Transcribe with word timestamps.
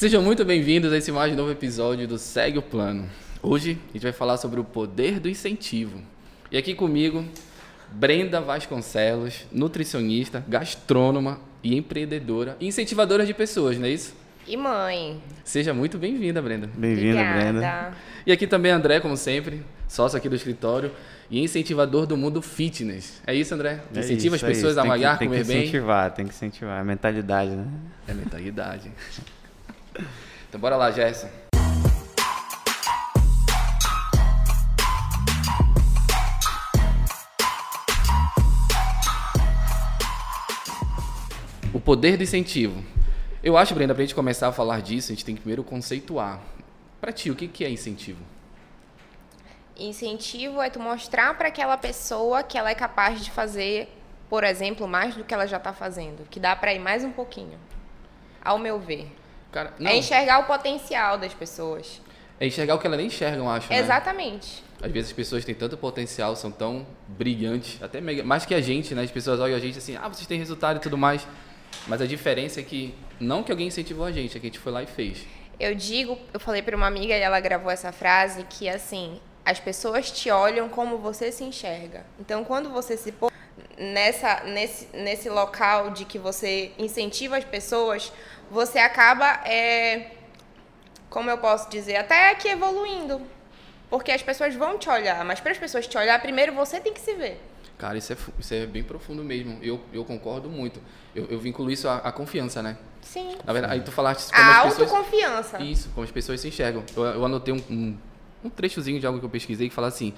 Sejam 0.00 0.22
muito 0.22 0.46
bem-vindos 0.46 0.94
a 0.94 0.96
esse 0.96 1.12
mais 1.12 1.36
novo 1.36 1.50
episódio 1.50 2.08
do 2.08 2.16
Segue 2.16 2.56
o 2.56 2.62
Plano. 2.62 3.06
Hoje 3.42 3.78
a 3.90 3.92
gente 3.92 4.02
vai 4.02 4.12
falar 4.12 4.38
sobre 4.38 4.58
o 4.58 4.64
poder 4.64 5.20
do 5.20 5.28
incentivo. 5.28 6.00
E 6.50 6.56
aqui 6.56 6.74
comigo, 6.74 7.22
Brenda 7.92 8.40
Vasconcelos, 8.40 9.44
nutricionista, 9.52 10.42
gastrônoma 10.48 11.38
e 11.62 11.76
empreendedora 11.76 12.56
e 12.58 12.66
incentivadora 12.66 13.26
de 13.26 13.34
pessoas, 13.34 13.76
não 13.76 13.84
é 13.84 13.90
isso? 13.90 14.14
E 14.48 14.56
mãe. 14.56 15.22
Seja 15.44 15.74
muito 15.74 15.98
bem-vinda, 15.98 16.40
Brenda. 16.40 16.70
Bem-vinda, 16.74 17.22
Brenda. 17.22 17.92
E 18.24 18.32
aqui 18.32 18.46
também 18.46 18.72
André, 18.72 19.00
como 19.00 19.18
sempre, 19.18 19.62
sócio 19.86 20.16
aqui 20.16 20.30
do 20.30 20.34
escritório 20.34 20.92
e 21.30 21.44
incentivador 21.44 22.06
do 22.06 22.16
mundo 22.16 22.40
fitness. 22.40 23.20
É 23.26 23.34
isso, 23.34 23.52
André? 23.52 23.82
É 23.94 23.98
Incentiva 23.98 24.36
isso, 24.36 24.46
as 24.46 24.50
pessoas 24.50 24.78
é 24.78 24.80
a 24.80 24.84
malhar, 24.84 25.18
comer 25.18 25.44
tem 25.44 25.44
que 25.44 25.52
incentivar, 25.52 26.10
Tem 26.10 26.24
que 26.24 26.32
incentivar, 26.32 26.80
é 26.80 26.84
mentalidade, 26.84 27.50
né? 27.50 27.66
É 28.08 28.14
mentalidade. 28.14 28.90
então 30.48 30.60
bora 30.60 30.76
lá, 30.76 30.90
Gerson. 30.90 31.28
O 41.72 41.80
poder 41.80 42.16
do 42.16 42.22
incentivo. 42.22 42.84
Eu 43.42 43.56
acho, 43.56 43.74
Brenda, 43.74 43.94
para 43.94 44.02
a 44.02 44.06
gente 44.06 44.14
começar 44.14 44.48
a 44.48 44.52
falar 44.52 44.82
disso, 44.82 45.10
a 45.10 45.14
gente 45.14 45.24
tem 45.24 45.34
que 45.34 45.40
primeiro 45.40 45.64
conceituar. 45.64 46.40
Para 47.00 47.10
ti, 47.10 47.30
o 47.30 47.34
que 47.34 47.64
é 47.64 47.70
incentivo? 47.70 48.22
Incentivo 49.80 50.60
é 50.60 50.68
tu 50.68 50.78
mostrar 50.78 51.32
para 51.38 51.48
aquela 51.48 51.78
pessoa 51.78 52.42
que 52.42 52.58
ela 52.58 52.68
é 52.68 52.74
capaz 52.74 53.24
de 53.24 53.30
fazer, 53.30 53.88
por 54.28 54.44
exemplo, 54.44 54.86
mais 54.86 55.14
do 55.14 55.24
que 55.24 55.32
ela 55.32 55.46
já 55.46 55.56
está 55.56 55.72
fazendo, 55.72 56.28
que 56.28 56.38
dá 56.38 56.54
para 56.54 56.74
ir 56.74 56.78
mais 56.78 57.02
um 57.02 57.10
pouquinho, 57.10 57.58
ao 58.44 58.58
meu 58.58 58.78
ver. 58.78 59.10
Cara, 59.50 59.74
é 59.80 59.96
enxergar 59.96 60.38
o 60.40 60.44
potencial 60.44 61.18
das 61.18 61.34
pessoas. 61.34 62.00
É 62.38 62.46
enxergar 62.46 62.74
o 62.74 62.78
que 62.78 62.86
elas 62.86 62.98
nem 62.98 63.08
enxergam, 63.08 63.50
acho. 63.50 63.68
Né? 63.68 63.78
Exatamente. 63.78 64.64
Às 64.82 64.90
vezes 64.90 65.10
as 65.10 65.16
pessoas 65.16 65.44
têm 65.44 65.54
tanto 65.54 65.76
potencial, 65.76 66.34
são 66.34 66.50
tão 66.50 66.86
brilhantes, 67.06 67.82
até 67.82 68.00
mais 68.00 68.46
que 68.46 68.54
a 68.54 68.60
gente, 68.62 68.94
né? 68.94 69.02
As 69.02 69.10
pessoas 69.10 69.38
olham 69.38 69.56
a 69.56 69.60
gente 69.60 69.76
assim, 69.76 69.96
ah, 69.96 70.08
vocês 70.08 70.26
têm 70.26 70.38
resultado 70.38 70.78
e 70.78 70.80
tudo 70.80 70.96
mais. 70.96 71.26
Mas 71.86 72.00
a 72.00 72.06
diferença 72.06 72.60
é 72.60 72.62
que 72.62 72.94
não 73.18 73.42
que 73.42 73.50
alguém 73.50 73.66
incentivou 73.66 74.06
a 74.06 74.12
gente, 74.12 74.36
é 74.36 74.40
que 74.40 74.46
a 74.46 74.50
gente 74.50 74.58
foi 74.58 74.72
lá 74.72 74.82
e 74.82 74.86
fez. 74.86 75.26
Eu 75.58 75.74
digo, 75.74 76.18
eu 76.32 76.40
falei 76.40 76.62
para 76.62 76.74
uma 76.74 76.86
amiga 76.86 77.14
e 77.14 77.20
ela 77.20 77.38
gravou 77.40 77.70
essa 77.70 77.92
frase 77.92 78.46
que 78.48 78.68
assim, 78.68 79.20
as 79.44 79.60
pessoas 79.60 80.10
te 80.10 80.30
olham 80.30 80.68
como 80.68 80.96
você 80.96 81.30
se 81.30 81.44
enxerga. 81.44 82.06
Então, 82.18 82.44
quando 82.44 82.70
você 82.70 82.96
se 82.96 83.12
põe 83.12 83.30
nessa 83.76 84.44
nesse 84.44 84.88
nesse 84.94 85.28
local 85.28 85.90
de 85.90 86.04
que 86.04 86.18
você 86.18 86.72
incentiva 86.78 87.36
as 87.36 87.44
pessoas, 87.44 88.12
você 88.50 88.78
acaba 88.78 89.40
é, 89.46 90.12
como 91.08 91.30
eu 91.30 91.38
posso 91.38 91.70
dizer, 91.70 91.96
até 91.96 92.34
que 92.34 92.48
evoluindo. 92.48 93.20
Porque 93.88 94.12
as 94.12 94.22
pessoas 94.22 94.54
vão 94.54 94.78
te 94.78 94.88
olhar, 94.88 95.24
mas 95.24 95.40
para 95.40 95.50
as 95.50 95.58
pessoas 95.58 95.86
te 95.86 95.98
olhar, 95.98 96.20
primeiro 96.20 96.54
você 96.54 96.78
tem 96.80 96.92
que 96.92 97.00
se 97.00 97.14
ver. 97.14 97.40
Cara, 97.76 97.96
isso 97.96 98.12
é, 98.12 98.16
isso 98.38 98.54
é 98.54 98.66
bem 98.66 98.84
profundo 98.84 99.24
mesmo. 99.24 99.58
Eu, 99.62 99.80
eu 99.92 100.04
concordo 100.04 100.48
muito. 100.48 100.80
Eu, 101.14 101.26
eu 101.30 101.40
vinculo 101.40 101.70
isso 101.70 101.88
à, 101.88 101.96
à 101.96 102.12
confiança, 102.12 102.62
né? 102.62 102.76
Sim. 103.00 103.36
Na 103.44 103.52
verdade, 103.52 103.74
aí 103.74 103.80
tu 103.80 103.90
falaste 103.90 104.30
como 104.30 104.42
a 104.42 104.60
as 104.60 104.62
pessoas... 104.74 104.92
autoconfiança. 104.92 105.62
Isso, 105.62 105.88
como 105.94 106.04
as 106.04 106.10
pessoas 106.10 106.40
se 106.40 106.48
enxergam. 106.48 106.84
Eu, 106.94 107.04
eu 107.04 107.24
anotei 107.24 107.54
um, 107.54 107.64
um, 107.70 107.96
um, 108.44 108.50
trechozinho 108.50 109.00
de 109.00 109.06
algo 109.06 109.18
que 109.18 109.24
eu 109.24 109.30
pesquisei 109.30 109.68
que 109.68 109.74
fala 109.74 109.88
assim: 109.88 110.12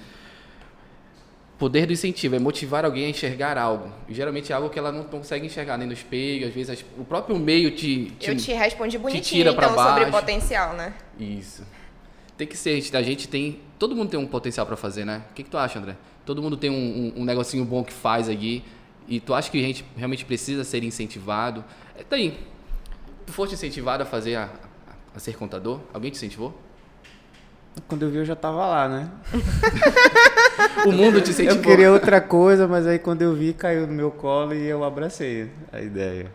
poder 1.57 1.85
do 1.85 1.93
incentivo 1.93 2.35
é 2.35 2.39
motivar 2.39 2.85
alguém 2.85 3.05
a 3.05 3.09
enxergar 3.09 3.57
algo. 3.57 3.91
E, 4.07 4.13
geralmente 4.13 4.51
é 4.51 4.55
algo 4.55 4.69
que 4.69 4.77
ela 4.77 4.91
não 4.91 5.03
consegue 5.03 5.45
enxergar 5.45 5.77
nem 5.77 5.87
no 5.87 5.93
espelho, 5.93 6.47
às 6.47 6.53
vezes 6.53 6.85
o 6.97 7.05
próprio 7.05 7.37
meio 7.37 7.71
te, 7.71 8.11
te 8.19 8.29
Eu 8.29 8.37
te 8.37 8.51
respondi 8.53 8.97
bonitinho, 8.97 9.23
te 9.23 9.29
tira 9.29 9.51
então, 9.51 9.75
baixo. 9.75 9.99
sobre 9.99 10.11
potencial, 10.11 10.73
né? 10.73 10.93
Isso. 11.19 11.63
Tem 12.37 12.47
que 12.47 12.57
ser, 12.57 12.81
a 12.95 13.01
gente 13.01 13.27
tem. 13.27 13.59
Todo 13.77 13.95
mundo 13.95 14.09
tem 14.09 14.19
um 14.19 14.25
potencial 14.25 14.65
para 14.65 14.75
fazer, 14.75 15.05
né? 15.05 15.23
O 15.31 15.33
que, 15.33 15.43
que 15.43 15.49
tu 15.49 15.57
acha, 15.57 15.77
André? 15.77 15.95
Todo 16.25 16.41
mundo 16.41 16.57
tem 16.57 16.69
um, 16.69 17.13
um, 17.17 17.21
um 17.21 17.25
negocinho 17.25 17.63
bom 17.63 17.83
que 17.83 17.93
faz 17.93 18.27
aqui. 18.27 18.63
E 19.07 19.19
tu 19.19 19.33
acha 19.33 19.51
que 19.51 19.59
a 19.59 19.67
gente 19.67 19.85
realmente 19.95 20.25
precisa 20.25 20.63
ser 20.63 20.83
incentivado? 20.83 21.63
É, 21.97 22.03
tá 22.03 22.15
aí. 22.15 22.39
Tu 23.25 23.33
foste 23.33 23.53
incentivado 23.53 24.03
a 24.03 24.05
fazer 24.05 24.35
a, 24.35 24.45
a, 24.45 24.93
a 25.15 25.19
ser 25.19 25.35
contador? 25.35 25.79
Alguém 25.93 26.09
te 26.09 26.15
incentivou? 26.15 26.57
Quando 27.87 28.03
eu 28.03 28.09
vi, 28.09 28.17
eu 28.17 28.25
já 28.25 28.35
tava 28.35 28.65
lá, 28.65 28.87
né? 28.87 29.11
o 30.85 30.91
mundo 30.91 31.21
te 31.21 31.31
incentivou. 31.31 31.57
Eu 31.57 31.61
queria 31.61 31.91
outra 31.91 32.21
coisa, 32.21 32.67
mas 32.67 32.85
aí 32.87 32.99
quando 32.99 33.21
eu 33.21 33.33
vi, 33.33 33.53
caiu 33.53 33.87
no 33.87 33.93
meu 33.93 34.11
colo 34.11 34.53
e 34.53 34.65
eu 34.65 34.83
abracei 34.83 35.49
a 35.71 35.81
ideia. 35.81 36.31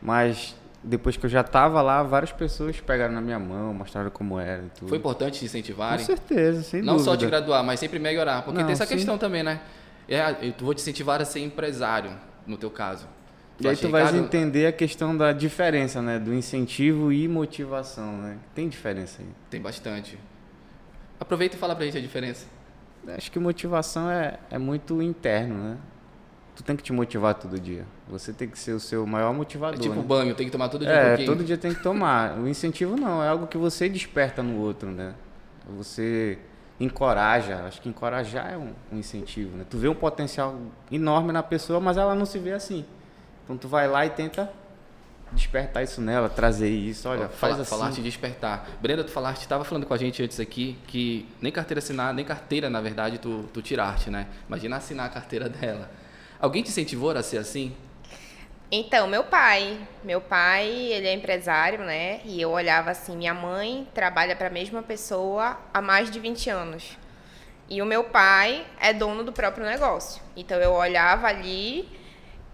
Mas 0.00 0.54
depois 0.82 1.16
que 1.16 1.26
eu 1.26 1.30
já 1.30 1.42
tava 1.42 1.82
lá, 1.82 2.02
várias 2.02 2.30
pessoas 2.32 2.80
pegaram 2.80 3.12
na 3.12 3.20
minha 3.20 3.38
mão, 3.38 3.74
mostraram 3.74 4.10
como 4.10 4.38
era 4.38 4.62
e 4.62 4.70
tudo. 4.78 4.88
Foi 4.88 4.98
importante 4.98 5.40
te 5.40 5.44
incentivarem? 5.44 5.98
Com 5.98 6.04
certeza, 6.04 6.62
sem 6.62 6.80
Não 6.80 6.94
dúvida. 6.94 7.10
só 7.10 7.16
te 7.16 7.26
graduar, 7.26 7.64
mas 7.64 7.80
sempre 7.80 7.98
melhorar. 7.98 8.42
Porque 8.42 8.58
Não, 8.58 8.66
tem 8.66 8.72
essa 8.72 8.86
sim. 8.86 8.94
questão 8.94 9.18
também, 9.18 9.42
né? 9.42 9.60
É, 10.08 10.30
eu 10.42 10.54
vou 10.60 10.72
te 10.72 10.80
incentivar 10.80 11.20
a 11.20 11.24
ser 11.24 11.40
empresário, 11.40 12.12
no 12.46 12.56
teu 12.56 12.70
caso. 12.70 13.08
Tu 13.58 13.64
e 13.64 13.68
aí 13.68 13.76
tu 13.76 13.88
vais 13.88 14.06
Ricardo... 14.10 14.24
entender 14.24 14.66
a 14.66 14.72
questão 14.72 15.16
da 15.16 15.32
diferença, 15.32 16.00
né? 16.00 16.18
Do 16.18 16.32
incentivo 16.32 17.10
e 17.12 17.26
motivação, 17.26 18.18
né? 18.18 18.36
Tem 18.54 18.68
diferença 18.68 19.22
aí. 19.22 19.28
Tem 19.50 19.60
bastante. 19.60 20.18
Aproveita 21.18 21.56
e 21.56 21.58
fala 21.58 21.74
pra 21.74 21.84
gente 21.86 21.96
a 21.96 22.00
diferença. 22.00 22.46
Acho 23.14 23.30
que 23.30 23.38
motivação 23.38 24.10
é, 24.10 24.38
é 24.50 24.58
muito 24.58 25.00
interno, 25.02 25.54
né? 25.54 25.76
Tu 26.54 26.62
tem 26.62 26.74
que 26.74 26.82
te 26.82 26.92
motivar 26.92 27.34
todo 27.34 27.60
dia. 27.60 27.84
Você 28.08 28.32
tem 28.32 28.48
que 28.48 28.58
ser 28.58 28.72
o 28.72 28.80
seu 28.80 29.06
maior 29.06 29.34
motivador. 29.34 29.78
É 29.78 29.82
tipo 29.82 29.94
né? 29.94 30.02
banho, 30.02 30.34
tem 30.34 30.46
que 30.46 30.52
tomar 30.52 30.68
todo 30.68 30.84
dia 30.84 30.90
É, 30.90 31.22
um 31.22 31.26
todo 31.26 31.44
dia 31.44 31.58
tem 31.58 31.74
que 31.74 31.82
tomar. 31.82 32.38
O 32.38 32.48
incentivo 32.48 32.96
não, 32.96 33.22
é 33.22 33.28
algo 33.28 33.46
que 33.46 33.58
você 33.58 33.88
desperta 33.88 34.42
no 34.42 34.58
outro, 34.60 34.90
né? 34.90 35.14
Você 35.76 36.38
encoraja, 36.78 37.64
acho 37.66 37.80
que 37.80 37.88
encorajar 37.88 38.52
é 38.52 38.56
um, 38.56 38.72
um, 38.92 38.98
incentivo, 38.98 39.56
né? 39.56 39.64
Tu 39.68 39.76
vê 39.76 39.88
um 39.88 39.94
potencial 39.94 40.58
enorme 40.90 41.32
na 41.32 41.42
pessoa, 41.42 41.80
mas 41.80 41.96
ela 41.96 42.14
não 42.14 42.24
se 42.24 42.38
vê 42.38 42.52
assim. 42.52 42.84
Então 43.44 43.56
tu 43.56 43.68
vai 43.68 43.88
lá 43.88 44.06
e 44.06 44.10
tenta 44.10 44.50
despertar 45.32 45.82
isso 45.82 46.00
nela, 46.00 46.28
trazer 46.28 46.68
isso, 46.68 47.08
olha, 47.08 47.28
faz 47.28 47.52
Fala, 47.52 47.62
assim. 47.62 47.70
Falaste 47.70 48.00
despertar. 48.00 48.68
Brenda, 48.80 49.04
tu 49.04 49.10
falaste, 49.10 49.42
estava 49.42 49.64
falando 49.64 49.86
com 49.86 49.94
a 49.94 49.96
gente 49.96 50.22
antes 50.22 50.38
aqui, 50.40 50.78
que 50.86 51.28
nem 51.40 51.52
carteira 51.52 51.78
assinada, 51.78 52.12
nem 52.12 52.24
carteira, 52.24 52.70
na 52.70 52.80
verdade, 52.80 53.18
tu, 53.18 53.48
tu 53.52 53.60
tiraste, 53.60 54.10
né? 54.10 54.26
Imagina 54.48 54.76
assinar 54.76 55.06
a 55.06 55.08
carteira 55.08 55.48
dela. 55.48 55.90
Alguém 56.40 56.62
te 56.62 56.68
incentivou 56.68 57.10
a 57.10 57.22
ser 57.22 57.38
assim? 57.38 57.74
Então, 58.70 59.06
meu 59.06 59.22
pai, 59.22 59.78
meu 60.02 60.20
pai, 60.20 60.68
ele 60.68 61.06
é 61.06 61.12
empresário, 61.12 61.84
né? 61.84 62.20
E 62.24 62.40
eu 62.40 62.50
olhava 62.50 62.90
assim, 62.90 63.16
minha 63.16 63.32
mãe 63.32 63.86
trabalha 63.94 64.34
para 64.34 64.48
a 64.48 64.50
mesma 64.50 64.82
pessoa 64.82 65.56
há 65.72 65.80
mais 65.80 66.10
de 66.10 66.18
20 66.18 66.50
anos. 66.50 66.98
E 67.68 67.80
o 67.80 67.86
meu 67.86 68.04
pai 68.04 68.66
é 68.80 68.92
dono 68.92 69.22
do 69.24 69.32
próprio 69.32 69.64
negócio. 69.64 70.20
Então 70.36 70.58
eu 70.58 70.72
olhava 70.72 71.28
ali 71.28 71.88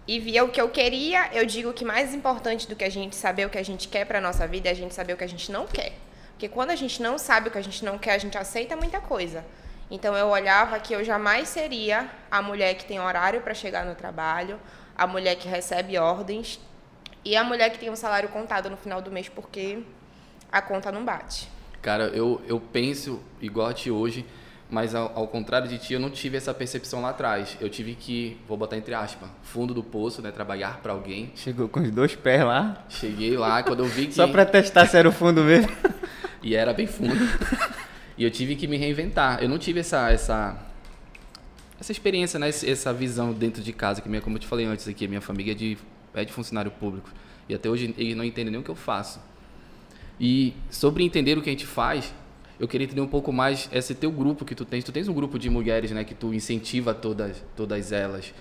e 0.06 0.18
via 0.18 0.44
o 0.44 0.48
que 0.50 0.60
eu 0.60 0.68
queria. 0.68 1.30
Eu 1.32 1.46
digo 1.46 1.72
que 1.72 1.84
mais 1.84 2.14
importante 2.14 2.68
do 2.68 2.76
que 2.76 2.84
a 2.84 2.90
gente 2.90 3.16
saber 3.16 3.46
o 3.46 3.50
que 3.50 3.58
a 3.58 3.62
gente 3.62 3.88
quer 3.88 4.04
para 4.04 4.20
nossa 4.20 4.46
vida 4.46 4.68
é 4.68 4.72
a 4.72 4.74
gente 4.74 4.94
saber 4.94 5.12
o 5.12 5.16
que 5.16 5.24
a 5.24 5.28
gente 5.28 5.50
não 5.50 5.66
quer. 5.66 5.92
Porque 6.32 6.48
quando 6.48 6.70
a 6.70 6.76
gente 6.76 7.00
não 7.02 7.18
sabe 7.18 7.48
o 7.48 7.50
que 7.52 7.58
a 7.58 7.62
gente 7.62 7.84
não 7.84 7.98
quer, 7.98 8.14
a 8.14 8.18
gente 8.18 8.36
aceita 8.36 8.76
muita 8.76 9.00
coisa. 9.00 9.44
Então 9.90 10.16
eu 10.16 10.28
olhava 10.28 10.80
que 10.80 10.94
eu 10.94 11.04
jamais 11.04 11.48
seria 11.48 12.10
a 12.30 12.40
mulher 12.40 12.74
que 12.74 12.84
tem 12.84 12.98
horário 12.98 13.42
para 13.42 13.54
chegar 13.54 13.84
no 13.84 13.94
trabalho, 13.94 14.58
a 14.96 15.06
mulher 15.06 15.36
que 15.36 15.46
recebe 15.46 15.98
ordens 15.98 16.58
e 17.24 17.36
a 17.36 17.44
mulher 17.44 17.70
que 17.70 17.78
tem 17.78 17.90
um 17.90 17.96
salário 17.96 18.28
contado 18.30 18.68
no 18.70 18.76
final 18.76 19.00
do 19.00 19.10
mês 19.10 19.28
porque 19.28 19.82
a 20.50 20.60
conta 20.60 20.90
não 20.90 21.04
bate. 21.04 21.48
Cara, 21.80 22.04
eu, 22.04 22.40
eu 22.46 22.60
penso 22.60 23.20
igual 23.40 23.68
a 23.68 23.74
ti 23.74 23.90
hoje, 23.90 24.24
mas 24.72 24.94
ao, 24.94 25.12
ao, 25.14 25.28
contrário 25.28 25.68
de 25.68 25.76
ti, 25.76 25.92
eu 25.92 26.00
não 26.00 26.08
tive 26.08 26.38
essa 26.38 26.54
percepção 26.54 27.02
lá 27.02 27.10
atrás. 27.10 27.58
Eu 27.60 27.68
tive 27.68 27.94
que, 27.94 28.38
vou 28.48 28.56
botar 28.56 28.78
entre 28.78 28.94
aspas, 28.94 29.28
fundo 29.42 29.74
do 29.74 29.82
poço, 29.84 30.22
né? 30.22 30.30
Trabalhar 30.30 30.80
para 30.82 30.94
alguém. 30.94 31.30
Chegou 31.36 31.68
com 31.68 31.80
os 31.80 31.90
dois 31.90 32.16
pés 32.16 32.42
lá? 32.42 32.82
Cheguei 32.88 33.36
lá, 33.36 33.62
quando 33.62 33.80
eu 33.80 33.86
vi 33.86 34.06
que... 34.08 34.14
Só 34.14 34.26
para 34.26 34.46
testar 34.46 34.86
se 34.86 34.96
era 34.96 35.06
o 35.06 35.12
fundo 35.12 35.44
mesmo? 35.44 35.70
e 36.42 36.54
era 36.54 36.72
bem 36.72 36.86
fundo. 36.86 37.14
e 38.16 38.24
eu 38.24 38.30
tive 38.30 38.56
que 38.56 38.66
me 38.66 38.78
reinventar. 38.78 39.42
Eu 39.42 39.48
não 39.50 39.58
tive 39.58 39.80
essa, 39.80 40.10
essa 40.10 40.58
essa 41.78 41.92
experiência, 41.92 42.38
né? 42.38 42.48
essa 42.48 42.94
visão 42.94 43.30
dentro 43.34 43.62
de 43.62 43.74
casa, 43.74 44.00
que 44.00 44.08
minha, 44.08 44.22
como 44.22 44.36
eu 44.36 44.40
te 44.40 44.46
falei 44.46 44.64
antes 44.64 44.88
aqui, 44.88 45.06
minha 45.06 45.20
família 45.20 45.52
é 45.52 45.54
de, 45.54 45.76
é 46.14 46.24
de 46.24 46.32
funcionário 46.32 46.70
público. 46.70 47.10
E 47.46 47.54
até 47.54 47.68
hoje 47.68 47.94
eles 47.98 48.16
não 48.16 48.24
entendem 48.24 48.52
nem 48.52 48.60
o 48.62 48.64
que 48.64 48.70
eu 48.70 48.74
faço. 48.74 49.20
E 50.18 50.54
sobre 50.70 51.04
entender 51.04 51.36
o 51.36 51.42
que 51.42 51.50
a 51.50 51.52
gente 51.52 51.66
faz, 51.66 52.14
eu 52.62 52.68
queria 52.68 52.84
entender 52.84 53.00
um 53.00 53.08
pouco 53.08 53.32
mais 53.32 53.68
esse 53.72 53.92
teu 53.92 54.12
grupo 54.12 54.44
que 54.44 54.54
tu 54.54 54.64
tens. 54.64 54.84
Tu 54.84 54.92
tens 54.92 55.08
um 55.08 55.12
grupo 55.12 55.36
de 55.36 55.50
mulheres, 55.50 55.90
né, 55.90 56.04
que 56.04 56.14
tu 56.14 56.32
incentiva 56.32 56.94
todas, 56.94 57.42
todas 57.56 57.90
elas. 57.90 58.32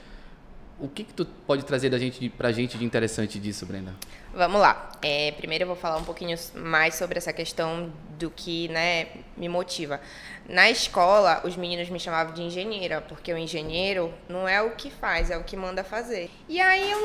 O 0.79 0.88
que 0.88 1.03
que 1.03 1.12
tu 1.12 1.25
pode 1.47 1.65
trazer 1.65 1.89
da 1.89 1.97
gente 1.97 2.29
pra 2.29 2.51
gente 2.51 2.77
de 2.77 2.85
interessante 2.85 3.39
disso, 3.39 3.65
Brenda? 3.65 3.95
Vamos 4.33 4.61
lá. 4.61 4.89
É, 5.01 5.31
primeiro 5.33 5.63
eu 5.63 5.67
vou 5.67 5.75
falar 5.75 5.97
um 5.97 6.03
pouquinho 6.03 6.37
mais 6.55 6.95
sobre 6.95 7.17
essa 7.17 7.33
questão 7.33 7.91
do 8.17 8.29
que 8.29 8.67
né, 8.69 9.07
me 9.35 9.49
motiva. 9.49 9.99
Na 10.47 10.69
escola, 10.69 11.41
os 11.43 11.55
meninos 11.57 11.89
me 11.89 11.99
chamavam 11.99 12.33
de 12.33 12.41
engenheira, 12.41 13.01
porque 13.01 13.33
o 13.33 13.37
engenheiro 13.37 14.13
não 14.29 14.47
é 14.47 14.61
o 14.61 14.71
que 14.71 14.89
faz, 14.89 15.29
é 15.31 15.37
o 15.37 15.43
que 15.43 15.57
manda 15.57 15.83
fazer. 15.83 16.29
E 16.47 16.59
aí 16.61 16.91
eu 16.91 16.99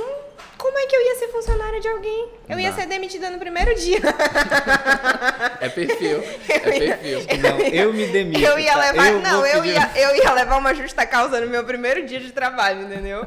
Como 0.57 0.79
é 0.79 0.87
que 0.87 0.95
eu 0.95 1.01
ia 1.01 1.15
ser 1.17 1.29
funcionária 1.29 1.81
de 1.81 1.89
alguém? 1.89 2.29
Eu 2.49 2.61
ia 2.61 2.73
ser 2.73 2.87
demitida 2.87 3.31
no 3.31 3.39
primeiro 3.39 3.75
dia. 3.75 4.01
É 5.61 5.69
perfil. 5.69 6.23
É 6.49 6.59
perfil. 6.59 7.21
Não, 7.43 7.59
eu 7.61 7.93
me 7.93 8.07
demito. 8.07 8.41
Eu 8.41 8.59
ia 8.59 8.73
tá? 8.73 8.81
levar. 8.81 9.09
Eu 9.11 9.21
não, 9.21 9.39
vou 9.39 9.47
eu 9.47 9.63
pedir- 9.63 9.75
ia, 9.75 9.91
eu 9.97 10.17
ia 10.17 10.33
levar 10.33 10.57
uma 10.59 10.75
justa 10.75 11.07
causa 11.07 11.41
no 11.41 11.49
meu 11.49 11.65
primeiro 11.65 12.07
dia 12.07 12.21
de 12.21 12.31
trabalho, 12.31 12.83
entendeu? 12.83 13.27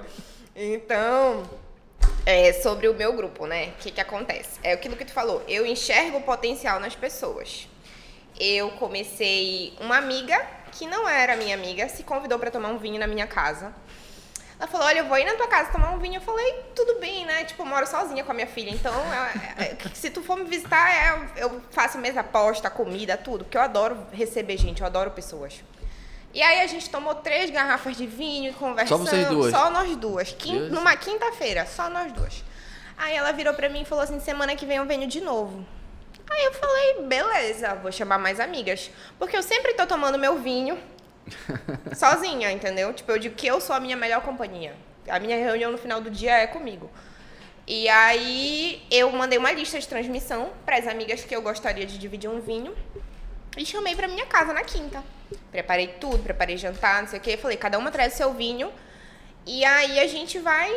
Então, 0.55 1.43
é, 2.29 2.53
sobre 2.53 2.87
o 2.87 2.93
meu 2.93 3.11
grupo, 3.13 3.47
né? 3.47 3.69
O 3.69 3.81
que, 3.81 3.89
que 3.89 3.99
acontece? 3.99 4.59
É 4.61 4.73
aquilo 4.73 4.95
que 4.95 5.03
tu 5.03 5.11
falou. 5.11 5.43
Eu 5.47 5.65
enxergo 5.65 6.17
o 6.17 6.21
potencial 6.21 6.79
nas 6.79 6.95
pessoas. 6.95 7.67
Eu 8.39 8.69
comecei. 8.71 9.73
Uma 9.81 9.97
amiga, 9.97 10.39
que 10.71 10.85
não 10.85 11.09
era 11.09 11.35
minha 11.35 11.55
amiga, 11.55 11.89
se 11.89 12.03
convidou 12.03 12.37
para 12.37 12.51
tomar 12.51 12.69
um 12.69 12.77
vinho 12.77 12.99
na 12.99 13.07
minha 13.07 13.25
casa. 13.25 13.73
Ela 14.59 14.67
falou, 14.67 14.85
olha, 14.85 14.99
eu 14.99 15.05
vou 15.05 15.17
ir 15.17 15.25
na 15.25 15.33
tua 15.35 15.47
casa 15.47 15.71
tomar 15.71 15.89
um 15.89 15.97
vinho. 15.97 16.17
Eu 16.17 16.21
falei, 16.21 16.53
tudo 16.75 16.99
bem, 16.99 17.25
né? 17.25 17.45
Tipo, 17.45 17.63
eu 17.63 17.65
moro 17.65 17.87
sozinha 17.87 18.23
com 18.23 18.31
a 18.31 18.35
minha 18.35 18.45
filha. 18.45 18.69
Então, 18.69 18.93
é- 19.57 19.63
é- 19.63 19.77
se 19.95 20.11
tu 20.11 20.21
for 20.21 20.37
me 20.37 20.43
visitar, 20.43 20.87
é- 21.35 21.43
eu 21.43 21.59
faço 21.71 21.97
mesa 21.97 22.23
posta, 22.23 22.69
comida, 22.69 23.17
tudo. 23.17 23.43
Porque 23.43 23.57
eu 23.57 23.61
adoro 23.61 23.97
receber 24.11 24.55
gente, 24.57 24.81
eu 24.81 24.85
adoro 24.85 25.09
pessoas. 25.09 25.63
E 26.33 26.41
aí 26.41 26.61
a 26.61 26.67
gente 26.67 26.89
tomou 26.89 27.15
três 27.15 27.49
garrafas 27.49 27.97
de 27.97 28.05
vinho, 28.05 28.53
conversando. 28.53 29.05
vocês 29.05 29.27
duas? 29.27 29.51
Só 29.51 29.69
nós 29.71 29.95
duas. 29.95 30.35
Numa 30.69 30.95
quinta-feira, 30.95 31.65
só 31.65 31.89
nós 31.89 32.11
duas. 32.11 32.43
Aí 32.97 33.15
ela 33.15 33.31
virou 33.31 33.53
pra 33.53 33.69
mim 33.69 33.81
e 33.81 33.85
falou 33.85 34.03
assim, 34.03 34.19
semana 34.19 34.55
que 34.55 34.65
vem 34.65 34.77
eu 34.77 34.85
venho 34.85 35.07
de 35.07 35.21
novo. 35.21 35.65
Aí 36.29 36.45
eu 36.45 36.53
falei, 36.53 37.01
beleza, 37.03 37.73
vou 37.75 37.91
chamar 37.91 38.19
mais 38.19 38.39
amigas. 38.39 38.91
Porque 39.17 39.35
eu 39.35 39.41
sempre 39.41 39.73
tô 39.73 39.87
tomando 39.87 40.19
meu 40.19 40.37
vinho 40.37 40.77
sozinha, 41.95 42.51
entendeu? 42.51 42.93
Tipo, 42.93 43.11
eu 43.13 43.17
digo 43.19 43.35
que 43.35 43.47
eu 43.47 43.59
sou 43.59 43.75
a 43.75 43.79
minha 43.79 43.95
melhor 43.95 44.21
companhia. 44.21 44.75
A 45.07 45.19
minha 45.19 45.37
reunião 45.37 45.71
no 45.71 45.77
final 45.77 45.99
do 45.99 46.11
dia 46.11 46.37
é 46.37 46.45
comigo. 46.45 46.89
E 47.65 47.87
aí 47.89 48.83
eu 48.91 49.11
mandei 49.11 49.37
uma 49.37 49.51
lista 49.51 49.79
de 49.79 49.87
transmissão 49.87 50.51
para 50.65 50.77
as 50.77 50.87
amigas 50.87 51.23
que 51.23 51.35
eu 51.35 51.41
gostaria 51.41 51.85
de 51.85 51.97
dividir 51.97 52.29
um 52.29 52.39
vinho 52.39 52.75
e 53.57 53.65
chamei 53.65 53.95
para 53.95 54.07
minha 54.07 54.25
casa 54.25 54.53
na 54.53 54.63
quinta. 54.63 55.03
Preparei 55.51 55.87
tudo, 55.99 56.23
preparei 56.23 56.57
jantar, 56.57 57.01
não 57.01 57.09
sei 57.09 57.19
o 57.19 57.21
quê. 57.21 57.37
Falei, 57.37 57.57
cada 57.57 57.77
uma 57.77 57.91
traz 57.91 58.13
o 58.13 58.17
seu 58.17 58.33
vinho 58.33 58.71
e 59.45 59.63
aí 59.65 59.99
a 59.99 60.07
gente 60.07 60.39
vai 60.39 60.71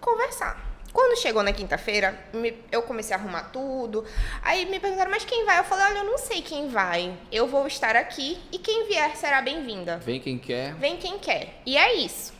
conversar. 0.00 0.74
Quando 0.92 1.18
chegou 1.18 1.42
na 1.42 1.52
quinta-feira, 1.52 2.16
eu 2.70 2.82
comecei 2.82 3.16
a 3.16 3.18
arrumar 3.18 3.50
tudo. 3.52 4.04
Aí 4.42 4.64
me 4.66 4.78
perguntaram, 4.78 5.10
mas 5.10 5.24
quem 5.24 5.44
vai? 5.44 5.58
Eu 5.58 5.64
falei, 5.64 5.86
olha, 5.86 5.98
eu 5.98 6.04
não 6.04 6.18
sei 6.18 6.40
quem 6.42 6.68
vai. 6.68 7.16
Eu 7.32 7.48
vou 7.48 7.66
estar 7.66 7.96
aqui 7.96 8.40
e 8.52 8.58
quem 8.58 8.86
vier 8.86 9.16
será 9.16 9.42
bem-vinda. 9.42 9.98
Vem 9.98 10.20
quem 10.20 10.38
quer. 10.38 10.74
Vem 10.74 10.96
quem 10.96 11.18
quer. 11.18 11.60
E 11.66 11.76
é 11.76 11.94
isso. 11.94 12.33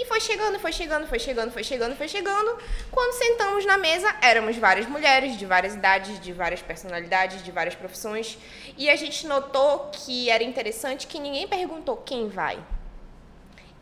E 0.00 0.04
foi 0.04 0.20
chegando, 0.20 0.60
foi 0.60 0.72
chegando, 0.72 1.08
foi 1.08 1.18
chegando, 1.18 1.50
foi 1.50 1.64
chegando, 1.64 1.96
foi 1.96 2.06
chegando. 2.06 2.56
Quando 2.88 3.14
sentamos 3.14 3.66
na 3.66 3.76
mesa, 3.76 4.14
éramos 4.22 4.56
várias 4.56 4.86
mulheres 4.86 5.36
de 5.36 5.44
várias 5.44 5.74
idades, 5.74 6.20
de 6.20 6.32
várias 6.32 6.62
personalidades, 6.62 7.42
de 7.42 7.50
várias 7.50 7.74
profissões. 7.74 8.38
E 8.76 8.88
a 8.88 8.94
gente 8.94 9.26
notou 9.26 9.90
que 9.92 10.30
era 10.30 10.44
interessante 10.44 11.08
que 11.08 11.18
ninguém 11.18 11.48
perguntou 11.48 11.96
quem 11.96 12.28
vai. 12.28 12.64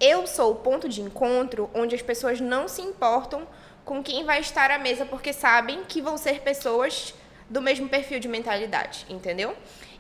Eu 0.01 0.27
sou 0.27 0.53
o 0.53 0.55
ponto 0.55 0.89
de 0.89 1.03
encontro 1.03 1.69
onde 1.75 1.95
as 1.95 2.01
pessoas 2.01 2.41
não 2.41 2.67
se 2.67 2.81
importam 2.81 3.47
com 3.85 4.03
quem 4.03 4.25
vai 4.25 4.41
estar 4.41 4.71
à 4.71 4.79
mesa 4.79 5.05
porque 5.05 5.35
sabem 5.35 5.85
que 5.85 6.01
vão 6.01 6.17
ser 6.17 6.41
pessoas 6.41 7.13
do 7.51 7.61
mesmo 7.61 7.91
perfil 7.91 8.19
de 8.19 8.27
mentalidade, 8.27 9.05
entendeu? 9.11 9.55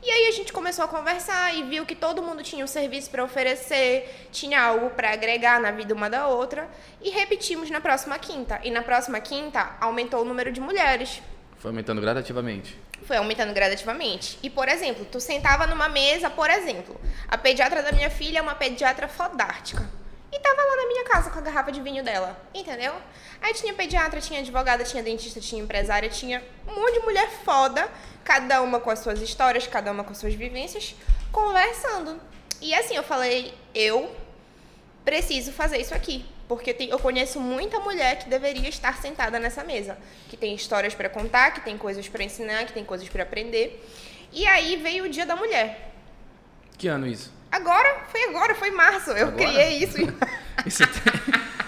E 0.06 0.10
aí 0.12 0.28
a 0.28 0.30
gente 0.30 0.52
começou 0.52 0.84
a 0.84 0.88
conversar 0.88 1.52
e 1.52 1.64
viu 1.64 1.84
que 1.84 1.96
todo 1.96 2.22
mundo 2.22 2.40
tinha 2.40 2.64
um 2.64 2.68
serviço 2.68 3.10
para 3.10 3.24
oferecer, 3.24 4.28
tinha 4.30 4.62
algo 4.62 4.90
para 4.90 5.10
agregar 5.10 5.60
na 5.60 5.72
vida 5.72 5.92
uma 5.92 6.08
da 6.08 6.28
outra 6.28 6.68
e 7.02 7.10
repetimos 7.10 7.70
na 7.70 7.80
próxima 7.80 8.16
quinta. 8.16 8.60
E 8.62 8.70
na 8.70 8.82
próxima 8.82 9.18
quinta 9.18 9.76
aumentou 9.80 10.20
o 10.22 10.24
número 10.24 10.52
de 10.52 10.60
mulheres. 10.60 11.20
Foi 11.58 11.72
aumentando 11.72 12.00
gradativamente. 12.00 12.78
Foi 13.02 13.16
aumentando 13.16 13.52
gradativamente. 13.52 14.38
E, 14.44 14.48
por 14.48 14.68
exemplo, 14.68 15.04
tu 15.10 15.18
sentava 15.18 15.66
numa 15.66 15.88
mesa, 15.88 16.30
por 16.30 16.50
exemplo, 16.50 17.00
a 17.26 17.36
pediatra 17.36 17.82
da 17.82 17.90
minha 17.90 18.08
filha 18.08 18.38
é 18.38 18.42
uma 18.42 18.54
pediatra 18.54 19.08
fodástica. 19.08 19.90
E 20.36 20.40
tava 20.40 20.60
lá 20.62 20.76
na 20.76 20.86
minha 20.88 21.04
casa 21.04 21.30
com 21.30 21.38
a 21.38 21.42
garrafa 21.42 21.72
de 21.72 21.80
vinho 21.80 22.04
dela, 22.04 22.38
entendeu? 22.52 22.92
Aí 23.40 23.54
tinha 23.54 23.72
pediatra, 23.72 24.20
tinha 24.20 24.40
advogada, 24.40 24.84
tinha 24.84 25.02
dentista, 25.02 25.40
tinha 25.40 25.62
empresária, 25.62 26.10
tinha 26.10 26.44
um 26.68 26.74
monte 26.74 26.92
de 26.92 27.00
mulher 27.00 27.30
foda, 27.42 27.88
cada 28.22 28.60
uma 28.60 28.78
com 28.78 28.90
as 28.90 28.98
suas 28.98 29.22
histórias, 29.22 29.66
cada 29.66 29.90
uma 29.90 30.04
com 30.04 30.12
as 30.12 30.18
suas 30.18 30.34
vivências, 30.34 30.94
conversando. 31.32 32.20
E 32.60 32.74
assim, 32.74 32.94
eu 32.96 33.02
falei, 33.02 33.54
eu 33.74 34.14
preciso 35.06 35.52
fazer 35.52 35.78
isso 35.78 35.94
aqui. 35.94 36.26
Porque 36.46 36.74
tem- 36.74 36.90
eu 36.90 36.98
conheço 36.98 37.40
muita 37.40 37.80
mulher 37.80 38.18
que 38.18 38.28
deveria 38.28 38.68
estar 38.68 38.96
sentada 38.98 39.38
nessa 39.40 39.64
mesa. 39.64 39.96
Que 40.28 40.36
tem 40.36 40.54
histórias 40.54 40.94
para 40.94 41.08
contar, 41.08 41.52
que 41.54 41.60
tem 41.62 41.78
coisas 41.78 42.08
para 42.08 42.22
ensinar, 42.22 42.66
que 42.66 42.72
tem 42.74 42.84
coisas 42.84 43.08
para 43.08 43.22
aprender. 43.22 43.82
E 44.32 44.46
aí 44.46 44.76
veio 44.76 45.04
o 45.04 45.08
Dia 45.08 45.24
da 45.26 45.34
Mulher. 45.34 45.92
Que 46.78 46.88
ano 46.88 47.06
isso? 47.06 47.32
Agora, 47.56 47.96
foi 48.10 48.24
agora, 48.24 48.54
foi 48.54 48.70
março. 48.70 49.10
Eu 49.10 49.28
Agora? 49.28 49.46
criei 49.46 49.78
isso. 49.84 49.96
Isso, 50.64 50.82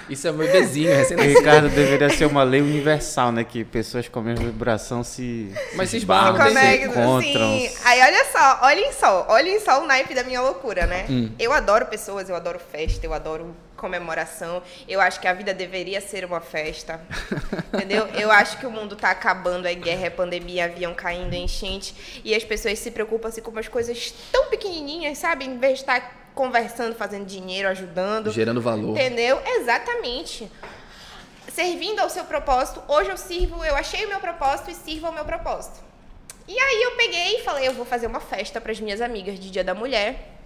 isso 0.08 0.26
é 0.26 0.32
meu 0.32 0.46
bebezinho, 0.46 0.88
recém 0.96 1.16
Ricardo 1.18 1.68
deveria 1.68 2.08
ser 2.10 2.24
uma 2.24 2.42
lei 2.42 2.60
universal, 2.60 3.30
né? 3.30 3.44
Que 3.44 3.62
pessoas 3.64 4.08
com 4.08 4.18
a 4.18 4.22
mesma 4.22 4.46
vibração 4.46 5.04
se, 5.04 5.52
Mas 5.74 5.90
se 5.90 5.92
se 5.92 5.96
esbarram, 5.98 6.32
esbarram, 6.48 6.54
não 6.54 6.60
tem 6.60 6.80
se 6.80 6.88
encontram. 6.88 7.58
sim. 7.58 7.70
Aí 7.84 8.00
olha 8.00 8.24
só, 8.32 8.58
olhem 8.62 8.92
só, 8.92 9.26
olhem 9.28 9.60
só 9.60 9.82
o 9.84 9.86
naipe 9.86 10.14
da 10.14 10.24
minha 10.24 10.40
loucura, 10.40 10.86
né? 10.86 11.04
Hum. 11.08 11.30
Eu 11.38 11.52
adoro 11.52 11.86
pessoas, 11.86 12.28
eu 12.28 12.34
adoro 12.34 12.58
festa, 12.58 13.06
eu 13.06 13.12
adoro 13.12 13.54
comemoração. 13.78 14.62
Eu 14.86 15.00
acho 15.00 15.18
que 15.18 15.26
a 15.26 15.32
vida 15.32 15.54
deveria 15.54 16.00
ser 16.00 16.24
uma 16.24 16.40
festa. 16.40 17.00
entendeu? 17.72 18.06
Eu 18.08 18.30
acho 18.30 18.58
que 18.58 18.66
o 18.66 18.70
mundo 18.70 18.94
tá 18.96 19.10
acabando, 19.10 19.66
é 19.66 19.74
guerra, 19.74 20.06
é 20.06 20.10
pandemia, 20.10 20.66
avião 20.66 20.92
caindo, 20.92 21.32
é 21.32 21.38
enchente. 21.38 22.20
E 22.22 22.34
as 22.34 22.44
pessoas 22.44 22.78
se 22.78 22.90
preocupam 22.90 23.28
assim, 23.28 23.40
com 23.40 23.50
umas 23.50 23.68
coisas 23.68 24.12
tão 24.30 24.50
pequenininhas, 24.50 25.16
sabe? 25.16 25.46
Em 25.46 25.56
vez 25.58 25.74
de 25.74 25.80
estar 25.80 26.30
conversando, 26.34 26.94
fazendo 26.94 27.24
dinheiro, 27.24 27.68
ajudando. 27.68 28.30
Gerando 28.30 28.60
valor. 28.60 28.90
Entendeu? 28.90 29.40
Exatamente. 29.44 30.50
Servindo 31.52 32.00
ao 32.00 32.10
seu 32.10 32.24
propósito. 32.24 32.82
Hoje 32.86 33.10
eu 33.10 33.16
sirvo, 33.16 33.64
eu 33.64 33.74
achei 33.74 34.04
o 34.04 34.08
meu 34.08 34.20
propósito 34.20 34.70
e 34.70 34.74
sirvo 34.74 35.06
ao 35.06 35.12
meu 35.12 35.24
propósito. 35.24 35.88
E 36.46 36.58
aí 36.58 36.82
eu 36.82 36.92
peguei 36.92 37.36
e 37.36 37.42
falei, 37.42 37.68
eu 37.68 37.74
vou 37.74 37.84
fazer 37.84 38.06
uma 38.06 38.20
festa 38.20 38.60
para 38.60 38.72
as 38.72 38.80
minhas 38.80 39.00
amigas 39.00 39.38
de 39.38 39.50
Dia 39.50 39.64
da 39.64 39.74
Mulher. 39.74 40.37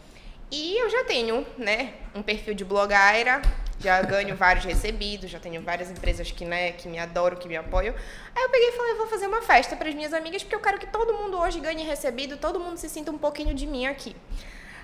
E 0.52 0.76
eu 0.76 0.90
já 0.90 1.02
tenho, 1.04 1.46
né, 1.56 1.94
um 2.14 2.22
perfil 2.22 2.52
de 2.52 2.62
blogueira, 2.62 3.40
já 3.80 4.02
ganho 4.02 4.36
vários 4.36 4.66
recebidos, 4.66 5.30
já 5.30 5.40
tenho 5.40 5.62
várias 5.62 5.90
empresas 5.90 6.30
que, 6.30 6.44
né, 6.44 6.72
que 6.72 6.86
me 6.86 6.98
adoram, 6.98 7.38
que 7.38 7.48
me 7.48 7.56
apoiam. 7.56 7.94
Aí 8.36 8.42
eu 8.42 8.50
peguei 8.50 8.68
e 8.68 8.72
falei, 8.72 8.94
vou 8.96 9.06
fazer 9.06 9.26
uma 9.26 9.40
festa 9.40 9.74
para 9.74 9.88
as 9.88 9.94
minhas 9.94 10.12
amigas, 10.12 10.42
porque 10.42 10.54
eu 10.54 10.60
quero 10.60 10.78
que 10.78 10.86
todo 10.86 11.14
mundo 11.14 11.38
hoje 11.38 11.58
ganhe 11.58 11.82
recebido, 11.82 12.36
todo 12.36 12.60
mundo 12.60 12.76
se 12.76 12.90
sinta 12.90 13.10
um 13.10 13.16
pouquinho 13.16 13.54
de 13.54 13.66
mim 13.66 13.86
aqui. 13.86 14.14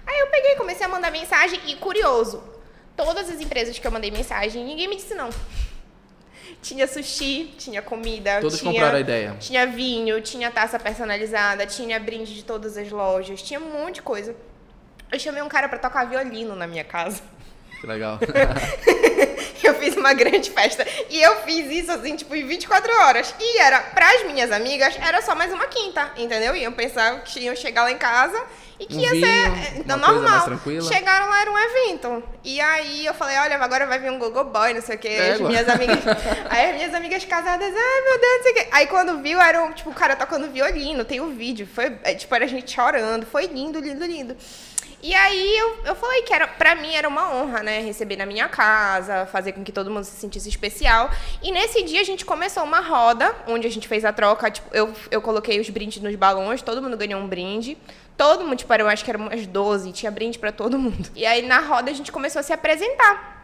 Aí 0.07 0.19
eu 0.21 0.29
peguei, 0.29 0.57
comecei 0.57 0.87
a 0.87 0.89
mandar 0.89 1.11
mensagem 1.11 1.61
e 1.67 1.77
curioso, 1.77 2.43
todas 2.97 3.29
as 3.29 3.39
empresas 3.39 3.79
que 3.79 3.87
eu 3.87 3.91
mandei 3.91 4.11
mensagem, 4.11 4.65
ninguém 4.65 4.89
me 4.89 4.97
disse 4.97 5.15
não. 5.15 5.29
Tinha 6.63 6.89
sushi, 6.89 7.55
tinha 7.59 7.83
comida, 7.83 8.41
Todos 8.41 8.59
tinha, 8.59 8.73
compraram 8.73 8.97
a 8.97 9.01
ideia. 9.01 9.37
tinha 9.39 9.67
vinho, 9.67 10.21
tinha 10.23 10.51
taça 10.51 10.79
personalizada, 10.79 11.67
tinha 11.67 12.01
brinde 12.01 12.35
de 12.35 12.43
todas 12.43 12.79
as 12.79 12.91
lojas, 12.91 13.43
tinha 13.43 13.61
um 13.61 13.71
monte 13.71 13.97
de 13.97 14.03
coisa. 14.03 14.35
Eu 15.11 15.19
chamei 15.19 15.43
um 15.43 15.49
cara 15.49 15.69
pra 15.69 15.79
tocar 15.79 16.05
violino 16.05 16.55
na 16.55 16.67
minha 16.67 16.85
casa. 16.85 17.23
Que 17.81 17.87
legal. 17.87 18.19
Eu 19.63 19.75
fiz 19.75 19.97
uma 19.97 20.13
grande 20.15 20.51
festa. 20.51 20.87
E 21.11 21.21
eu 21.21 21.43
fiz 21.43 21.71
isso, 21.71 21.91
assim, 21.93 22.17
tipo, 22.17 22.35
em 22.35 22.47
24 22.47 22.91
horas. 23.03 23.35
E 23.39 23.59
era, 23.59 23.81
pras 23.81 24.25
minhas 24.25 24.51
amigas, 24.53 24.97
era 25.01 25.21
só 25.21 25.35
mais 25.35 25.53
uma 25.53 25.67
quinta, 25.67 26.13
entendeu? 26.17 26.55
Iam 26.55 26.73
pensar 26.73 27.23
que 27.23 27.41
iam 27.41 27.57
chegar 27.57 27.83
lá 27.83 27.91
em 27.91 27.99
casa 27.99 28.41
e 28.79 28.87
que 28.87 28.97
Um 28.97 29.01
ia 29.01 29.11
vinho, 29.11 29.27
ser 29.27 29.79
então, 29.81 29.99
normal. 29.99 30.47
Chegaram 30.83 31.29
lá, 31.29 31.41
era 31.41 31.51
um 31.51 31.59
evento. 31.59 32.23
E 32.45 32.61
aí 32.61 33.05
eu 33.05 33.13
falei, 33.15 33.37
olha, 33.39 33.57
agora 33.57 33.87
vai 33.87 33.99
vir 33.99 34.11
um 34.11 34.19
gogo 34.19 34.45
boy, 34.45 34.73
não 34.73 34.81
sei 34.81 34.95
o 34.95 34.99
quê. 34.99 35.09
As 35.09 35.35
Égua. 35.37 35.49
minhas 35.49 35.69
amigas. 35.69 35.99
aí 36.49 36.71
as 36.71 36.77
minhas 36.77 36.95
amigas 36.95 37.25
casadas, 37.25 37.75
ai 37.75 38.01
meu 38.03 38.21
Deus, 38.21 38.37
não 38.37 38.43
sei 38.43 38.53
o 38.53 38.55
quê. 38.55 38.69
Aí 38.71 38.87
quando 38.87 39.21
viu, 39.21 39.41
era 39.41 39.63
um, 39.65 39.73
tipo, 39.73 39.91
o 39.91 39.95
cara 39.95 40.15
tocando 40.15 40.49
violino, 40.51 41.05
tem 41.05 41.21
o 41.21 41.31
vídeo. 41.31 41.67
Foi, 41.67 41.99
é, 42.05 42.15
tipo, 42.15 42.33
era 42.35 42.45
a 42.45 42.49
gente 42.49 42.71
chorando. 42.71 43.27
Foi 43.27 43.47
lindo, 43.47 43.81
lindo, 43.81 44.05
lindo. 44.05 44.37
E 45.01 45.15
aí 45.15 45.57
eu, 45.57 45.79
eu 45.85 45.95
falei 45.95 46.23
que 46.23 46.35
era, 46.35 46.49
pra 46.49 46.75
mim 46.75 46.93
era 46.93 47.09
uma 47.09 47.33
honra, 47.33 47.63
né? 47.63 47.81
Receber 47.81 48.17
na 48.17 48.27
minha 48.27 48.49
casa, 48.49 49.27
fazer 49.27 49.53
com 49.53 49.63
que 49.63 49.71
todo 49.71 49.91
mundo 49.91 50.05
se 50.05 50.17
sentisse 50.17 50.49
especial. 50.49 51.09
E 51.41 51.53
nesse 51.53 51.83
dia 51.85 52.01
a 52.01 52.05
gente 52.05 52.25
começou 52.25 52.65
uma 52.65 52.81
roda, 52.81 53.35
onde 53.47 53.67
a 53.67 53.71
gente 53.71 53.87
fez 53.87 54.05
a 54.05 54.13
troca. 54.13 54.51
Tipo, 54.51 54.75
eu, 54.75 54.93
eu 55.11 55.23
coloquei 55.23 55.61
os 55.61 55.71
brindes 55.71 56.03
nos 56.03 56.15
balões, 56.17 56.63
todo 56.63 56.83
mundo 56.83 56.97
ganhou 56.97 57.21
um 57.21 57.29
brinde. 57.29 57.79
Todo 58.17 58.45
mundo, 58.45 58.57
tipo, 58.57 58.75
eu 58.75 58.89
acho 58.89 59.05
que 59.05 59.11
eram 59.11 59.27
umas 59.27 59.47
12, 59.47 59.93
tinha 59.93 60.11
brinde 60.11 60.39
pra 60.39 60.51
todo 60.51 60.77
mundo. 60.77 61.09
E 61.15 61.25
aí 61.25 61.43
na 61.43 61.61
roda 61.61 61.91
a 61.91 61.95
gente 61.95 62.11
começou 62.11 62.41
a 62.41 62.43
se 62.43 62.53
apresentar. 62.53 63.39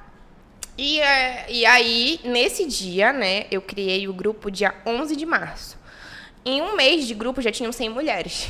E, 0.76 1.00
é, 1.00 1.46
e 1.48 1.64
aí, 1.64 2.20
nesse 2.24 2.66
dia, 2.66 3.12
né, 3.12 3.46
eu 3.48 3.62
criei 3.62 4.08
o 4.08 4.12
grupo 4.12 4.50
dia 4.50 4.74
11 4.84 5.14
de 5.14 5.24
março. 5.24 5.78
Em 6.44 6.60
um 6.60 6.74
mês 6.74 7.06
de 7.06 7.14
grupo 7.14 7.40
já 7.40 7.52
tinham 7.52 7.70
100 7.70 7.88
mulheres. 7.90 8.48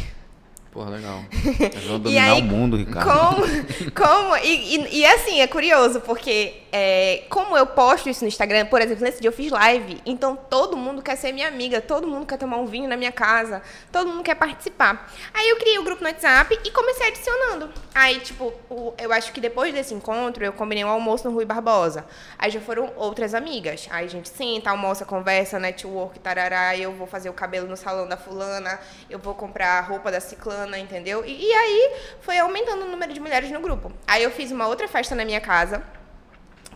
Porra, 0.74 0.90
legal. 0.90 1.24
Eles 1.72 1.84
vão 1.84 2.00
dominar 2.00 2.32
aí, 2.32 2.40
o 2.40 2.44
mundo, 2.44 2.76
Ricardo. 2.76 3.08
Como, 3.08 3.46
como 3.94 4.36
e, 4.38 4.74
e, 4.74 4.98
e 4.98 5.06
assim, 5.06 5.40
é 5.40 5.46
curioso, 5.46 6.00
porque 6.00 6.64
é, 6.72 7.22
como 7.30 7.56
eu 7.56 7.64
posto 7.64 8.10
isso 8.10 8.24
no 8.24 8.28
Instagram, 8.28 8.66
por 8.66 8.82
exemplo, 8.82 9.04
nesse 9.04 9.20
dia 9.20 9.28
eu 9.28 9.32
fiz 9.32 9.52
live, 9.52 10.02
então 10.04 10.34
todo 10.34 10.76
mundo 10.76 11.00
quer 11.00 11.14
ser 11.14 11.30
minha 11.30 11.46
amiga, 11.46 11.80
todo 11.80 12.08
mundo 12.08 12.26
quer 12.26 12.36
tomar 12.36 12.56
um 12.56 12.66
vinho 12.66 12.88
na 12.88 12.96
minha 12.96 13.12
casa, 13.12 13.62
todo 13.92 14.08
mundo 14.08 14.24
quer 14.24 14.34
participar. 14.34 15.08
Aí 15.32 15.48
eu 15.50 15.56
criei 15.58 15.78
o 15.78 15.84
grupo 15.84 16.02
no 16.02 16.08
WhatsApp 16.08 16.58
e 16.64 16.70
comecei 16.72 17.06
adicionando. 17.06 17.70
Aí, 17.94 18.18
tipo, 18.18 18.52
o, 18.68 18.92
eu 18.98 19.12
acho 19.12 19.32
que 19.32 19.40
depois 19.40 19.72
desse 19.72 19.94
encontro, 19.94 20.44
eu 20.44 20.52
combinei 20.52 20.84
um 20.84 20.88
almoço 20.88 21.28
no 21.28 21.32
Rui 21.32 21.44
Barbosa. 21.44 22.04
Aí 22.36 22.50
já 22.50 22.60
foram 22.60 22.92
outras 22.96 23.34
amigas. 23.34 23.86
Aí 23.92 24.06
a 24.06 24.08
gente 24.08 24.28
senta, 24.28 24.70
almoça, 24.70 25.04
conversa, 25.04 25.60
network, 25.60 26.18
tarará, 26.18 26.76
eu 26.76 26.90
vou 26.92 27.06
fazer 27.06 27.30
o 27.30 27.32
cabelo 27.32 27.68
no 27.68 27.76
salão 27.76 28.08
da 28.08 28.16
fulana, 28.16 28.80
eu 29.08 29.20
vou 29.20 29.34
comprar 29.34 29.78
a 29.78 29.80
roupa 29.80 30.10
da 30.10 30.18
ciclana, 30.18 30.63
entendeu? 30.78 31.24
E, 31.24 31.48
e 31.48 31.52
aí 31.52 31.92
foi 32.20 32.38
aumentando 32.38 32.84
o 32.84 32.90
número 32.90 33.12
de 33.12 33.20
mulheres 33.20 33.50
no 33.50 33.60
grupo. 33.60 33.92
Aí 34.06 34.22
eu 34.22 34.30
fiz 34.30 34.50
uma 34.50 34.66
outra 34.66 34.88
festa 34.88 35.14
na 35.14 35.24
minha 35.24 35.40
casa, 35.40 35.82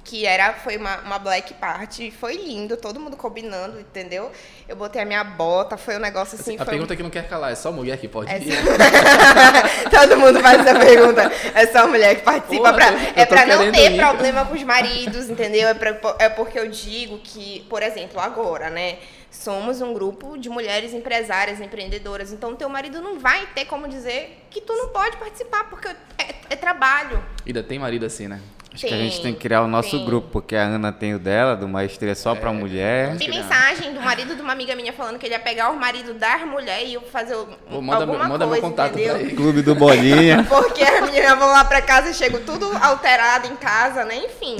que 0.08 0.24
era 0.24 0.54
foi 0.54 0.78
uma, 0.78 0.96
uma 1.02 1.18
black 1.18 1.52
party, 1.52 2.10
foi 2.10 2.34
lindo, 2.36 2.78
todo 2.78 2.98
mundo 2.98 3.14
combinando, 3.14 3.78
entendeu? 3.78 4.32
Eu 4.66 4.74
botei 4.74 5.02
a 5.02 5.04
minha 5.04 5.22
bota, 5.22 5.76
foi 5.76 5.96
um 5.96 6.00
negócio 6.00 6.38
assim. 6.40 6.54
a 6.54 6.64
foi... 6.64 6.66
pergunta 6.72 6.96
que 6.96 7.02
não 7.02 7.10
quer 7.10 7.28
calar, 7.28 7.52
é 7.52 7.54
só 7.54 7.70
mulher 7.70 7.98
que 7.98 8.08
pode 8.08 8.30
É 8.32 8.38
ir? 8.38 8.52
só- 8.54 9.90
todo 10.00 10.16
mundo 10.18 10.40
faz 10.40 10.66
essa 10.66 10.78
pergunta. 10.78 11.30
É 11.54 11.66
só 11.66 11.86
mulher 11.86 12.14
que 12.16 12.22
participa. 12.22 12.72
Porra, 12.72 12.72
pra- 12.74 12.92
é 13.14 13.26
pra 13.26 13.44
não 13.44 13.70
ter 13.70 13.92
ir, 13.92 13.98
problema 13.98 14.46
com 14.46 14.54
os 14.54 14.62
maridos, 14.62 15.28
entendeu? 15.28 15.68
É, 15.68 15.74
pra- 15.74 16.16
é 16.18 16.28
porque 16.30 16.58
eu 16.58 16.68
digo 16.68 17.18
que, 17.18 17.66
por 17.68 17.82
exemplo, 17.82 18.18
agora, 18.18 18.70
né? 18.70 18.96
Somos 19.30 19.82
um 19.82 19.92
grupo 19.92 20.38
de 20.38 20.48
mulheres 20.48 20.94
empresárias, 20.94 21.60
empreendedoras. 21.60 22.32
Então, 22.32 22.56
teu 22.56 22.68
marido 22.70 23.02
não 23.02 23.18
vai 23.18 23.46
ter 23.54 23.66
como 23.66 23.86
dizer 23.86 24.42
que 24.48 24.62
tu 24.62 24.72
não 24.72 24.88
pode 24.88 25.18
participar, 25.18 25.64
porque 25.68 25.86
é, 26.16 26.34
é 26.48 26.56
trabalho. 26.56 27.22
Ainda 27.46 27.62
tem 27.62 27.78
marido 27.78 28.06
assim, 28.06 28.26
né? 28.26 28.40
Acho 28.78 28.86
que 28.86 28.94
a 28.94 28.98
gente 28.98 29.20
tem 29.20 29.32
que 29.34 29.40
criar 29.40 29.62
o 29.62 29.66
nosso 29.68 29.96
tem. 29.96 30.04
grupo, 30.06 30.28
porque 30.30 30.54
a 30.54 30.62
Ana 30.62 30.92
tem 30.92 31.14
o 31.14 31.18
dela, 31.18 31.56
do 31.56 31.66
Maestria 31.68 32.14
só 32.14 32.34
pra 32.34 32.52
mulher. 32.52 33.16
Tem 33.16 33.28
criar. 33.28 33.42
mensagem 33.42 33.92
do 33.92 34.00
marido 34.00 34.36
de 34.36 34.40
uma 34.40 34.52
amiga 34.52 34.74
minha 34.76 34.92
falando 34.92 35.18
que 35.18 35.26
ele 35.26 35.34
ia 35.34 35.40
pegar 35.40 35.70
o 35.70 35.76
marido 35.76 36.14
das 36.14 36.42
mulheres 36.46 36.88
e 36.90 36.94
eu 36.94 37.00
fazer 37.02 37.34
o- 37.34 37.46
Pô, 37.46 37.80
manda 37.82 38.06
meu- 38.06 38.14
alguma 38.14 38.28
manda 38.28 38.46
meu 38.46 38.48
coisa, 38.48 38.62
contato 38.62 38.92
pra 38.92 39.02
entendeu? 39.02 39.36
Clube 39.36 39.62
do 39.62 39.74
Bolinha. 39.74 40.44
Porque 40.48 40.82
as 40.84 41.00
meninas 41.04 41.38
vão 41.38 41.48
lá 41.48 41.64
pra 41.64 41.82
casa 41.82 42.10
e 42.10 42.14
chegam 42.14 42.40
tudo 42.44 42.70
alterado 42.80 43.48
em 43.48 43.56
casa, 43.56 44.04
né? 44.04 44.16
Enfim. 44.16 44.56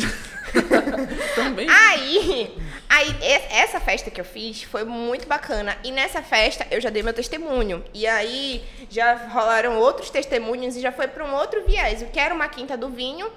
Também. 1.34 1.68
Aí, 1.70 2.56
aí, 2.88 3.16
essa 3.50 3.78
festa 3.80 4.10
que 4.10 4.20
eu 4.20 4.25
fiz 4.25 4.62
foi 4.62 4.84
muito 4.84 5.26
bacana. 5.28 5.76
E 5.84 5.90
nessa 5.92 6.22
festa 6.22 6.66
eu 6.70 6.80
já 6.80 6.90
dei 6.90 7.02
meu 7.02 7.12
testemunho. 7.12 7.84
E 7.94 8.06
aí 8.06 8.62
já 8.90 9.14
rolaram 9.30 9.76
outros 9.78 10.10
testemunhos 10.10 10.76
e 10.76 10.80
já 10.80 10.90
foi 10.92 11.06
para 11.08 11.25
um 11.25 11.34
outro 11.34 11.64
viés. 11.66 12.02
O 12.02 12.06
que 12.06 12.18
era 12.18 12.34
uma 12.34 12.48
quinta 12.48 12.76
do 12.76 12.88
vinho 12.88 13.28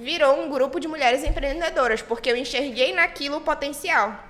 virou 0.00 0.40
um 0.40 0.48
grupo 0.48 0.80
de 0.80 0.88
mulheres 0.88 1.22
empreendedoras, 1.22 2.00
porque 2.00 2.30
eu 2.30 2.36
enxerguei 2.36 2.94
naquilo 2.94 3.36
o 3.36 3.40
potencial. 3.42 4.28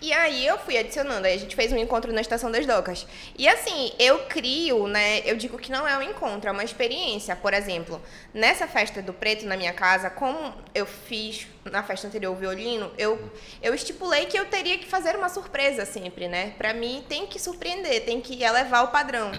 E 0.00 0.12
aí 0.12 0.46
eu 0.46 0.58
fui 0.58 0.76
adicionando, 0.76 1.26
aí 1.26 1.34
a 1.34 1.38
gente 1.38 1.54
fez 1.54 1.72
um 1.72 1.78
encontro 1.78 2.12
na 2.12 2.20
Estação 2.20 2.50
das 2.50 2.66
Docas. 2.66 3.06
E 3.38 3.48
assim, 3.48 3.92
eu 3.98 4.26
crio, 4.26 4.86
né? 4.86 5.20
Eu 5.20 5.36
digo 5.36 5.58
que 5.58 5.70
não 5.70 5.86
é 5.86 5.96
um 5.96 6.02
encontro, 6.02 6.48
é 6.48 6.52
uma 6.52 6.64
experiência. 6.64 7.36
Por 7.36 7.54
exemplo, 7.54 8.02
nessa 8.32 8.66
festa 8.66 9.00
do 9.00 9.12
preto 9.12 9.46
na 9.46 9.56
minha 9.56 9.72
casa, 9.72 10.10
como 10.10 10.54
eu 10.74 10.84
fiz 10.84 11.46
na 11.64 11.82
festa 11.82 12.06
anterior 12.06 12.32
o 12.32 12.36
violino, 12.36 12.92
eu, 12.98 13.30
eu 13.62 13.74
estipulei 13.74 14.26
que 14.26 14.38
eu 14.38 14.46
teria 14.46 14.76
que 14.76 14.86
fazer 14.86 15.16
uma 15.16 15.28
surpresa 15.28 15.86
sempre, 15.86 16.28
né? 16.28 16.54
Pra 16.58 16.74
mim 16.74 17.04
tem 17.08 17.26
que 17.26 17.38
surpreender, 17.38 18.04
tem 18.04 18.20
que 18.20 18.42
elevar 18.42 18.84
o 18.84 18.88
padrão. 18.88 19.32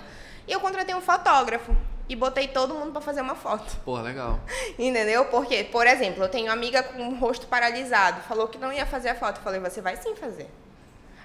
E 0.48 0.52
eu 0.52 0.60
contratei 0.60 0.96
um 0.96 1.02
fotógrafo 1.02 1.76
e 2.08 2.16
botei 2.16 2.48
todo 2.48 2.74
mundo 2.74 2.92
pra 2.92 3.02
fazer 3.02 3.22
uma 3.22 3.36
foto. 3.36 3.76
Porra, 3.84 4.04
legal. 4.04 4.40
Entendeu? 4.78 5.26
Porque, 5.26 5.64
por 5.66 5.88
exemplo, 5.88 6.24
eu 6.24 6.30
tenho 6.30 6.46
uma 6.46 6.54
amiga 6.54 6.84
com 6.84 7.08
o 7.10 7.16
rosto 7.16 7.48
paralisado, 7.48 8.22
falou 8.22 8.48
que 8.48 8.58
não 8.58 8.72
ia 8.72 8.86
fazer 8.86 9.10
a 9.10 9.16
foto. 9.16 9.38
Eu 9.38 9.44
falei, 9.44 9.60
você 9.60 9.82
vai 9.82 9.96
sim 9.98 10.16
fazer. 10.16 10.48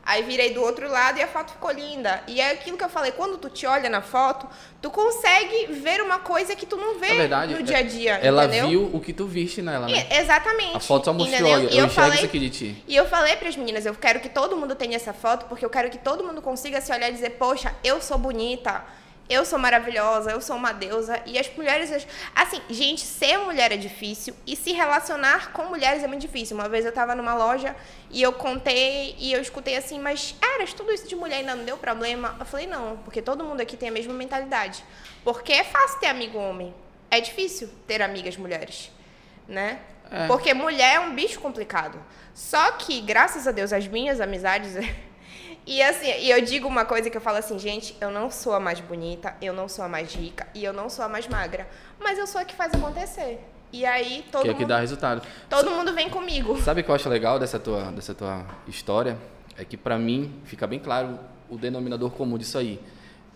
Aí 0.02 0.22
virei 0.22 0.54
do 0.54 0.62
outro 0.62 0.90
lado 0.90 1.18
e 1.18 1.22
a 1.22 1.28
foto 1.28 1.52
ficou 1.52 1.70
linda. 1.70 2.22
E 2.26 2.40
é 2.40 2.52
aquilo 2.52 2.76
que 2.78 2.82
eu 2.82 2.88
falei, 2.88 3.12
quando 3.12 3.36
tu 3.36 3.50
te 3.50 3.66
olha 3.66 3.90
na 3.90 4.00
foto, 4.00 4.48
tu 4.80 4.90
consegue 4.90 5.66
ver 5.66 6.00
uma 6.00 6.18
coisa 6.20 6.56
que 6.56 6.64
tu 6.64 6.76
não 6.76 6.98
vê 6.98 7.08
Na 7.08 7.14
verdade, 7.14 7.54
no 7.54 7.62
dia 7.62 7.76
a 7.78 7.82
dia, 7.82 8.14
ela 8.14 8.46
entendeu? 8.46 8.68
viu 8.68 8.90
o 8.94 8.98
que 8.98 9.12
tu 9.12 9.26
viste 9.26 9.60
nela, 9.60 9.86
né? 9.86 10.06
E- 10.10 10.16
exatamente. 10.18 10.74
A 10.74 10.80
foto 10.80 11.04
só 11.04 11.12
mostrou, 11.12 11.50
entendeu? 11.50 11.70
eu 11.70 11.80
eu 11.80 11.86
enxergo 11.86 12.14
isso 12.14 12.24
aqui 12.24 12.38
de 12.38 12.50
ti. 12.50 12.84
e 12.88 12.96
eu 12.96 13.06
falei 13.06 13.36
para 13.36 13.50
as 13.50 13.56
meninas, 13.56 13.84
eu 13.84 13.94
quero 13.94 14.20
que 14.20 14.30
todo 14.30 14.56
mundo 14.56 14.74
tenha 14.74 14.96
essa 14.96 15.12
foto, 15.12 15.44
porque 15.46 15.64
eu 15.64 15.70
quero 15.70 15.90
que 15.90 15.98
todo 15.98 16.24
mundo 16.24 16.40
consiga 16.40 16.80
se 16.80 16.90
olhar 16.90 17.10
e 17.10 17.12
dizer, 17.12 17.30
poxa, 17.30 17.72
eu 17.84 18.00
sou 18.00 18.16
bonita, 18.16 18.82
eu 19.30 19.44
sou 19.44 19.58
maravilhosa, 19.60 20.32
eu 20.32 20.40
sou 20.40 20.56
uma 20.56 20.72
deusa. 20.72 21.22
E 21.24 21.38
as 21.38 21.48
mulheres, 21.56 22.06
assim, 22.34 22.60
gente, 22.68 23.00
ser 23.02 23.38
mulher 23.38 23.70
é 23.70 23.76
difícil 23.76 24.34
e 24.44 24.56
se 24.56 24.72
relacionar 24.72 25.52
com 25.52 25.66
mulheres 25.66 26.02
é 26.02 26.08
muito 26.08 26.22
difícil. 26.22 26.56
Uma 26.56 26.68
vez 26.68 26.84
eu 26.84 26.90
tava 26.90 27.14
numa 27.14 27.32
loja 27.32 27.76
e 28.10 28.20
eu 28.20 28.32
contei 28.32 29.14
e 29.20 29.32
eu 29.32 29.40
escutei 29.40 29.76
assim, 29.76 30.00
mas 30.00 30.34
eras 30.56 30.72
tudo 30.72 30.90
isso 30.90 31.06
de 31.06 31.14
mulher 31.14 31.36
ainda 31.36 31.54
não 31.54 31.64
deu 31.64 31.78
problema? 31.78 32.36
Eu 32.40 32.44
falei, 32.44 32.66
não, 32.66 32.96
porque 32.98 33.22
todo 33.22 33.44
mundo 33.44 33.60
aqui 33.60 33.76
tem 33.76 33.88
a 33.88 33.92
mesma 33.92 34.12
mentalidade. 34.12 34.84
Porque 35.22 35.52
é 35.52 35.62
fácil 35.62 36.00
ter 36.00 36.08
amigo 36.08 36.36
homem, 36.36 36.74
é 37.08 37.20
difícil 37.20 37.70
ter 37.86 38.02
amigas 38.02 38.36
mulheres, 38.36 38.90
né? 39.46 39.78
É. 40.10 40.26
Porque 40.26 40.52
mulher 40.52 40.96
é 40.96 41.00
um 41.00 41.14
bicho 41.14 41.38
complicado. 41.38 42.02
Só 42.34 42.72
que, 42.72 43.00
graças 43.00 43.46
a 43.46 43.52
Deus, 43.52 43.72
as 43.72 43.86
minhas 43.86 44.20
amizades. 44.20 44.74
e 45.66 45.82
assim, 45.82 46.06
e 46.20 46.30
eu 46.30 46.40
digo 46.40 46.66
uma 46.66 46.84
coisa 46.84 47.08
que 47.10 47.16
eu 47.16 47.20
falo 47.20 47.38
assim, 47.38 47.58
gente, 47.58 47.96
eu 48.00 48.10
não 48.10 48.30
sou 48.30 48.54
a 48.54 48.60
mais 48.60 48.80
bonita, 48.80 49.34
eu 49.40 49.52
não 49.52 49.68
sou 49.68 49.84
a 49.84 49.88
mais 49.88 50.12
rica 50.14 50.46
e 50.54 50.64
eu 50.64 50.72
não 50.72 50.88
sou 50.88 51.04
a 51.04 51.08
mais 51.08 51.28
magra. 51.28 51.68
Mas 51.98 52.18
eu 52.18 52.26
sou 52.26 52.40
a 52.40 52.44
que 52.44 52.54
faz 52.54 52.74
acontecer. 52.74 53.40
E 53.72 53.86
aí 53.86 54.24
todo, 54.32 54.42
Que 54.42 54.48
é 54.48 54.52
o 54.52 54.54
que 54.54 54.62
mundo, 54.62 54.68
dá 54.70 54.80
resultado. 54.80 55.22
todo 55.48 55.70
mundo 55.70 55.92
vem 55.94 56.10
comigo. 56.10 56.60
Sabe 56.60 56.80
o 56.80 56.84
que 56.84 56.90
eu 56.90 56.94
acho 56.94 57.08
legal 57.08 57.38
dessa 57.38 57.58
tua, 57.58 57.92
dessa 57.92 58.14
tua 58.14 58.44
história? 58.66 59.16
É 59.56 59.64
que 59.64 59.76
pra 59.76 59.96
mim 59.98 60.40
fica 60.44 60.66
bem 60.66 60.80
claro 60.80 61.18
o 61.48 61.56
denominador 61.56 62.10
comum 62.10 62.36
disso 62.36 62.58
aí. 62.58 62.80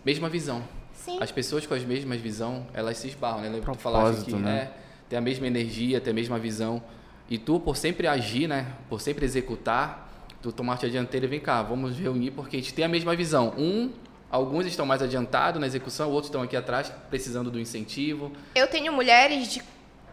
Mesma 0.05 0.29
visão. 0.29 0.63
Sim. 0.93 1.19
As 1.21 1.31
pessoas 1.31 1.67
com 1.67 1.75
as 1.75 1.85
mesmas 1.85 2.21
visão, 2.21 2.67
elas 2.73 2.97
se 2.99 3.09
esbarram, 3.09 3.43
né? 3.43 3.49
Lembra 3.49 3.73
que 3.73 3.77
tu 3.79 3.83
falaste 3.83 4.25
que 4.25 4.35
né? 4.35 4.71
é, 4.73 4.79
tem 5.09 5.19
a 5.19 5.23
mesma 5.23 5.47
energia, 5.47 6.01
tem 6.01 6.11
a 6.11 6.15
mesma 6.15 6.39
visão. 6.39 6.83
E 7.29 7.39
tu, 7.39 7.61
por 7.61 7.77
sempre 7.77 8.07
agir, 8.07 8.49
né? 8.49 8.67
Por 8.89 9.01
sempre 9.01 9.25
executar, 9.25 10.09
tu 10.45 10.53
tomaste 10.53 10.85
a 10.85 10.89
dianteira 10.91 11.25
e 11.25 11.29
vem 11.29 11.41
cá, 11.41 11.63
vamos 11.63 11.99
reunir 11.99 12.31
porque 12.31 12.57
a 12.57 12.61
gente 12.61 12.75
tem 12.75 12.85
a 12.85 12.89
mesma 12.89 13.17
visão. 13.17 13.55
Um, 13.57 13.91
alguns 14.31 14.67
estão 14.67 14.85
mais 14.85 15.01
adiantados 15.01 15.59
na 15.59 15.67
execução, 15.67 16.11
outros 16.11 16.27
estão 16.29 16.43
aqui 16.43 16.55
atrás 16.55 16.93
precisando 17.09 17.51
do 17.51 17.59
incentivo. 17.59 18.31
Eu 18.55 18.67
tenho 18.67 18.93
mulheres 18.93 19.49
de 19.49 19.63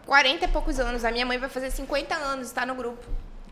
40 0.06 0.46
e 0.46 0.48
poucos 0.48 0.80
anos. 0.80 1.04
A 1.04 1.10
minha 1.10 1.26
mãe 1.26 1.36
vai 1.36 1.50
fazer 1.50 1.70
50 1.70 2.14
anos, 2.14 2.46
está 2.46 2.64
no 2.64 2.74
grupo. 2.74 3.04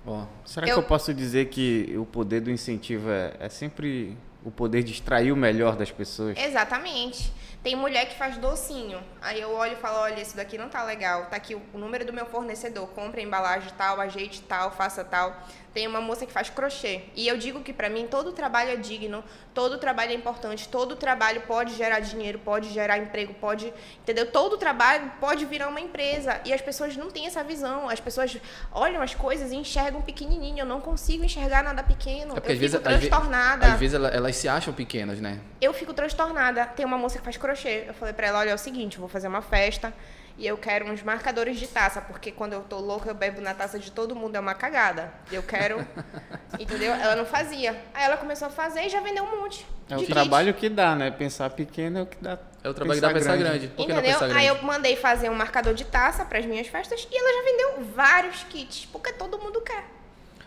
Ó, 0.06 0.24
Será 0.46 0.66
Eu- 0.66 0.76
que 0.76 0.78
eu 0.80 0.86
posso 0.86 1.12
dizer 1.12 1.48
que 1.50 1.94
o 1.98 2.06
poder 2.06 2.40
do 2.40 2.50
incentivo 2.50 3.10
é, 3.10 3.34
é 3.38 3.50
sempre 3.50 4.16
o 4.42 4.50
poder 4.50 4.82
de 4.82 4.92
extrair 4.92 5.32
o 5.32 5.36
melhor 5.36 5.76
das 5.76 5.90
pessoas? 5.90 6.38
Exatamente. 6.38 7.30
Tem 7.62 7.76
mulher 7.76 8.06
que 8.08 8.16
faz 8.16 8.38
docinho. 8.38 8.98
Aí 9.20 9.38
eu 9.38 9.50
olho 9.52 9.74
e 9.74 9.76
falo, 9.76 9.98
olha, 9.98 10.22
isso 10.22 10.34
daqui 10.34 10.56
não 10.56 10.70
tá 10.70 10.82
legal. 10.82 11.26
Tá 11.26 11.36
aqui 11.36 11.54
o 11.54 11.60
o 11.74 11.78
número 11.78 12.06
do 12.06 12.12
meu 12.12 12.24
fornecedor. 12.24 12.88
Compre 12.88 13.20
a 13.20 13.24
embalagem 13.24 13.70
tal, 13.76 14.00
ajeite 14.00 14.40
tal, 14.40 14.70
faça 14.70 15.04
tal. 15.04 15.46
Tem 15.72 15.86
uma 15.86 16.00
moça 16.00 16.26
que 16.26 16.32
faz 16.32 16.50
crochê. 16.50 17.02
E 17.14 17.28
eu 17.28 17.36
digo 17.38 17.60
que 17.62 17.72
pra 17.72 17.88
mim 17.88 18.08
todo 18.10 18.32
trabalho 18.32 18.70
é 18.70 18.76
digno, 18.76 19.22
todo 19.54 19.78
trabalho 19.78 20.10
é 20.10 20.14
importante, 20.14 20.68
todo 20.68 20.96
trabalho 20.96 21.42
pode 21.42 21.74
gerar 21.74 22.00
dinheiro, 22.00 22.40
pode 22.40 22.70
gerar 22.70 22.98
emprego, 22.98 23.32
pode, 23.34 23.72
entendeu? 24.00 24.26
Todo 24.32 24.56
trabalho 24.58 25.12
pode 25.20 25.44
virar 25.44 25.68
uma 25.68 25.80
empresa. 25.80 26.40
E 26.44 26.52
as 26.52 26.60
pessoas 26.60 26.96
não 26.96 27.08
têm 27.10 27.26
essa 27.26 27.44
visão. 27.44 27.88
As 27.88 28.00
pessoas 28.00 28.36
olham 28.72 29.00
as 29.00 29.14
coisas 29.14 29.52
e 29.52 29.56
enxergam 29.56 30.02
pequenininho. 30.02 30.58
Eu 30.60 30.66
não 30.66 30.80
consigo 30.80 31.24
enxergar 31.24 31.62
nada 31.62 31.82
pequeno. 31.84 32.34
É 32.34 32.38
eu 32.38 32.52
às 32.52 32.58
vezes, 32.58 32.76
fico 32.76 32.88
às 32.88 32.94
ve- 33.00 33.08
transtornada 33.08 33.66
às 33.66 33.78
vezes 33.78 33.94
ela- 33.94 34.08
elas 34.08 34.34
se 34.36 34.48
acham 34.48 34.74
pequenas, 34.74 35.20
né? 35.20 35.38
eu 35.60 35.72
fico 35.72 35.92
transtornada. 35.94 36.66
Tem 36.66 36.84
uma 36.84 36.98
moça 36.98 37.18
que 37.18 37.24
faz 37.24 37.36
crochê. 37.36 37.84
Eu 37.86 37.94
falei 37.94 38.12
pra 38.14 38.26
ela, 38.26 38.38
olha, 38.40 38.50
é 38.50 38.54
o 38.54 38.58
seguinte, 38.58 38.94
eu 38.96 39.00
vou 39.00 39.08
fazer 39.08 39.28
uma 39.28 39.42
festa 39.42 39.92
e 40.38 40.46
eu 40.46 40.56
quero 40.56 40.90
uns 40.90 41.02
marcadores 41.02 41.58
de 41.58 41.66
taça, 41.66 42.00
porque 42.00 42.30
quando 42.30 42.52
eu 42.54 42.60
tô 42.62 42.78
louca, 42.78 43.10
eu 43.10 43.14
bebo 43.14 43.40
na 43.40 43.54
taça 43.54 43.78
de 43.78 43.90
todo 43.90 44.14
mundo, 44.14 44.36
é 44.36 44.40
uma 44.40 44.54
cagada. 44.54 45.12
Eu 45.30 45.42
quero, 45.42 45.86
entendeu? 46.58 46.92
Ela 46.92 47.16
não 47.16 47.26
fazia. 47.26 47.72
Aí 47.92 48.04
ela 48.04 48.16
começou 48.16 48.48
a 48.48 48.50
fazer 48.50 48.82
e 48.82 48.88
já 48.88 49.00
vendeu 49.00 49.24
um 49.24 49.42
monte. 49.42 49.66
É 49.88 49.94
o 49.96 49.98
de 49.98 50.06
kit. 50.06 50.12
trabalho 50.14 50.54
que 50.54 50.68
dá, 50.68 50.94
né? 50.94 51.10
Pensar 51.10 51.50
pequeno 51.50 51.98
é 51.98 52.02
o 52.02 52.06
que 52.06 52.16
dá. 52.22 52.38
É 52.62 52.68
o 52.68 52.74
trabalho 52.74 53.00
da 53.00 53.10
peça 53.12 53.36
grande. 53.36 53.68
Por 53.68 53.86
que 53.86 53.92
não 53.92 53.98
Entendeu? 54.00 54.12
peça 54.18 54.28
grande? 54.28 54.40
Aí 54.40 54.46
eu 54.46 54.62
mandei 54.62 54.96
fazer 54.96 55.30
um 55.30 55.34
marcador 55.34 55.74
de 55.74 55.84
taça 55.84 56.24
para 56.24 56.38
as 56.38 56.46
minhas 56.46 56.66
festas 56.66 57.06
e 57.10 57.16
ela 57.16 57.32
já 57.32 57.50
vendeu 57.50 57.92
vários 57.94 58.42
kits, 58.44 58.86
porque 58.92 59.12
todo 59.12 59.38
mundo 59.38 59.60
quer. 59.62 59.84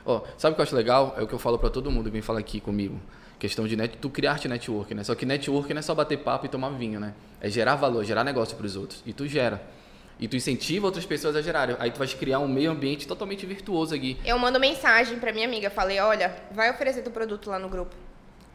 Ó, 0.05 0.21
sabe 0.37 0.53
o 0.53 0.55
que 0.55 0.61
eu 0.61 0.63
acho 0.63 0.75
legal? 0.75 1.15
É 1.17 1.21
o 1.23 1.27
que 1.27 1.33
eu 1.33 1.39
falo 1.39 1.57
pra 1.57 1.69
todo 1.69 1.89
mundo 1.89 2.05
que 2.05 2.11
vem 2.11 2.21
falar 2.21 2.39
aqui 2.39 2.59
comigo. 2.59 2.99
Questão 3.43 3.67
de 3.67 3.75
net, 3.75 3.97
tu 3.97 4.09
criar-te 4.09 4.47
network, 4.47 4.95
né? 4.95 5.03
Só 5.03 5.13
que 5.15 5.25
network 5.25 5.73
não 5.73 5.79
é 5.79 5.81
só 5.81 5.93
bater 5.93 6.17
papo 6.17 6.45
e 6.45 6.49
tomar 6.49 6.69
vinho, 6.69 6.97
né? 6.97 7.13
É 7.41 7.49
gerar 7.49 7.75
valor, 7.75 8.01
gerar 8.05 8.23
negócio 8.23 8.55
pros 8.55 8.77
outros. 8.77 9.03
E 9.05 9.11
tu 9.11 9.27
gera. 9.27 9.61
E 10.17 10.29
tu 10.29 10.37
incentiva 10.37 10.85
outras 10.85 11.05
pessoas 11.05 11.35
a 11.35 11.41
gerarem. 11.41 11.75
Aí 11.77 11.91
tu 11.91 11.97
vai 11.97 12.07
criar 12.07 12.39
um 12.39 12.47
meio 12.47 12.71
ambiente 12.71 13.05
totalmente 13.05 13.45
virtuoso 13.45 13.93
aqui. 13.93 14.17
Eu 14.23 14.39
mando 14.39 14.61
mensagem 14.61 15.19
pra 15.19 15.33
minha 15.33 15.45
amiga, 15.45 15.69
falei, 15.69 15.99
olha, 15.99 16.33
vai 16.51 16.71
oferecer 16.71 17.01
teu 17.01 17.11
produto 17.11 17.49
lá 17.49 17.59
no 17.59 17.67
grupo. 17.67 17.93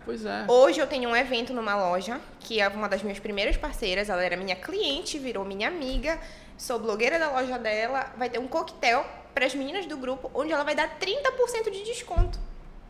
Pois 0.06 0.24
é. 0.24 0.46
Hoje 0.48 0.80
eu 0.80 0.86
tenho 0.86 1.10
um 1.10 1.14
evento 1.14 1.52
numa 1.52 1.76
loja, 1.76 2.18
que 2.40 2.58
é 2.58 2.66
uma 2.68 2.88
das 2.88 3.02
minhas 3.02 3.18
primeiras 3.18 3.58
parceiras, 3.58 4.08
ela 4.08 4.24
era 4.24 4.38
minha 4.38 4.56
cliente, 4.56 5.18
virou 5.18 5.44
minha 5.44 5.68
amiga, 5.68 6.18
sou 6.56 6.78
blogueira 6.78 7.18
da 7.18 7.30
loja 7.30 7.58
dela, 7.58 8.10
vai 8.16 8.30
ter 8.30 8.38
um 8.38 8.48
coquetel 8.48 9.04
para 9.34 9.44
as 9.44 9.54
meninas 9.54 9.84
do 9.84 9.98
grupo, 9.98 10.30
onde 10.32 10.50
ela 10.50 10.64
vai 10.64 10.74
dar 10.74 10.98
30% 10.98 11.70
de 11.70 11.84
desconto 11.84 12.48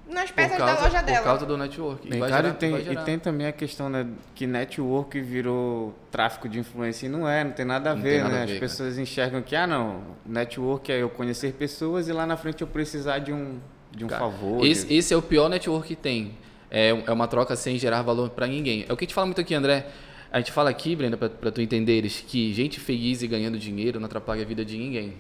nas 0.09 0.31
peças 0.31 0.57
causa, 0.57 0.75
da 0.75 0.83
loja 0.83 1.03
dela. 1.03 1.19
Por 1.19 1.25
causa 1.25 1.47
do 1.47 1.57
network. 1.57 2.09
Bem, 2.09 2.21
cara, 2.21 2.33
gerar, 2.37 2.49
e, 2.49 2.55
tem, 2.55 2.93
e 2.93 2.97
tem 3.05 3.19
também 3.19 3.47
a 3.47 3.53
questão 3.53 3.91
né, 3.91 4.07
que 4.35 4.47
network 4.47 5.21
virou 5.21 5.95
tráfico 6.11 6.49
de 6.49 6.59
influência 6.59 7.07
e 7.07 7.09
não 7.09 7.29
é, 7.29 7.45
não 7.45 7.53
tem 7.53 7.65
nada 7.65 7.91
a 7.91 7.95
não 7.95 8.03
ver, 8.03 8.23
nada 8.23 8.35
né? 8.35 8.43
A 8.43 8.47
ver, 8.47 8.53
As 8.55 8.59
pessoas 8.59 8.99
enxergam 8.99 9.43
que, 9.43 9.55
ah, 9.55 9.67
não, 9.67 10.03
network 10.25 10.91
é 10.91 11.03
eu 11.03 11.11
conhecer 11.11 11.53
pessoas 11.53 12.09
e 12.09 12.13
lá 12.13 12.27
na 12.27 12.37
frente 12.37 12.63
eu 12.63 12.67
precisar 12.67 13.19
de 13.19 13.33
um, 13.33 13.59
de 13.91 14.05
um 14.05 14.09
cara, 14.09 14.21
favor. 14.21 14.65
Esse, 14.65 14.87
de... 14.87 14.95
esse 14.95 15.13
é 15.13 15.17
o 15.17 15.23
pior 15.23 15.49
network 15.49 15.87
que 15.89 15.97
tem. 15.97 16.39
É, 16.71 16.89
é 16.89 17.13
uma 17.13 17.29
troca 17.29 17.55
sem 17.55 17.79
gerar 17.79 18.03
valor 18.03 18.31
para 18.31 18.47
ninguém. 18.47 18.85
É 18.89 18.93
o 18.93 18.97
que 18.97 19.05
a 19.05 19.07
gente 19.07 19.15
fala 19.15 19.27
muito 19.27 19.41
aqui, 19.41 19.55
André. 19.55 19.87
A 20.31 20.39
gente 20.39 20.53
fala 20.53 20.69
aqui, 20.69 20.95
Brenda, 20.95 21.17
para 21.17 21.51
tu 21.51 21.63
entenderes, 21.63 22.23
que 22.27 22.53
gente 22.53 22.79
feliz 22.79 23.23
e 23.23 23.27
ganhando 23.27 23.59
dinheiro 23.59 23.99
não 23.99 24.07
atrapalha 24.07 24.43
a 24.43 24.45
vida 24.45 24.63
de 24.65 24.77
ninguém. 24.77 25.15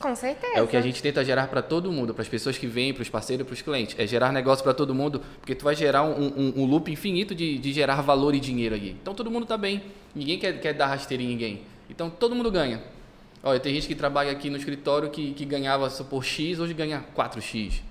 Com 0.00 0.16
certeza. 0.16 0.54
É 0.54 0.62
o 0.62 0.66
que 0.66 0.78
a 0.78 0.80
gente 0.80 1.02
tenta 1.02 1.22
gerar 1.22 1.48
para 1.48 1.60
todo 1.60 1.92
mundo, 1.92 2.14
para 2.14 2.22
as 2.22 2.28
pessoas 2.28 2.56
que 2.56 2.66
vêm, 2.66 2.94
para 2.94 3.02
os 3.02 3.10
parceiros, 3.10 3.46
para 3.46 3.52
os 3.52 3.60
clientes. 3.60 3.94
É 3.98 4.06
gerar 4.06 4.32
negócio 4.32 4.64
para 4.64 4.72
todo 4.72 4.94
mundo, 4.94 5.20
porque 5.38 5.54
tu 5.54 5.62
vai 5.62 5.76
gerar 5.76 6.04
um, 6.04 6.24
um, 6.26 6.52
um 6.56 6.64
loop 6.64 6.90
infinito 6.90 7.34
de, 7.34 7.58
de, 7.58 7.70
gerar 7.70 8.00
valor 8.00 8.34
e 8.34 8.40
dinheiro 8.40 8.74
aqui. 8.74 8.96
Então 9.02 9.14
todo 9.14 9.30
mundo 9.30 9.42
está 9.42 9.58
bem. 9.58 9.82
Ninguém 10.14 10.38
quer, 10.38 10.58
quer 10.58 10.72
dar 10.72 10.86
rasteira 10.86 11.22
em 11.22 11.26
ninguém. 11.26 11.62
Então 11.90 12.08
todo 12.08 12.34
mundo 12.34 12.50
ganha. 12.50 12.82
Olha, 13.42 13.60
tem 13.60 13.74
gente 13.74 13.86
que 13.86 13.94
trabalha 13.94 14.32
aqui 14.32 14.48
no 14.48 14.56
escritório 14.56 15.10
que, 15.10 15.34
que 15.34 15.44
ganhava 15.44 15.88
por 16.04 16.24
X, 16.24 16.58
hoje 16.58 16.72
ganha 16.72 17.04
4X. 17.14 17.82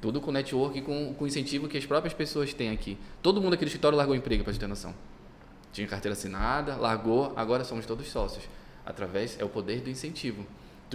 Tudo 0.00 0.20
com 0.20 0.32
network 0.32 0.76
e 0.76 0.82
com, 0.82 1.14
com 1.14 1.24
incentivo 1.24 1.68
que 1.68 1.78
as 1.78 1.86
próprias 1.86 2.12
pessoas 2.12 2.52
têm 2.52 2.70
aqui. 2.70 2.98
Todo 3.22 3.40
mundo 3.40 3.54
aqui 3.54 3.64
no 3.64 3.68
escritório 3.68 3.96
largou 3.96 4.16
emprego, 4.16 4.42
para 4.42 4.52
ter 4.52 4.66
noção. 4.66 4.92
Tinha 5.72 5.86
carteira 5.86 6.14
assinada, 6.14 6.74
largou, 6.74 7.32
agora 7.36 7.62
somos 7.62 7.86
todos 7.86 8.08
sócios. 8.08 8.44
Através, 8.84 9.38
é 9.40 9.44
o 9.44 9.48
poder 9.48 9.80
do 9.80 9.88
incentivo. 9.88 10.44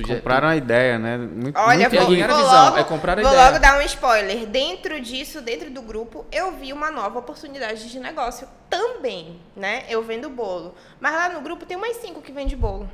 Tu 0.02 0.08
Compraram 0.08 0.48
já, 0.48 0.54
tu... 0.54 0.54
a 0.54 0.58
ideia, 0.58 1.00
né? 1.00 1.18
Muito, 1.18 1.60
Olha, 1.60 1.90
muito 1.90 1.96
vou, 1.96 2.06
vou, 2.06 2.16
visão, 2.16 2.66
logo, 2.66 2.78
é 2.78 2.84
comprar 2.84 3.20
a 3.20 3.22
vou 3.22 3.32
ideia. 3.32 3.46
logo 3.48 3.60
dar 3.60 3.78
um 3.78 3.82
spoiler. 3.82 4.46
Dentro 4.46 5.00
disso, 5.02 5.42
dentro 5.42 5.70
do 5.70 5.82
grupo, 5.82 6.26
eu 6.32 6.52
vi 6.54 6.72
uma 6.72 6.90
nova 6.90 7.20
oportunidade 7.20 7.90
de 7.90 8.00
negócio 8.00 8.48
também, 8.70 9.40
né? 9.56 9.84
Eu 9.90 10.02
vendo 10.02 10.30
bolo. 10.30 10.74
Mas 11.00 11.14
lá 11.14 11.30
no 11.30 11.42
grupo 11.42 11.66
tem 11.66 11.78
mais 11.78 11.98
cinco 11.98 12.22
que 12.22 12.32
vende 12.32 12.56
bolo. 12.56 12.90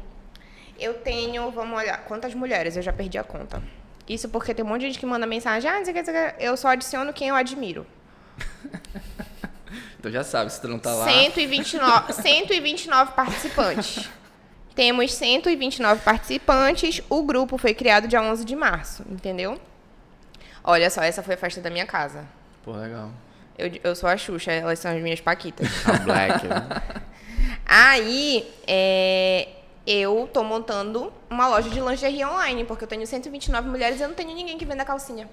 Eu 0.80 0.96
tenho, 0.96 1.52
vamos 1.52 1.78
olhar, 1.78 2.04
quantas 2.06 2.34
mulheres? 2.34 2.76
Eu 2.76 2.82
já 2.82 2.92
perdi 2.92 3.18
a 3.18 3.24
conta. 3.24 3.62
Isso 4.08 4.30
porque 4.30 4.54
tem 4.54 4.64
um 4.64 4.68
monte 4.68 4.82
de 4.82 4.88
gente 4.88 5.00
que 5.00 5.06
manda 5.06 5.26
mensagem, 5.26 5.70
ah, 5.70 5.78
não 5.78 5.86
sei 5.86 5.94
o 5.94 6.04
que, 6.04 6.12
eu 6.40 6.58
só 6.58 6.70
adiciono 6.70 7.14
quem 7.14 7.30
eu 7.30 7.36
admiro. 7.36 7.86
então 10.00 10.12
já 10.12 10.24
sabe, 10.24 10.52
se 10.52 10.62
tu 10.62 10.68
não 10.68 10.78
tá 10.78 10.94
lá... 10.94 11.06
129, 11.06 12.14
129 12.14 13.14
participantes. 13.14 14.10
Temos 14.76 15.14
129 15.14 16.02
participantes. 16.02 17.02
O 17.10 17.24
grupo 17.24 17.58
foi 17.58 17.74
criado 17.74 18.08
dia 18.08 18.22
11 18.22 18.44
de 18.44 18.56
março, 18.56 19.04
entendeu? 19.10 19.60
Olha 20.64 20.90
só, 20.90 21.02
essa 21.02 21.24
foi 21.24 21.36
a 21.36 21.38
festa 21.38 21.62
da 21.62 21.70
minha 21.70 21.86
casa. 21.86 22.26
Pô, 22.64 22.74
legal. 22.74 23.10
Eu, 23.58 23.72
eu 23.84 23.96
sou 23.96 24.10
a 24.10 24.18
Xuxa, 24.18 24.52
elas 24.52 24.80
são 24.80 24.92
as 24.92 25.02
minhas 25.02 25.22
paquitas. 25.22 25.68
A 25.88 25.94
Black. 26.00 26.46
Né? 26.46 26.68
Aí, 27.66 28.52
é, 28.68 29.48
eu 29.88 30.30
tô 30.34 30.44
montando 30.44 31.14
uma 31.30 31.48
loja 31.48 31.70
de 31.70 31.80
lingerie 31.80 32.26
online, 32.26 32.66
porque 32.66 32.84
eu 32.84 32.88
tenho 32.88 33.08
129 33.08 33.70
mulheres 33.70 34.00
e 34.00 34.04
eu 34.04 34.10
não 34.10 34.16
tenho 34.16 34.34
ninguém 34.36 34.58
que 34.58 34.66
venda 34.66 34.84
calcinha. 34.84 35.30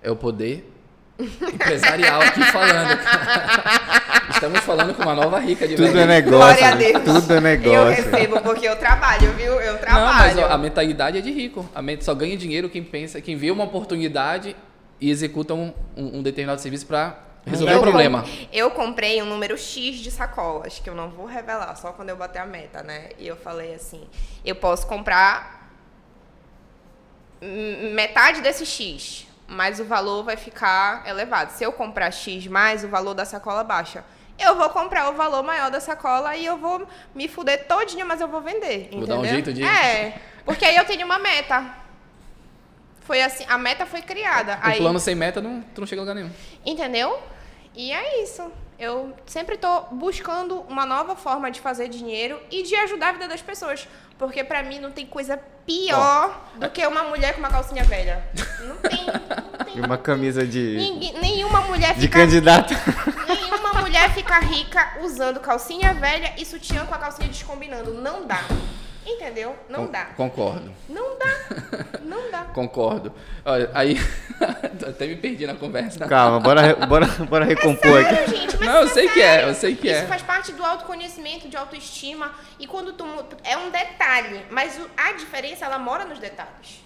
É 0.00 0.10
o 0.10 0.16
poder 0.16 0.70
empresarial 1.18 2.20
aqui 2.22 2.42
falando. 2.44 2.98
Estamos 4.30 4.60
falando 4.60 4.94
com 4.94 5.02
uma 5.02 5.14
nova 5.14 5.38
rica 5.38 5.68
de 5.68 5.76
Tudo 5.76 5.98
é 5.98 6.06
negócio. 6.06 6.38
Glória 6.38 6.68
a 6.68 6.74
Deus. 6.74 7.04
Tudo 7.04 7.34
é 7.34 7.40
negócio. 7.40 7.72
Eu 7.72 7.88
recebo 7.88 8.40
porque 8.40 8.66
eu 8.66 8.76
trabalho, 8.76 9.32
viu? 9.32 9.60
Eu 9.60 9.78
trabalho. 9.78 10.06
Não, 10.06 10.14
mas 10.14 10.38
ó, 10.38 10.52
a 10.52 10.58
mentalidade 10.58 11.18
é 11.18 11.20
de 11.20 11.30
rico. 11.30 11.68
A 11.74 11.82
mente 11.82 12.04
só 12.04 12.14
ganha 12.14 12.36
dinheiro 12.36 12.68
quem 12.68 12.82
pensa, 12.82 13.20
quem 13.20 13.36
vê 13.36 13.50
uma 13.50 13.64
oportunidade 13.64 14.56
e 15.00 15.10
executa 15.10 15.54
um, 15.54 15.72
um, 15.96 16.18
um 16.18 16.22
determinado 16.22 16.60
serviço 16.60 16.86
para 16.86 17.18
resolver 17.44 17.74
o 17.74 17.80
problema. 17.80 18.24
eu 18.52 18.70
comprei 18.70 19.20
um 19.20 19.26
número 19.26 19.58
X 19.58 19.96
de 19.96 20.10
sacolas, 20.10 20.78
que 20.78 20.88
eu 20.88 20.94
não 20.94 21.10
vou 21.10 21.26
revelar, 21.26 21.74
só 21.76 21.92
quando 21.92 22.08
eu 22.08 22.16
bater 22.16 22.38
a 22.40 22.46
meta, 22.46 22.82
né? 22.82 23.10
E 23.18 23.26
eu 23.26 23.36
falei 23.36 23.74
assim, 23.74 24.02
eu 24.44 24.54
posso 24.54 24.86
comprar 24.86 25.70
metade 27.92 28.40
desse 28.40 28.64
X 28.64 29.26
mas 29.52 29.78
o 29.78 29.84
valor 29.84 30.24
vai 30.24 30.36
ficar 30.36 31.06
elevado. 31.06 31.50
Se 31.50 31.62
eu 31.62 31.72
comprar 31.72 32.10
X 32.10 32.46
mais, 32.46 32.82
o 32.82 32.88
valor 32.88 33.14
da 33.14 33.24
sacola 33.24 33.62
baixa. 33.62 34.04
Eu 34.38 34.56
vou 34.56 34.68
comprar 34.70 35.10
o 35.10 35.12
valor 35.14 35.42
maior 35.42 35.70
da 35.70 35.78
sacola 35.78 36.34
e 36.34 36.44
eu 36.44 36.56
vou 36.56 36.86
me 37.14 37.28
fuder 37.28 37.66
todinha, 37.66 38.04
mas 38.04 38.20
eu 38.20 38.28
vou 38.28 38.40
vender. 38.40 38.88
Vou 38.92 39.06
dar 39.06 39.18
um 39.18 39.24
jeito 39.24 39.52
de. 39.52 39.62
É. 39.62 40.18
Porque 40.44 40.64
aí 40.64 40.76
eu 40.76 40.84
tenho 40.84 41.04
uma 41.04 41.18
meta. 41.18 41.76
Foi 43.02 43.22
assim, 43.22 43.44
a 43.48 43.58
meta 43.58 43.84
foi 43.84 44.00
criada. 44.00 44.54
O 44.54 44.66
aí... 44.66 44.78
plano 44.78 44.98
sem 44.98 45.14
meta, 45.14 45.40
não, 45.40 45.60
tu 45.74 45.80
não 45.80 45.86
chega 45.86 46.00
a 46.00 46.02
lugar 46.02 46.14
nenhum. 46.14 46.30
Entendeu? 46.64 47.20
E 47.74 47.92
é 47.92 48.22
isso. 48.22 48.50
Eu 48.78 49.14
sempre 49.26 49.54
estou 49.54 49.88
buscando 49.92 50.60
uma 50.62 50.84
nova 50.84 51.14
forma 51.14 51.50
de 51.50 51.60
fazer 51.60 51.88
dinheiro 51.88 52.40
e 52.50 52.62
de 52.62 52.74
ajudar 52.74 53.10
a 53.10 53.12
vida 53.12 53.28
das 53.28 53.42
pessoas. 53.42 53.86
Porque 54.18 54.42
para 54.42 54.62
mim 54.62 54.80
não 54.80 54.90
tem 54.90 55.06
coisa 55.06 55.40
pior 55.66 56.48
do 56.56 56.68
que 56.70 56.84
uma 56.86 57.04
mulher 57.04 57.34
com 57.34 57.40
uma 57.40 57.48
calcinha 57.48 57.84
velha. 57.84 58.24
Não 58.60 58.76
tem. 58.76 59.06
E 59.74 59.80
uma 59.80 59.96
camisa 59.98 60.46
de. 60.46 60.76
Ninguém, 60.76 61.14
nenhuma 61.20 61.60
mulher 61.62 61.88
fica. 61.94 62.00
De 62.00 62.08
candidata. 62.08 62.74
Nenhuma 63.28 63.80
mulher 63.80 64.10
fica 64.12 64.38
rica 64.40 64.98
usando 65.02 65.40
calcinha 65.40 65.94
velha 65.94 66.34
e 66.38 66.44
sutiã 66.44 66.84
com 66.86 66.94
a 66.94 66.98
calcinha 66.98 67.28
descombinando. 67.28 67.94
Não 67.94 68.26
dá. 68.26 68.42
Entendeu? 69.04 69.56
Não 69.68 69.86
Con 69.86 69.92
dá. 69.92 70.04
Concordo. 70.16 70.72
Não 70.88 71.18
dá. 71.18 71.32
Não 72.04 72.30
dá. 72.30 72.44
concordo. 72.54 73.12
Olha, 73.44 73.68
aí. 73.74 73.98
até 74.88 75.06
me 75.06 75.16
perdi 75.16 75.46
na 75.46 75.54
conversa. 75.54 76.06
Calma, 76.06 76.38
bora, 76.38 76.74
bora, 76.86 77.06
bora 77.28 77.44
recompor 77.44 78.00
é 78.00 78.04
sério, 78.04 78.20
aqui. 78.20 78.36
Gente, 78.36 78.56
Não, 78.64 78.76
eu 78.76 78.84
é 78.84 78.88
sei 78.88 79.08
sério. 79.08 79.12
que 79.12 79.20
é, 79.22 79.48
eu 79.48 79.54
sei 79.54 79.74
que 79.74 79.86
Isso 79.88 79.96
é. 79.96 79.98
Isso 80.00 80.08
faz 80.08 80.22
parte 80.22 80.52
do 80.52 80.64
autoconhecimento, 80.64 81.48
de 81.48 81.56
autoestima. 81.56 82.30
E 82.60 82.66
quando 82.66 82.92
tu. 82.92 83.04
É 83.42 83.56
um 83.56 83.70
detalhe, 83.70 84.44
mas 84.50 84.80
a 84.96 85.12
diferença, 85.12 85.64
ela 85.64 85.78
mora 85.78 86.04
nos 86.04 86.18
detalhes. 86.20 86.81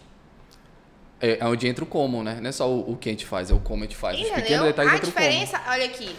É, 1.21 1.39
é 1.39 1.45
onde 1.47 1.67
entra 1.67 1.85
o 1.85 1.87
como, 1.87 2.23
né? 2.23 2.39
Não 2.41 2.49
é 2.49 2.53
só 2.53 2.69
o, 2.69 2.93
o 2.93 2.97
que 2.97 3.09
a 3.09 3.13
gente 3.13 3.27
faz, 3.27 3.51
é 3.51 3.55
o 3.55 3.61
como 3.61 3.83
a 3.83 3.87
gente 3.87 3.97
faz. 3.97 4.19
Entendeu? 4.19 4.35
Os 4.35 4.43
pequenos 4.43 4.67
detalhes 4.67 4.93
a 4.93 4.99
diferença, 4.99 5.63
olha 5.69 5.87
aqui. 5.87 6.17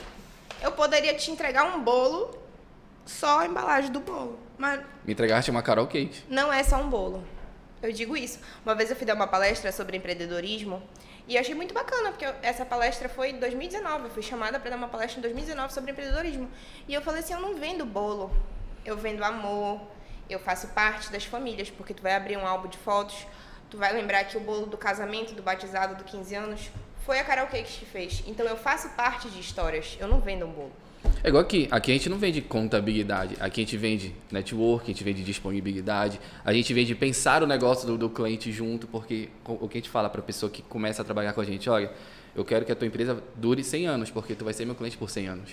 Eu 0.62 0.72
poderia 0.72 1.14
te 1.14 1.30
entregar 1.30 1.66
um 1.66 1.84
bolo, 1.84 2.36
só 3.06 3.40
a 3.40 3.46
embalagem 3.46 3.92
do 3.92 4.00
bolo. 4.00 4.40
Mas 4.58 4.80
Me 5.06 5.14
entregaste 5.14 5.52
uma 5.52 5.62
Carol 5.62 5.86
Kate. 5.86 6.26
Não 6.28 6.52
é 6.52 6.64
só 6.64 6.78
um 6.78 6.90
bolo. 6.90 7.24
Eu 7.82 7.92
digo 7.92 8.18
isso. 8.18 8.40
Uma 8.66 8.74
vez 8.74 8.90
eu 8.90 8.96
fui 8.96 9.06
dar 9.06 9.14
uma 9.14 9.28
palestra 9.28 9.72
sobre 9.72 9.98
empreendedorismo 9.98 10.82
e 11.28 11.36
eu 11.36 11.42
achei 11.42 11.54
muito 11.54 11.74
bacana, 11.74 12.10
porque 12.10 12.26
eu, 12.26 12.34
essa 12.42 12.66
palestra 12.66 13.10
foi 13.10 13.32
em 13.32 13.40
2019. 13.40 14.06
Eu 14.06 14.10
fui 14.10 14.24
chamada 14.24 14.60
para 14.60 14.72
dar 14.72 14.78
uma 14.78 14.88
palestra 14.88 15.20
em 15.20 15.22
2019 15.22 15.74
sobre 15.74 15.92
empreendedorismo. 15.92 16.50
E 16.88 16.94
eu 16.94 17.02
falei 17.02 17.20
assim: 17.20 17.34
eu 17.34 17.40
não 17.40 17.56
vendo 17.56 17.86
bolo, 17.86 18.32
eu 18.84 18.98
vendo 18.98 19.24
amor, 19.24 19.82
eu 20.30 20.40
faço 20.40 20.70
parte 20.70 21.12
das 21.12 21.26
famílias, 21.26 21.70
porque 21.70 21.94
tu 21.94 22.02
vai 22.02 22.16
abrir 22.16 22.38
um 22.38 22.48
álbum 22.48 22.68
de 22.68 22.78
fotos, 22.78 23.28
tu 23.70 23.78
vai 23.78 23.94
lembrar 23.94 24.24
que 24.26 24.38
o 24.38 24.40
bolo 24.40 24.66
do 24.66 24.78
casamento, 24.78 25.34
do 25.34 25.42
batizado, 25.42 25.96
do 25.96 26.04
15 26.04 26.36
anos, 26.36 26.70
foi 27.06 27.20
a 27.20 27.24
Carol 27.24 27.48
Cakes 27.48 27.78
que 27.78 27.86
fez. 27.86 28.24
Então 28.28 28.46
eu 28.46 28.58
faço 28.58 28.90
parte 28.90 29.30
de 29.30 29.40
histórias, 29.40 29.98
eu 30.00 30.08
não 30.08 30.20
vendo 30.20 30.46
um 30.46 30.52
bolo. 30.52 30.72
É 31.24 31.30
igual 31.30 31.42
aqui. 31.42 31.68
Aqui 31.72 31.92
a 31.92 31.94
gente 31.94 32.10
não 32.10 32.18
vende 32.18 32.42
contabilidade. 32.42 33.36
Aqui 33.40 33.62
a 33.62 33.64
gente 33.64 33.78
vende 33.78 34.16
network, 34.32 34.86
a 34.86 34.88
gente 34.88 35.04
vende 35.04 35.24
disponibilidade. 35.24 36.20
A 36.44 36.54
gente 36.54 36.74
vende 36.74 36.94
pensar 36.96 37.44
o 37.44 37.48
negócio 37.48 37.88
do, 37.88 37.98
do 37.98 38.10
cliente 38.10 38.52
junto, 38.52 38.88
porque 38.88 39.30
o 39.46 39.68
que 39.68 39.78
a 39.78 39.82
gente 39.82 39.90
fala 39.90 40.10
para 40.10 40.22
a 40.22 40.24
pessoa 40.24 40.50
que 40.50 40.62
começa 40.62 41.02
a 41.02 41.06
trabalhar 41.06 41.34
com 41.34 41.42
a 41.42 41.46
gente, 41.46 41.70
olha, 41.70 41.92
eu 42.36 42.44
quero 42.44 42.66
que 42.66 42.72
a 42.72 42.76
tua 42.76 42.88
empresa 42.88 43.22
dure 43.36 43.64
100 43.64 43.88
anos, 43.88 44.12
porque 44.12 44.36
tu 44.36 44.44
vai 44.44 44.54
ser 44.54 44.66
meu 44.66 44.76
cliente 44.76 44.98
por 44.98 45.10
100 45.10 45.28
anos. 45.28 45.52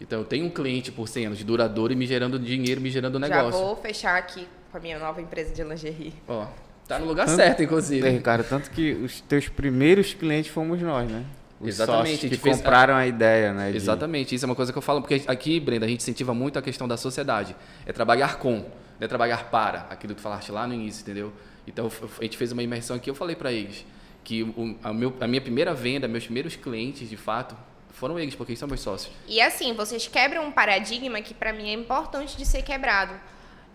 Então 0.00 0.18
eu 0.20 0.24
tenho 0.24 0.44
um 0.44 0.50
cliente 0.50 0.92
por 0.92 1.08
100 1.08 1.26
anos, 1.26 1.44
duradouro 1.44 1.92
e 1.92 1.96
me 1.96 2.06
gerando 2.06 2.38
dinheiro, 2.38 2.80
me 2.80 2.90
gerando 2.90 3.18
negócio. 3.18 3.52
Já 3.52 3.64
vou 3.64 3.76
fechar 3.76 4.16
aqui 4.16 4.46
com 4.70 4.76
a 4.76 4.80
minha 4.80 4.98
nova 4.98 5.20
empresa 5.20 5.54
de 5.54 5.62
lingerie. 5.62 6.12
Ó, 6.28 6.46
tá 6.86 6.98
no 6.98 7.06
lugar 7.06 7.26
tanto, 7.26 7.36
certo, 7.36 7.62
inclusive. 7.62 8.06
É, 8.06 8.10
Ricardo, 8.10 8.44
tanto 8.44 8.70
que 8.70 8.92
os 8.92 9.20
teus 9.20 9.48
primeiros 9.48 10.14
clientes 10.14 10.50
fomos 10.50 10.80
nós, 10.80 11.10
né? 11.10 11.24
Os 11.60 11.68
Exatamente. 11.68 12.28
que 12.28 12.36
compraram 12.36 12.94
a... 12.94 12.98
a 12.98 13.06
ideia, 13.06 13.52
né? 13.52 13.70
De... 13.70 13.76
Exatamente. 13.76 14.34
Isso 14.34 14.44
é 14.44 14.46
uma 14.46 14.54
coisa 14.54 14.72
que 14.72 14.78
eu 14.78 14.82
falo, 14.82 15.00
porque 15.00 15.22
aqui, 15.26 15.58
Brenda, 15.58 15.86
a 15.86 15.88
gente 15.88 16.00
incentiva 16.00 16.34
muito 16.34 16.58
a 16.58 16.62
questão 16.62 16.86
da 16.86 16.96
sociedade. 16.96 17.56
É 17.86 17.92
trabalhar 17.92 18.38
com, 18.38 18.56
não 18.56 18.66
é 19.00 19.08
trabalhar 19.08 19.50
para. 19.50 19.86
Aquilo 19.88 20.14
que 20.14 20.20
tu 20.20 20.22
falaste 20.22 20.50
lá 20.52 20.66
no 20.66 20.74
início, 20.74 21.02
entendeu? 21.02 21.32
Então, 21.66 21.90
a 22.18 22.22
gente 22.22 22.36
fez 22.36 22.52
uma 22.52 22.62
imersão 22.62 22.96
aqui, 22.96 23.08
eu 23.08 23.14
falei 23.14 23.34
para 23.34 23.50
eles 23.50 23.86
que 24.22 24.42
o, 24.42 24.76
a, 24.82 24.92
meu, 24.92 25.14
a 25.20 25.26
minha 25.26 25.40
primeira 25.40 25.72
venda, 25.74 26.08
meus 26.08 26.24
primeiros 26.24 26.56
clientes, 26.56 27.08
de 27.08 27.16
fato, 27.16 27.56
foram 27.90 28.18
eles, 28.18 28.34
porque 28.34 28.52
eles 28.52 28.58
são 28.58 28.66
meus 28.66 28.80
sócios. 28.80 29.14
E 29.28 29.40
assim, 29.40 29.72
vocês 29.74 30.08
quebram 30.08 30.46
um 30.46 30.50
paradigma 30.50 31.20
que 31.20 31.32
para 31.34 31.52
mim 31.52 31.68
é 31.68 31.72
importante 31.74 32.36
de 32.36 32.44
ser 32.44 32.62
quebrado. 32.62 33.14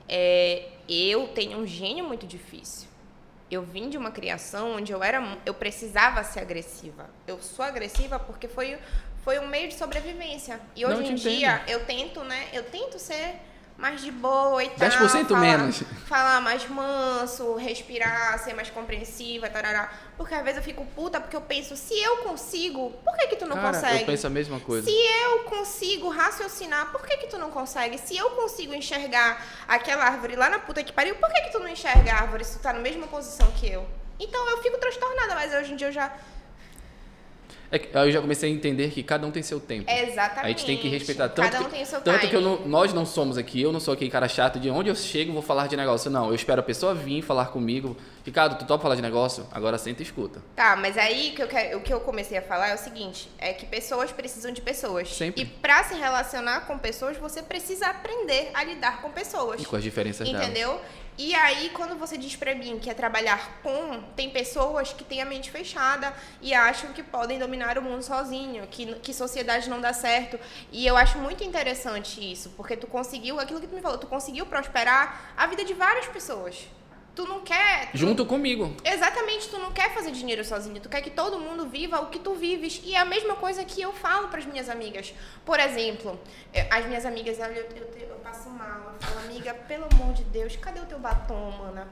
é, 0.08 0.70
eu 0.88 1.28
tenho 1.28 1.60
um 1.60 1.68
gênio 1.68 2.06
muito 2.06 2.26
difícil. 2.26 2.90
Eu 3.50 3.64
vim 3.64 3.90
de 3.90 3.98
uma 3.98 4.12
criação 4.12 4.76
onde 4.76 4.92
eu 4.92 5.04
era, 5.04 5.38
eu 5.46 5.54
precisava 5.54 6.24
ser 6.24 6.40
agressiva. 6.40 7.10
Eu 7.26 7.40
sou 7.42 7.66
agressiva 7.66 8.20
porque 8.20 8.48
foi, 8.48 8.78
foi 9.24 9.40
um 9.40 9.48
meio 9.48 9.68
de 9.68 9.76
sobrevivência. 9.76 10.60
E 10.76 10.86
hoje 10.86 11.04
em 11.04 11.16
te 11.16 11.22
dia 11.22 11.56
entendo. 11.56 11.70
eu 11.70 11.86
tento, 11.86 12.24
né? 12.24 12.48
Eu 12.54 12.64
tento 12.64 13.00
ser 13.00 13.36
mais 13.80 14.02
de 14.02 14.12
boa 14.12 14.64
e 14.64 14.70
tal. 14.72 14.90
10% 14.90 15.28
falar, 15.28 15.40
menos. 15.40 15.84
Falar 16.06 16.42
mais 16.42 16.68
manso, 16.68 17.56
respirar, 17.56 18.38
ser 18.40 18.54
mais 18.54 18.70
compreensiva, 18.70 19.50
tarará. 19.50 19.92
Porque 20.18 20.36
às 20.36 20.44
vezes 20.44 20.58
eu 20.58 20.64
fico 20.64 20.86
puta 20.88 21.20
porque 21.20 21.36
eu 21.36 21.42
penso, 21.42 21.76
se 21.78 21.98
eu 22.00 22.18
consigo, 22.18 22.92
por 23.04 23.16
que 23.18 23.28
que 23.28 23.36
tu 23.38 23.46
não 23.48 23.56
Cara, 23.56 23.74
consegue? 23.74 24.02
eu 24.02 24.06
penso 24.06 24.28
a 24.28 24.30
mesma 24.30 24.60
coisa. 24.60 24.86
Se 24.86 24.96
eu 25.24 25.40
consigo 25.46 26.10
raciocinar, 26.10 26.92
por 26.92 27.02
que 27.08 27.18
que 27.18 27.28
tu 27.28 27.38
não 27.38 27.50
consegue? 27.50 27.98
Se 27.98 28.18
eu 28.18 28.30
consigo 28.32 28.74
enxergar 28.74 29.44
aquela 29.68 30.04
árvore 30.04 30.36
lá 30.36 30.50
na 30.50 30.60
puta 30.60 30.84
que 30.84 30.92
pariu, 30.92 31.16
por 31.16 31.30
que 31.32 31.42
que 31.42 31.52
tu 31.52 31.60
não 31.60 31.70
enxerga 31.70 32.12
a 32.14 32.22
árvore 32.22 32.44
se 32.44 32.58
tu 32.58 32.62
tá 32.62 32.74
na 32.74 32.80
mesma 32.80 33.08
posição 33.08 33.50
que 33.52 33.70
eu? 33.72 33.88
Então 34.20 34.50
eu 34.50 34.62
fico 34.62 34.78
transtornada, 34.78 35.36
mas 35.36 35.54
hoje 35.54 35.72
em 35.74 35.76
dia 35.78 35.88
eu 35.88 35.94
já... 35.94 36.12
É 37.72 37.78
que 37.78 37.96
eu 37.96 38.12
já 38.12 38.20
comecei 38.20 38.50
a 38.52 38.54
entender 38.54 38.90
que 38.90 39.04
cada 39.04 39.28
um 39.28 39.32
tem 39.32 39.44
seu 39.44 39.60
tempo. 39.60 39.90
Exatamente. 39.92 40.46
A 40.46 40.48
gente 40.50 40.66
tem 40.66 40.78
que 40.78 40.88
respeitar 40.88 41.30
tanto 41.30 41.52
Cada 41.52 41.62
um 41.62 41.66
que, 41.66 41.72
tem 41.72 41.84
o 41.84 41.86
seu 41.86 42.02
tanto 42.02 42.28
que 42.28 42.36
eu 42.36 42.42
não- 42.42 42.66
nós 42.68 42.92
não 42.94 43.06
somos 43.06 43.38
aqui, 43.38 43.62
eu 43.62 43.72
não 43.72 43.80
sou 43.80 43.94
aquele 43.94 44.10
cara 44.10 44.28
chato 44.28 44.60
de 44.60 44.70
onde 44.72 44.90
eu 44.90 44.96
chego 44.96 45.32
vou 45.34 45.42
falar 45.44 45.68
de 45.68 45.78
negócio. 45.78 46.10
Não, 46.10 46.30
eu 46.30 46.36
espero 46.36 46.62
a 46.62 46.64
pessoa 46.64 46.96
vir 46.96 47.22
falar 47.22 47.46
comigo. 47.48 47.96
Ricardo, 48.26 48.58
tu 48.58 48.66
topa 48.66 48.82
falar 48.84 48.96
de 48.96 49.02
negócio? 49.02 49.46
Agora 49.52 49.78
senta 49.78 50.02
e 50.02 50.06
escuta. 50.06 50.42
Tá, 50.56 50.76
mas 50.76 50.98
aí 50.98 51.32
que 51.36 51.42
eu 51.44 51.48
quero- 51.48 51.78
o 51.78 51.82
que 51.82 51.94
eu 51.94 52.00
comecei 52.00 52.38
a 52.38 52.42
falar 52.42 52.70
é 52.70 52.76
o 52.76 52.78
seguinte, 52.78 53.30
é 53.38 53.54
que 53.54 53.66
pessoas 53.68 54.12
precisam 54.12 54.52
de 54.52 54.62
pessoas. 54.62 55.08
Sempre. 55.16 55.44
E 55.44 55.46
pra 55.46 55.84
se 55.84 55.94
relacionar 55.96 56.62
com 56.62 56.78
pessoas, 56.78 57.18
você 57.18 57.42
precisa 57.44 57.88
aprender 57.88 58.50
a 58.54 58.64
lidar 58.64 59.02
com 59.02 59.12
pessoas. 59.12 59.62
E 59.62 59.66
com 59.66 59.76
as 59.76 59.84
diferenças 59.84 60.28
dela. 60.28 60.44
Entendeu? 60.44 60.80
E 61.22 61.36
aí, 61.36 61.70
quando 61.72 62.00
você 62.00 62.18
diz 62.18 62.38
pra 62.38 62.56
mim 62.56 62.80
que 62.80 62.90
é 62.90 62.94
trabalhar 62.94 63.60
com, 63.62 64.02
tem 64.16 64.30
pessoas 64.30 64.94
que 64.94 65.04
têm 65.04 65.22
a 65.22 65.26
mente 65.26 65.52
fechada 65.52 66.14
e 66.42 66.54
acham 66.54 66.94
que 66.94 67.04
podem 67.04 67.38
dominar 67.38 67.78
o 67.78 67.82
mundo 67.82 68.02
sozinho, 68.02 68.66
que, 68.68 68.96
que 69.02 69.14
sociedade 69.14 69.70
não 69.70 69.82
dá 69.82 69.92
certo. 69.92 70.40
E 70.72 70.88
eu 70.88 70.96
acho 70.96 71.18
muito 71.18 71.44
interessante 71.44 72.32
isso, 72.32 72.52
porque 72.52 72.78
tu 72.78 72.88
conseguiu, 72.88 73.38
aquilo 73.38 73.60
que 73.60 73.68
tu 73.68 73.76
me 73.76 73.82
falou, 73.82 73.98
tu 73.98 74.08
conseguiu 74.08 74.46
prosperar 74.46 75.34
a 75.36 75.46
vida 75.46 75.66
de 75.66 75.74
várias 75.74 76.08
pessoas. 76.08 76.56
Tu 77.20 77.28
não 77.28 77.42
quer. 77.42 77.92
tu 77.92 77.98
Junto 77.98 78.26
comigo. 78.26 78.74
Exatamente, 78.82 79.50
tu 79.50 79.58
não 79.58 79.74
quer 79.74 79.94
fazer 79.94 80.12
dinheiro 80.12 80.42
sozinho, 80.46 80.80
tu 80.80 80.88
quer 80.88 81.02
que 81.02 81.10
todo 81.10 81.38
mundo 81.38 81.68
viva 81.68 82.00
o 82.00 82.06
que 82.06 82.18
tu 82.18 82.34
vives. 82.34 82.80
E 82.86 82.96
é 82.96 82.98
a 82.98 83.04
mesma 83.04 83.36
coisa 83.36 83.66
que 83.66 83.82
eu 83.82 83.92
falo 83.92 84.30
para 84.30 84.40
as 84.40 84.46
minhas 84.46 84.70
amigas. 84.70 85.14
Por 85.44 85.60
exemplo, 85.60 86.18
as 86.72 86.86
minhas 86.86 87.06
amigas, 87.06 87.38
olha, 87.42 87.52
eu, 87.52 87.66
eu, 87.76 88.08
eu 88.08 88.16
passo 88.24 88.50
mal, 88.50 88.94
eu 88.94 89.06
falo, 89.06 89.20
amiga, 89.26 89.54
pelo 89.54 89.86
amor 89.92 90.14
de 90.14 90.24
Deus, 90.24 90.56
cadê 90.56 90.80
o 90.80 90.86
teu 90.86 90.98
batom, 90.98 91.52
mana? 91.60 91.90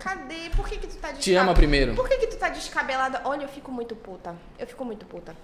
Cadê? 0.00 0.50
Por 0.56 0.68
que 0.68 0.76
que 0.78 0.88
tu 0.88 0.96
tá 0.96 1.12
descabelada? 1.12 1.22
Te 1.22 1.34
ama 1.36 1.54
primeiro. 1.54 1.94
Por 1.94 2.08
que 2.08 2.16
que 2.16 2.26
tu 2.26 2.36
tá 2.36 2.48
descabelada? 2.48 3.20
Olha, 3.26 3.44
eu 3.44 3.48
fico 3.48 3.70
muito 3.70 3.94
puta. 3.94 4.34
Eu 4.58 4.66
fico 4.66 4.84
muito 4.84 5.06
puta. 5.06 5.36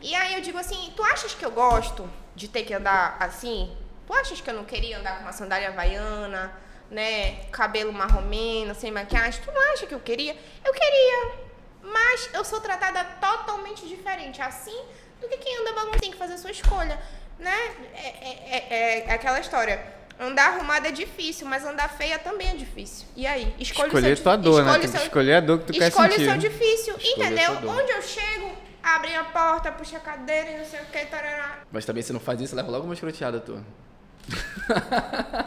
E 0.00 0.12
aí 0.12 0.34
eu 0.34 0.40
digo 0.40 0.58
assim, 0.58 0.92
tu 0.96 1.04
achas 1.04 1.32
que 1.36 1.44
eu 1.44 1.52
gosto 1.52 2.10
de 2.34 2.48
ter 2.48 2.64
que 2.64 2.74
andar 2.74 3.16
assim? 3.20 3.70
Tu 4.08 4.12
achas 4.12 4.40
que 4.40 4.50
eu 4.50 4.54
não 4.54 4.64
queria 4.64 4.98
andar 4.98 5.18
com 5.18 5.22
uma 5.22 5.32
sandália 5.32 5.68
havaiana, 5.68 6.52
né? 6.92 7.32
Cabelo 7.50 7.92
marromeno, 7.92 8.74
sem 8.74 8.92
maquiagem? 8.92 9.40
Tu 9.44 9.50
não 9.50 9.72
acha 9.72 9.86
que 9.86 9.94
eu 9.94 10.00
queria? 10.00 10.36
Eu 10.64 10.72
queria. 10.72 11.32
Mas 11.82 12.30
eu 12.32 12.44
sou 12.44 12.60
tratada 12.60 13.02
totalmente 13.20 13.88
diferente 13.88 14.40
assim 14.40 14.78
do 15.20 15.26
que 15.28 15.36
quem 15.38 15.58
anda 15.60 15.72
bagunçado. 15.72 16.00
Tem 16.00 16.10
que 16.12 16.16
fazer 16.18 16.34
a 16.34 16.38
sua 16.38 16.50
escolha, 16.52 16.96
né? 17.38 17.56
É, 17.94 18.06
é- 18.08 18.66
é- 18.70 19.04
é 19.08 19.12
aquela 19.12 19.40
história. 19.40 19.84
Andar 20.20 20.50
arrumada 20.54 20.86
é 20.88 20.92
difícil, 20.92 21.46
mas 21.48 21.64
andar 21.64 21.88
feia 21.88 22.18
também 22.18 22.48
é 22.50 22.54
difícil. 22.54 23.06
E 23.16 23.26
aí? 23.26 23.52
Escolhe 23.58 23.86
o 23.88 23.88
Escolher 23.88 24.16
seu, 24.16 24.22
tua 24.24 24.36
dor, 24.36 24.62
né? 24.62 24.70
escolhe 24.70 24.78
Tem 24.80 24.88
o 24.88 24.92
que 24.92 24.98
seu- 24.98 25.06
escolher 25.06 25.34
a 25.34 25.40
dor 25.40 25.58
que 25.58 25.64
tu 25.64 25.72
quer 25.72 25.88
Escolhe 25.88 26.12
sentir. 26.12 26.22
o 26.28 26.30
seu 26.30 26.38
difícil, 26.38 26.96
Escolher 26.98 27.32
entendeu? 27.32 27.70
Onde 27.70 27.90
eu 27.90 28.02
chego, 28.02 28.52
abre 28.82 29.14
a 29.16 29.24
porta, 29.24 29.72
puxa 29.72 29.96
a 29.96 30.00
cadeira 30.00 30.50
e 30.50 30.58
não 30.58 30.64
sei 30.66 30.80
o 30.80 30.84
que, 30.86 31.06
tarará. 31.06 31.60
Mas 31.72 31.84
também 31.84 32.02
se 32.04 32.12
não 32.12 32.20
faz 32.20 32.40
isso, 32.40 32.54
leva 32.54 32.70
logo 32.70 32.84
uma 32.84 32.94
escroteada 32.94 33.40
tua. 33.40 33.62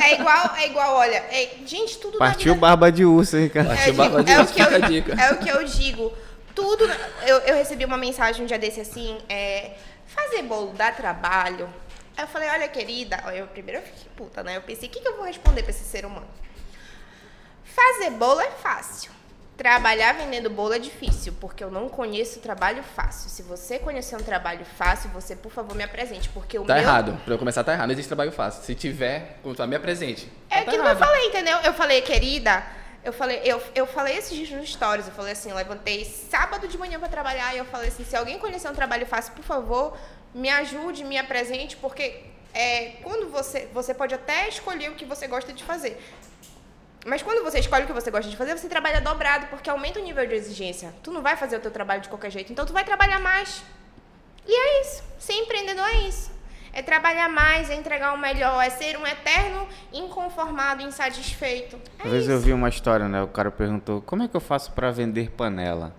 É 0.00 0.14
igual, 0.14 0.56
é 0.56 0.66
igual, 0.66 0.94
olha, 0.96 1.16
é- 1.16 1.56
gente, 1.66 1.98
tudo 1.98 2.18
Partiu 2.18 2.48
na 2.48 2.54
vida... 2.54 2.66
barba 2.66 2.92
de 2.92 3.04
urso, 3.04 3.36
hein, 3.36 3.48
cara? 3.48 3.68
Partiu 3.68 3.92
é, 3.92 3.96
barba 3.96 4.24
de 4.24 4.32
é, 4.32 4.38
o 4.38 4.40
urso, 4.40 4.54
que 4.54 4.60
eu, 4.60 4.66
fica 4.66 4.86
a 4.86 4.88
dica. 4.88 5.12
é 5.14 5.32
o 5.32 5.38
que 5.38 5.48
eu 5.48 5.64
digo. 5.64 6.12
Tudo. 6.54 6.84
Eu, 7.26 7.38
eu 7.38 7.54
recebi 7.54 7.84
uma 7.84 7.96
mensagem 7.96 8.42
um 8.42 8.46
dia 8.46 8.58
desse 8.58 8.80
assim: 8.80 9.18
é, 9.28 9.72
fazer 10.06 10.42
bolo 10.42 10.72
dá 10.74 10.90
trabalho. 10.90 11.68
Aí 12.16 12.24
eu 12.24 12.28
falei: 12.28 12.48
olha, 12.48 12.68
querida. 12.68 13.22
Eu, 13.32 13.46
primeiro 13.46 13.80
eu 13.80 13.84
fiquei 13.84 14.10
puta, 14.16 14.42
né? 14.42 14.56
Eu 14.56 14.62
pensei: 14.62 14.88
o 14.88 14.92
que, 14.92 15.00
que 15.00 15.08
eu 15.08 15.16
vou 15.16 15.24
responder 15.24 15.62
pra 15.62 15.70
esse 15.70 15.84
ser 15.84 16.04
humano? 16.04 16.26
Fazer 17.64 18.10
bolo 18.10 18.40
é 18.40 18.50
fácil. 18.50 19.12
Trabalhar 19.58 20.12
vendendo 20.12 20.48
bolo 20.48 20.72
é 20.72 20.78
difícil, 20.78 21.34
porque 21.40 21.64
eu 21.64 21.70
não 21.70 21.88
conheço 21.88 22.38
trabalho 22.38 22.80
fácil. 22.94 23.28
Se 23.28 23.42
você 23.42 23.76
conhecer 23.76 24.14
um 24.14 24.22
trabalho 24.22 24.64
fácil, 24.64 25.10
você, 25.10 25.34
por 25.34 25.50
favor, 25.50 25.74
me 25.74 25.82
apresente, 25.82 26.28
porque 26.28 26.56
o 26.56 26.64
Tá 26.64 26.74
meu 26.74 26.82
errado. 26.84 27.20
Pra 27.24 27.34
eu 27.34 27.38
começar, 27.38 27.64
tá 27.64 27.72
errado. 27.72 27.88
Não 27.88 27.92
existe 27.92 28.06
trabalho 28.06 28.30
fácil. 28.30 28.62
Se 28.62 28.72
tiver, 28.76 29.40
me 29.66 29.74
apresente. 29.74 30.30
É 30.48 30.56
tá 30.56 30.60
aquilo 30.60 30.76
que 30.76 30.78
eu 30.78 30.84
errado. 30.84 30.98
falei, 30.98 31.26
entendeu? 31.26 31.58
Eu 31.64 31.74
falei, 31.74 32.02
querida, 32.02 32.64
eu 33.02 33.12
falei, 33.12 33.40
eu, 33.44 33.60
eu 33.74 33.84
falei 33.84 34.16
esses 34.16 34.36
dias 34.36 34.50
nos 34.50 34.70
stories, 34.70 35.08
eu 35.08 35.12
falei 35.12 35.32
assim, 35.32 35.50
eu 35.50 35.56
levantei 35.56 36.04
sábado 36.04 36.68
de 36.68 36.78
manhã 36.78 37.00
pra 37.00 37.08
trabalhar 37.08 37.52
e 37.52 37.58
eu 37.58 37.64
falei 37.64 37.88
assim, 37.88 38.04
se 38.04 38.14
alguém 38.14 38.38
conhecer 38.38 38.68
um 38.70 38.74
trabalho 38.74 39.06
fácil, 39.06 39.32
por 39.32 39.44
favor, 39.44 39.96
me 40.32 40.48
ajude, 40.48 41.02
me 41.02 41.18
apresente, 41.18 41.76
porque 41.76 42.22
é, 42.54 42.92
quando 43.02 43.28
você, 43.28 43.68
você 43.74 43.92
pode 43.92 44.14
até 44.14 44.48
escolher 44.48 44.90
o 44.90 44.94
que 44.94 45.04
você 45.04 45.26
gosta 45.26 45.52
de 45.52 45.64
fazer. 45.64 46.00
Mas 47.06 47.22
quando 47.22 47.42
você 47.44 47.58
escolhe 47.60 47.84
o 47.84 47.86
que 47.86 47.92
você 47.92 48.10
gosta 48.10 48.30
de 48.30 48.36
fazer, 48.36 48.56
você 48.56 48.68
trabalha 48.68 49.00
dobrado, 49.00 49.46
porque 49.46 49.70
aumenta 49.70 50.00
o 50.00 50.02
nível 50.02 50.26
de 50.26 50.34
exigência. 50.34 50.92
Tu 51.02 51.10
não 51.10 51.22
vai 51.22 51.36
fazer 51.36 51.56
o 51.56 51.60
teu 51.60 51.70
trabalho 51.70 52.00
de 52.02 52.08
qualquer 52.08 52.30
jeito, 52.30 52.52
então 52.52 52.66
tu 52.66 52.72
vai 52.72 52.84
trabalhar 52.84 53.18
mais. 53.20 53.62
E 54.46 54.52
é 54.52 54.80
isso. 54.82 55.02
Ser 55.18 55.34
empreendedor 55.34 55.86
é 55.86 56.08
isso. 56.08 56.30
É 56.72 56.82
trabalhar 56.82 57.28
mais, 57.28 57.70
é 57.70 57.74
entregar 57.74 58.12
o 58.12 58.18
melhor, 58.18 58.62
é 58.62 58.70
ser 58.70 58.96
um 58.98 59.06
eterno 59.06 59.66
inconformado, 59.92 60.82
insatisfeito. 60.82 61.80
É 61.98 62.04
Uma 62.04 62.10
vez 62.10 62.24
isso. 62.24 62.32
eu 62.32 62.40
vi 62.40 62.52
uma 62.52 62.68
história, 62.68 63.08
né? 63.08 63.22
O 63.22 63.28
cara 63.28 63.50
perguntou, 63.50 64.02
como 64.02 64.22
é 64.22 64.28
que 64.28 64.36
eu 64.36 64.40
faço 64.40 64.72
pra 64.72 64.90
vender 64.90 65.30
panela? 65.30 65.94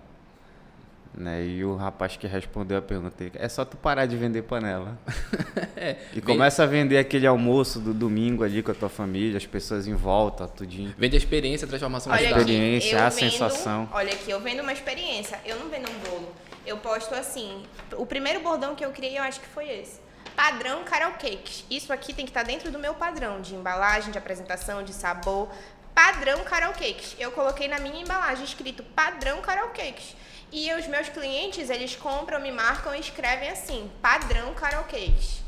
Né? 1.13 1.43
E 1.43 1.65
o 1.65 1.75
rapaz 1.75 2.15
que 2.15 2.27
respondeu 2.27 2.77
a 2.77 2.81
pergunta, 2.81 3.15
é 3.35 3.49
só 3.49 3.65
tu 3.65 3.75
parar 3.75 4.05
de 4.05 4.15
vender 4.15 4.43
panela. 4.43 4.97
É, 5.75 5.91
E 6.11 6.15
vende- 6.15 6.21
começa 6.23 6.63
a 6.63 6.65
vender 6.65 6.97
aquele 6.97 7.25
almoço 7.25 7.79
do 7.79 7.93
domingo 7.93 8.43
ali 8.43 8.61
com 8.61 8.69
a 8.71 8.73
tua 8.73 8.89
família, 8.89 9.37
as 9.37 9.45
pessoas 9.45 9.87
em 9.87 9.95
volta, 9.95 10.45
tudinho. 10.45 10.93
Vende 10.97 11.15
a 11.15 11.17
experiência, 11.17 11.65
a 11.65 11.69
transformação 11.69 12.11
Olha 12.11 12.19
de 12.19 12.27
aqui, 12.33 12.39
experiência, 12.41 12.97
a 13.05 13.09
vendo- 13.09 13.19
sensação. 13.31 13.89
Olha 13.93 14.11
aqui, 14.13 14.29
eu 14.29 14.41
vendo 14.41 14.61
uma 14.61 14.73
experiência. 14.73 15.39
Eu 15.45 15.57
não 15.57 15.69
vendo 15.69 15.89
um 15.89 15.99
bolo. 15.99 16.35
Eu 16.65 16.77
posto 16.77 17.15
assim. 17.15 17.63
O 17.95 18.05
primeiro 18.05 18.41
bordão 18.41 18.75
que 18.75 18.83
eu 18.83 18.91
criei, 18.91 19.17
eu 19.17 19.23
acho 19.23 19.39
que 19.39 19.47
foi 19.47 19.69
esse. 19.69 20.01
Padrão 20.35 20.83
Carol 20.83 21.11
Cakes. 21.13 21.65
Isso 21.71 21.93
aqui 21.93 22.13
tem 22.13 22.25
que 22.25 22.31
estar 22.31 22.43
dentro 22.43 22.69
do 22.71 22.77
meu 22.79 22.93
padrão 22.93 23.39
de 23.41 23.55
embalagem, 23.55 24.11
de 24.11 24.17
apresentação, 24.17 24.83
de 24.83 24.91
sabor. 24.93 25.47
Padrão 25.95 26.43
Carol 26.43 26.73
Cakes. 26.73 27.15
Eu 27.19 27.31
coloquei 27.31 27.67
na 27.69 27.79
minha 27.79 28.01
embalagem 28.01 28.43
escrito 28.43 28.83
padrão 28.83 29.39
Carol 29.41 29.69
Cakes. 29.69 30.15
E 30.51 30.73
os 30.73 30.87
meus 30.87 31.09
clientes, 31.09 31.69
eles 31.69 31.95
compram, 31.95 32.39
me 32.39 32.51
marcam 32.51 32.95
e 32.95 32.99
escrevem 32.99 33.49
assim: 33.49 33.89
padrão 34.01 34.53
Cakes. 34.53 35.39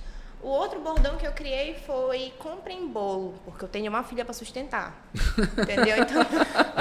O 0.43 0.47
outro 0.47 0.79
bordão 0.79 1.17
que 1.17 1.27
eu 1.27 1.31
criei 1.33 1.75
foi 1.85 2.33
comprem 2.39 2.87
bolo, 2.87 3.35
porque 3.45 3.63
eu 3.63 3.69
tenho 3.69 3.91
uma 3.91 4.03
filha 4.03 4.25
para 4.25 4.33
sustentar. 4.33 5.07
Entendeu? 5.13 5.97
Então, 5.99 6.25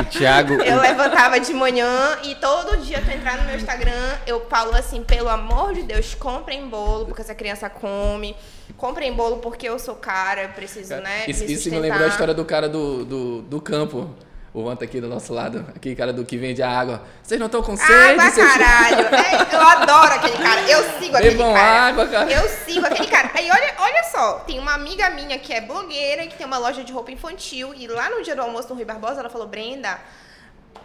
O 0.01 0.05
Thiago, 0.07 0.55
eu 0.65 0.81
levantava 0.81 1.39
de 1.39 1.53
manhã 1.53 2.19
e 2.23 2.35
todo 2.37 2.79
dia 2.79 3.03
tu 3.03 3.11
entrar 3.11 3.37
no 3.37 3.45
meu 3.45 3.57
Instagram, 3.57 4.19
eu 4.27 4.47
falo 4.49 4.75
assim, 4.75 5.05
pelo 5.05 5.29
amor 5.29 5.75
de 5.75 5.83
Deus, 5.83 6.15
comprem 6.15 6.69
bolo, 6.69 7.05
porque 7.05 7.21
essa 7.21 7.35
criança 7.35 7.69
come. 7.69 8.35
Comprem 8.79 9.13
bolo 9.13 9.39
porque 9.39 9.69
eu 9.69 9.79
sou 9.79 9.97
cara, 9.97 10.45
eu 10.45 10.49
preciso, 10.51 10.95
né? 10.97 11.25
Isso, 11.29 11.45
me 11.45 11.53
isso 11.53 11.71
me 11.71 11.79
lembrou 11.79 12.05
a 12.05 12.09
história 12.09 12.33
do 12.33 12.45
cara 12.47 12.67
do, 12.67 13.05
do, 13.05 13.43
do 13.43 13.61
campo. 13.61 14.09
O 14.53 14.63
Juan 14.63 14.75
tá 14.75 14.85
aqui 14.85 15.01
do 15.01 15.07
nosso 15.07 15.33
lado. 15.33 15.65
Aquele 15.77 15.95
cara 15.95 16.13
do 16.13 16.25
que 16.25 16.37
vende 16.37 16.61
a 16.61 16.69
água. 16.69 17.03
Vocês 17.23 17.39
não 17.39 17.47
estão 17.47 17.63
com 17.63 17.77
sede? 17.77 17.93
Água, 17.93 18.31
caralho! 18.33 19.07
É, 19.31 19.55
eu 19.55 19.61
adoro 19.61 20.13
aquele 20.15 20.39
cara. 20.39 20.61
Eu 20.69 20.83
sigo 20.99 21.17
aquele 21.17 21.37
Bebam 21.37 21.55
cara. 21.55 21.87
água, 21.87 22.07
cara. 22.09 22.33
Eu 22.33 22.49
sigo 22.49 22.85
aquele 22.85 23.07
cara. 23.09 23.31
Aí 23.35 23.49
olha, 23.49 23.75
olha 23.79 24.03
só, 24.05 24.41
tem 24.41 24.59
uma 24.59 24.75
amiga 24.75 25.09
minha 25.11 25.39
que 25.39 25.53
é 25.53 25.61
blogueira 25.61 26.25
e 26.25 26.29
que 26.29 26.37
tem 26.37 26.47
uma 26.47 26.59
loja 26.59 26.83
de 26.83 26.93
roupa 26.93 27.13
infantil. 27.13 27.73
E 27.75 27.87
lá 27.87 28.11
no 28.11 28.23
dia 28.23 28.35
do 28.35 28.43
almoço 28.43 28.69
no 28.71 28.75
Rui 28.75 28.85
Barbosa, 28.85 29.21
ela 29.21 29.31
falou: 29.31 29.47
Brenda, 29.47 30.01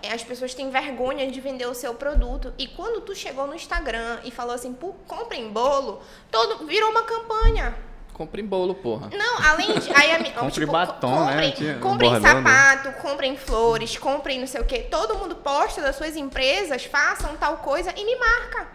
é, 0.03 0.13
as 0.13 0.23
pessoas 0.23 0.53
têm 0.53 0.69
vergonha 0.69 1.29
de 1.31 1.41
vender 1.41 1.65
o 1.65 1.73
seu 1.73 1.95
produto. 1.95 2.53
E 2.59 2.67
quando 2.67 3.01
tu 3.01 3.15
chegou 3.15 3.47
no 3.47 3.55
Instagram 3.55 4.19
e 4.23 4.29
falou 4.29 4.53
assim, 4.53 4.73
"Pô, 4.73 4.93
comprem 5.07 5.49
bolo, 5.49 6.01
todo 6.29 6.67
virou 6.67 6.91
uma 6.91 7.01
campanha. 7.03 7.75
Comprem 8.15 8.45
bolo, 8.45 8.73
porra. 8.73 9.09
Não, 9.13 9.43
além 9.43 9.77
de. 9.77 9.91
Aí, 9.93 10.13
a 10.13 10.19
mi- 10.19 10.31
Compre 10.39 10.61
tipo, 10.61 10.71
batom, 10.71 11.25
né? 11.25 11.31
comprem, 11.33 11.51
Tinha 11.51 11.75
um 11.75 11.79
Comprem 11.81 12.11
né? 12.13 12.19
sapato, 12.21 12.91
comprem 13.01 13.35
flores, 13.35 13.97
comprem 13.97 14.39
não 14.39 14.47
sei 14.47 14.61
o 14.61 14.63
quê. 14.65 14.87
Todo 14.89 15.17
mundo 15.17 15.35
posta 15.35 15.81
das 15.81 15.97
suas 15.97 16.15
empresas, 16.15 16.85
façam 16.85 17.35
tal 17.35 17.57
coisa 17.57 17.93
e 17.93 18.05
me 18.05 18.15
marca. 18.15 18.67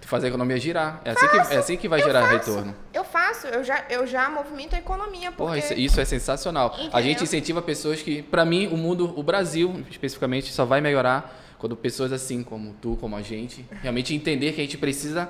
Tu 0.00 0.06
faz 0.06 0.22
a 0.22 0.28
economia 0.28 0.56
girar. 0.60 1.00
É 1.04 1.10
assim, 1.10 1.26
que, 1.26 1.36
é 1.36 1.56
assim 1.56 1.76
que 1.76 1.88
vai 1.88 2.02
eu 2.02 2.04
gerar 2.04 2.20
faço, 2.22 2.50
retorno. 2.52 2.76
Eu 2.92 3.02
faço, 3.02 3.48
eu 3.48 3.64
já, 3.64 3.84
eu 3.90 4.06
já 4.06 4.30
movimento 4.30 4.76
a 4.76 4.78
economia. 4.78 5.32
Porque... 5.32 5.38
Porra, 5.42 5.58
isso, 5.58 5.74
isso 5.74 6.00
é 6.00 6.04
sensacional. 6.04 6.72
A 6.72 6.82
Entendeu? 6.82 7.02
gente 7.02 7.24
incentiva 7.24 7.60
pessoas 7.60 8.00
que, 8.00 8.22
pra 8.22 8.44
mim, 8.44 8.68
o 8.68 8.76
mundo, 8.76 9.12
o 9.18 9.22
Brasil, 9.24 9.84
especificamente, 9.90 10.52
só 10.52 10.64
vai 10.64 10.80
melhorar 10.80 11.34
quando 11.58 11.74
pessoas 11.74 12.12
assim 12.12 12.44
como 12.44 12.74
tu, 12.74 12.96
como 13.00 13.16
a 13.16 13.22
gente, 13.22 13.66
realmente 13.82 14.14
entender 14.14 14.52
que 14.52 14.60
a 14.60 14.64
gente 14.64 14.78
precisa 14.78 15.28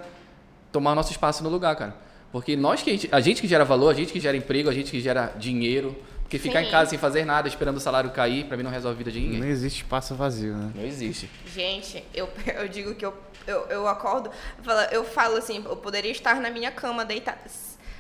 tomar 0.71 0.95
nosso 0.95 1.13
espaço 1.13 1.43
no 1.43 1.49
lugar, 1.49 1.75
cara. 1.77 1.95
Porque 2.35 2.57
nós 2.57 2.83
que 2.83 2.91
a 2.91 2.93
gente, 2.93 3.09
a 3.13 3.21
gente 3.21 3.41
que 3.41 3.47
gera 3.47 3.65
valor, 3.65 3.91
a 3.91 3.95
gente 3.95 4.13
que 4.13 4.19
gera 4.19 4.37
emprego, 4.37 4.69
a 4.69 4.73
gente 4.73 4.91
que 4.91 4.99
gera 4.99 5.33
dinheiro, 5.37 5.97
porque 6.23 6.37
ficar 6.37 6.63
Sim. 6.63 6.67
em 6.67 6.71
casa 6.73 6.91
sem 6.91 6.99
fazer 6.99 7.25
nada, 7.25 7.47
esperando 7.47 7.77
o 7.77 7.81
salário 7.81 8.11
cair, 8.11 8.47
pra 8.47 8.57
mim 8.57 8.65
não 8.65 8.73
resolve 8.73 8.97
a 8.97 8.99
vida 8.99 9.13
de 9.13 9.21
ninguém. 9.21 9.39
Não 9.39 9.47
existe 9.47 9.85
espaço 9.85 10.17
vazio, 10.17 10.53
né? 10.57 10.73
Não 10.75 10.83
existe. 10.83 11.31
Gente, 11.47 12.05
eu, 12.13 12.29
eu 12.59 12.67
digo 12.67 12.93
que 12.97 13.07
eu, 13.07 13.15
eu, 13.47 13.67
eu 13.67 13.87
acordo, 13.87 14.33
eu 14.59 14.65
falo, 14.65 14.81
eu 14.91 15.05
falo 15.05 15.37
assim, 15.37 15.65
eu 15.65 15.77
poderia 15.77 16.11
estar 16.11 16.41
na 16.41 16.51
minha 16.51 16.73
cama 16.73 17.05
deitada. 17.05 17.39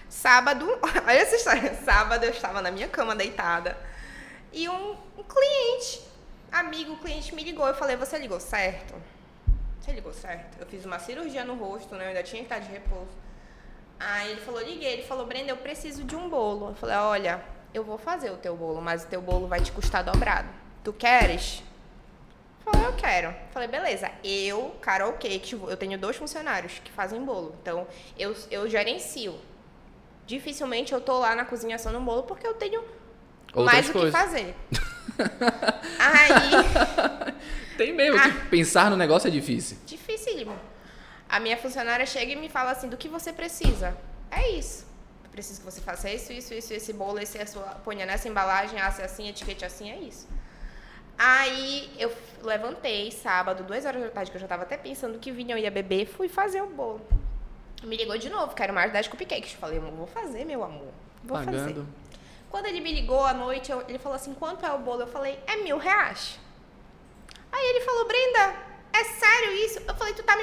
Sábado, 0.08 0.66
olha 0.82 1.12
essa 1.12 1.36
história. 1.36 1.72
Sábado 1.84 2.24
eu 2.24 2.30
estava 2.30 2.60
na 2.60 2.72
minha 2.72 2.88
cama 2.88 3.14
deitada 3.14 3.78
e 4.52 4.68
um, 4.68 4.96
um 5.16 5.22
cliente, 5.22 6.00
amigo, 6.50 6.96
cliente 6.96 7.32
me 7.36 7.44
ligou. 7.44 7.68
Eu 7.68 7.74
falei, 7.76 7.94
você 7.94 8.18
ligou 8.18 8.40
certo? 8.40 8.96
Você 9.80 9.92
ligou 9.92 10.12
certo? 10.12 10.58
Eu 10.58 10.66
fiz 10.66 10.84
uma 10.84 10.98
cirurgia 10.98 11.44
no 11.44 11.54
rosto, 11.54 11.94
né? 11.94 12.06
Eu 12.06 12.08
ainda 12.08 12.24
tinha 12.24 12.42
que 12.42 12.52
estar 12.52 12.58
de 12.58 12.72
repouso. 12.72 13.22
Aí 14.06 14.32
ele 14.32 14.40
falou, 14.40 14.60
liguei. 14.62 14.92
Ele 14.94 15.02
falou, 15.02 15.26
Brenda, 15.26 15.50
eu 15.50 15.56
preciso 15.56 16.04
de 16.04 16.14
um 16.14 16.28
bolo. 16.28 16.70
Eu 16.70 16.74
falei, 16.74 16.96
olha, 16.96 17.42
eu 17.72 17.82
vou 17.84 17.96
fazer 17.98 18.30
o 18.30 18.36
teu 18.36 18.56
bolo, 18.56 18.80
mas 18.82 19.04
o 19.04 19.06
teu 19.06 19.20
bolo 19.22 19.46
vai 19.48 19.60
te 19.60 19.72
custar 19.72 20.04
dobrado. 20.04 20.48
Tu 20.82 20.92
queres? 20.92 21.62
Falei, 22.64 22.86
eu 22.86 22.92
quero. 22.94 23.34
Falei, 23.52 23.68
beleza. 23.68 24.10
Eu, 24.22 24.74
Carol 24.80 25.12
Cakes, 25.14 25.52
eu 25.52 25.76
tenho 25.76 25.98
dois 25.98 26.16
funcionários 26.16 26.80
que 26.84 26.90
fazem 26.92 27.22
bolo. 27.24 27.54
Então, 27.62 27.86
eu, 28.18 28.34
eu 28.50 28.68
gerencio. 28.68 29.34
Dificilmente 30.26 30.92
eu 30.92 31.00
tô 31.00 31.18
lá 31.18 31.34
na 31.34 31.44
cozinha 31.44 31.76
assando 31.76 31.98
um 31.98 32.04
bolo 32.04 32.22
porque 32.22 32.46
eu 32.46 32.54
tenho 32.54 32.82
Outras 33.54 33.64
mais 33.74 33.88
o 33.88 33.92
que 33.92 33.98
coisas. 33.98 34.18
fazer. 34.20 34.54
Aí, 35.98 37.34
Tem 37.76 37.92
mesmo, 37.92 38.18
Ah. 38.18 38.30
que 38.30 38.48
pensar 38.48 38.90
no 38.90 38.96
negócio 38.96 39.28
é 39.28 39.30
difícil. 39.30 39.76
dificílimo. 39.86 40.56
A 41.34 41.40
minha 41.44 41.56
funcionária 41.64 42.06
chega 42.06 42.30
e 42.32 42.36
me 42.36 42.48
fala 42.56 42.70
assim, 42.74 42.88
do 42.88 42.96
que 42.96 43.08
você 43.08 43.32
precisa? 43.32 43.88
É 44.30 44.42
isso. 44.50 44.86
Eu 45.24 45.30
preciso 45.30 45.58
que 45.60 45.64
você 45.70 45.80
faça 45.80 46.08
isso, 46.08 46.32
isso, 46.32 46.54
isso, 46.54 46.72
esse 46.72 46.92
bolo, 46.92 47.18
esse, 47.18 47.36
essa, 47.44 47.58
ponha 47.84 48.06
nessa 48.06 48.28
embalagem, 48.28 48.80
asse 48.80 49.02
assim, 49.02 49.28
etiquete 49.28 49.64
assim, 49.64 49.90
é 49.90 49.98
isso. 49.98 50.28
Aí 51.18 51.92
eu 51.98 52.12
levantei 52.42 53.10
sábado, 53.10 53.64
duas 53.64 53.84
horas 53.84 54.02
da 54.02 54.10
tarde, 54.10 54.30
que 54.30 54.36
eu 54.36 54.40
já 54.40 54.46
tava 54.46 54.62
até 54.62 54.76
pensando 54.76 55.18
que 55.18 55.32
vinha, 55.32 55.54
eu 55.54 55.58
ia 55.58 55.70
beber, 55.70 56.06
fui 56.06 56.28
fazer 56.28 56.62
o 56.62 56.66
bolo. 56.68 57.00
Me 57.82 57.96
ligou 57.96 58.16
de 58.16 58.30
novo, 58.30 58.54
quero 58.54 58.72
mais 58.72 58.92
10 58.92 59.08
cupcakes. 59.08 59.52
Falei, 59.54 59.78
amor, 59.78 59.92
vou 59.92 60.06
fazer, 60.06 60.44
meu 60.44 60.62
amor. 60.62 60.92
Vou 61.24 61.36
fazer. 61.42 61.58
Pagando. 61.58 61.88
Quando 62.50 62.66
ele 62.66 62.80
me 62.80 62.92
ligou 62.94 63.24
à 63.24 63.34
noite, 63.34 63.72
eu- 63.72 63.84
ele 63.88 63.98
falou 63.98 64.14
assim, 64.16 64.34
quanto 64.34 64.64
é 64.64 64.72
o 64.72 64.78
bolo? 64.78 65.02
Eu 65.02 65.06
falei, 65.08 65.38
é 65.48 65.56
mil 65.56 65.78
reais. 65.78 66.38
Aí 67.50 67.64
ele 67.70 67.80
falou, 67.80 68.06
Brenda, 68.06 68.54
é 68.92 69.04
sério 69.04 69.52
isso? 69.66 69.80
Eu 69.86 69.94
falei, 69.96 70.14
tu 70.14 70.22
tá 70.22 70.33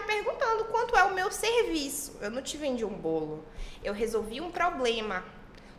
é 1.32 1.34
serviço. 1.34 2.17
Eu 2.22 2.30
não 2.30 2.41
te 2.41 2.58
vendi 2.58 2.84
um 2.86 2.94
bolo. 2.94 3.44
Eu 3.84 3.94
resolvi 3.94 4.39
um 4.41 4.52
problema. 4.52 5.24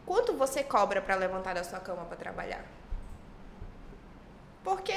Quanto 0.05 0.33
você 0.33 0.63
cobra 0.65 1.01
pra 1.01 1.15
levantar 1.15 1.55
da 1.55 1.63
sua 1.63 1.79
cama 1.79 2.05
pra 2.05 2.17
trabalhar? 2.17 2.65
Porque 4.65 4.95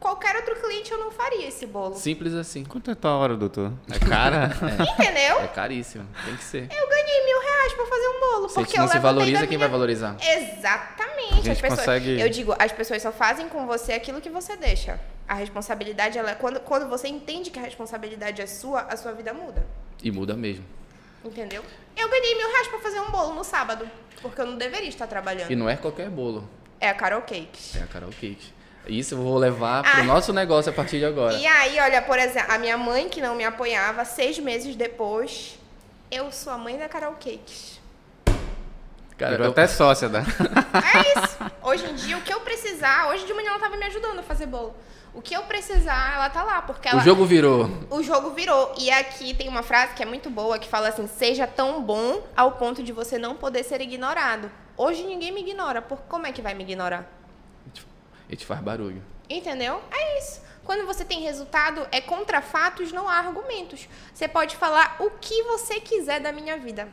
qualquer 0.00 0.36
outro 0.36 0.56
cliente 0.56 0.90
eu 0.92 0.98
não 0.98 1.10
faria 1.10 1.46
esse 1.48 1.66
bolo. 1.66 1.94
Simples 1.94 2.34
assim. 2.34 2.64
Quanto 2.64 2.90
é 2.90 2.94
tua 2.94 3.12
hora, 3.16 3.36
doutor? 3.36 3.72
É 3.90 3.98
cara? 3.98 4.50
Entendeu? 4.98 5.40
É 5.40 5.48
caríssimo. 5.48 6.06
Tem 6.24 6.36
que 6.36 6.44
ser. 6.44 6.68
Eu 6.70 6.88
ganhei 6.88 7.24
mil 7.24 7.40
reais 7.40 7.72
pra 7.74 7.86
fazer 7.86 8.08
um 8.08 8.20
bolo. 8.20 8.48
Se 8.48 8.58
a 8.58 8.62
porque 8.62 8.76
não 8.78 8.84
eu 8.86 8.90
se 8.90 8.98
valoriza, 8.98 9.38
quem 9.40 9.48
minha- 9.48 9.58
vai 9.60 9.68
valorizar? 9.68 10.16
Exatamente. 10.20 11.32
A 11.32 11.36
gente 11.36 11.50
as 11.50 11.60
pessoas, 11.60 11.78
consegue- 11.80 12.20
Eu 12.20 12.28
digo, 12.28 12.54
as 12.58 12.72
pessoas 12.72 13.02
só 13.02 13.12
fazem 13.12 13.48
com 13.48 13.66
você 13.66 13.92
aquilo 13.92 14.20
que 14.20 14.30
você 14.30 14.56
deixa. 14.56 15.00
A 15.26 15.34
responsabilidade, 15.34 16.18
ela 16.18 16.32
é 16.32 16.34
quando, 16.34 16.60
quando 16.60 16.88
você 16.88 17.08
entende 17.08 17.50
que 17.50 17.58
a 17.58 17.62
responsabilidade 17.62 18.42
é 18.42 18.46
sua, 18.46 18.82
a 18.82 18.96
sua 18.96 19.12
vida 19.12 19.32
muda. 19.32 19.66
E 20.04 20.10
muda 20.12 20.34
mesmo. 20.34 20.64
Entendeu? 21.24 21.64
Eu 21.96 22.08
ganhei 22.08 22.36
mil 22.36 22.48
reais 22.50 22.68
pra 22.68 22.78
fazer 22.80 23.00
um 23.00 23.10
bolo 23.10 23.34
no 23.34 23.42
sábado. 23.42 23.88
Porque 24.20 24.40
eu 24.40 24.46
não 24.46 24.56
deveria 24.56 24.88
estar 24.88 25.06
trabalhando. 25.06 25.50
E 25.50 25.56
não 25.56 25.68
é 25.68 25.76
qualquer 25.76 26.08
bolo. 26.10 26.48
É 26.80 26.88
a 26.90 26.94
Carol 26.94 27.22
Cakes. 27.22 27.76
É 27.76 27.82
a 27.82 27.86
Carol 27.86 28.10
Cake. 28.10 28.52
Isso 28.86 29.14
eu 29.14 29.18
vou 29.18 29.38
levar 29.38 29.82
pro 29.82 30.00
Ah. 30.00 30.04
nosso 30.04 30.30
negócio 30.32 30.70
a 30.70 30.74
partir 30.74 30.98
de 30.98 31.06
agora. 31.06 31.34
E 31.34 31.46
aí, 31.46 31.80
olha, 31.80 32.02
por 32.02 32.18
exemplo, 32.18 32.52
a 32.52 32.58
minha 32.58 32.76
mãe 32.76 33.08
que 33.08 33.20
não 33.20 33.34
me 33.34 33.44
apoiava, 33.44 34.04
seis 34.04 34.38
meses 34.38 34.76
depois, 34.76 35.58
eu 36.10 36.30
sou 36.30 36.52
a 36.52 36.58
mãe 36.58 36.76
da 36.78 36.86
Carol 36.88 37.12
Cakes. 37.14 37.80
Cara, 39.16 39.30
Virou 39.32 39.46
eu- 39.46 39.50
até 39.52 39.66
sócia 39.66 40.08
da. 40.08 40.20
É 40.20 41.24
isso. 41.24 41.38
Hoje 41.62 41.86
em 41.86 41.94
dia, 41.94 42.18
o 42.18 42.22
que 42.22 42.32
eu 42.34 42.40
precisar, 42.40 43.08
hoje 43.08 43.24
de 43.24 43.32
manhã 43.32 43.50
ela 43.50 43.60
tava 43.60 43.76
me 43.76 43.84
ajudando 43.86 44.18
a 44.18 44.22
fazer 44.22 44.46
bolo. 44.46 44.74
O 45.14 45.22
que 45.22 45.34
eu 45.34 45.42
precisar, 45.44 46.14
ela 46.14 46.28
tá 46.28 46.42
lá, 46.42 46.60
porque 46.62 46.88
ela 46.88 47.00
o 47.00 47.04
jogo 47.04 47.24
virou. 47.24 47.70
o 47.88 48.02
jogo 48.02 48.30
virou. 48.30 48.74
E 48.76 48.90
aqui 48.90 49.32
tem 49.32 49.48
uma 49.48 49.62
frase 49.62 49.94
que 49.94 50.02
é 50.02 50.06
muito 50.06 50.28
boa, 50.28 50.58
que 50.58 50.68
fala 50.68 50.88
assim: 50.88 51.06
seja 51.06 51.46
tão 51.46 51.82
bom 51.82 52.26
ao 52.36 52.52
ponto 52.52 52.82
de 52.82 52.92
você 52.92 53.16
não 53.16 53.36
poder 53.36 53.62
ser 53.62 53.80
ignorado. 53.80 54.50
Hoje 54.76 55.04
ninguém 55.04 55.30
me 55.30 55.40
ignora, 55.40 55.80
por 55.80 55.98
como 56.02 56.26
é 56.26 56.32
que 56.32 56.42
vai 56.42 56.52
me 56.52 56.64
ignorar? 56.64 57.08
A 58.28 58.32
gente 58.32 58.44
faz 58.44 58.60
barulho. 58.60 59.02
Entendeu? 59.30 59.80
É 59.92 60.18
isso. 60.18 60.42
Quando 60.64 60.86
você 60.86 61.04
tem 61.04 61.20
resultado, 61.20 61.86
é 61.92 62.00
contra 62.00 62.40
fatos, 62.40 62.90
não 62.90 63.08
há 63.08 63.18
argumentos. 63.18 63.86
Você 64.12 64.26
pode 64.26 64.56
falar 64.56 64.96
o 64.98 65.10
que 65.10 65.42
você 65.44 65.78
quiser 65.78 66.20
da 66.20 66.32
minha 66.32 66.58
vida. 66.58 66.88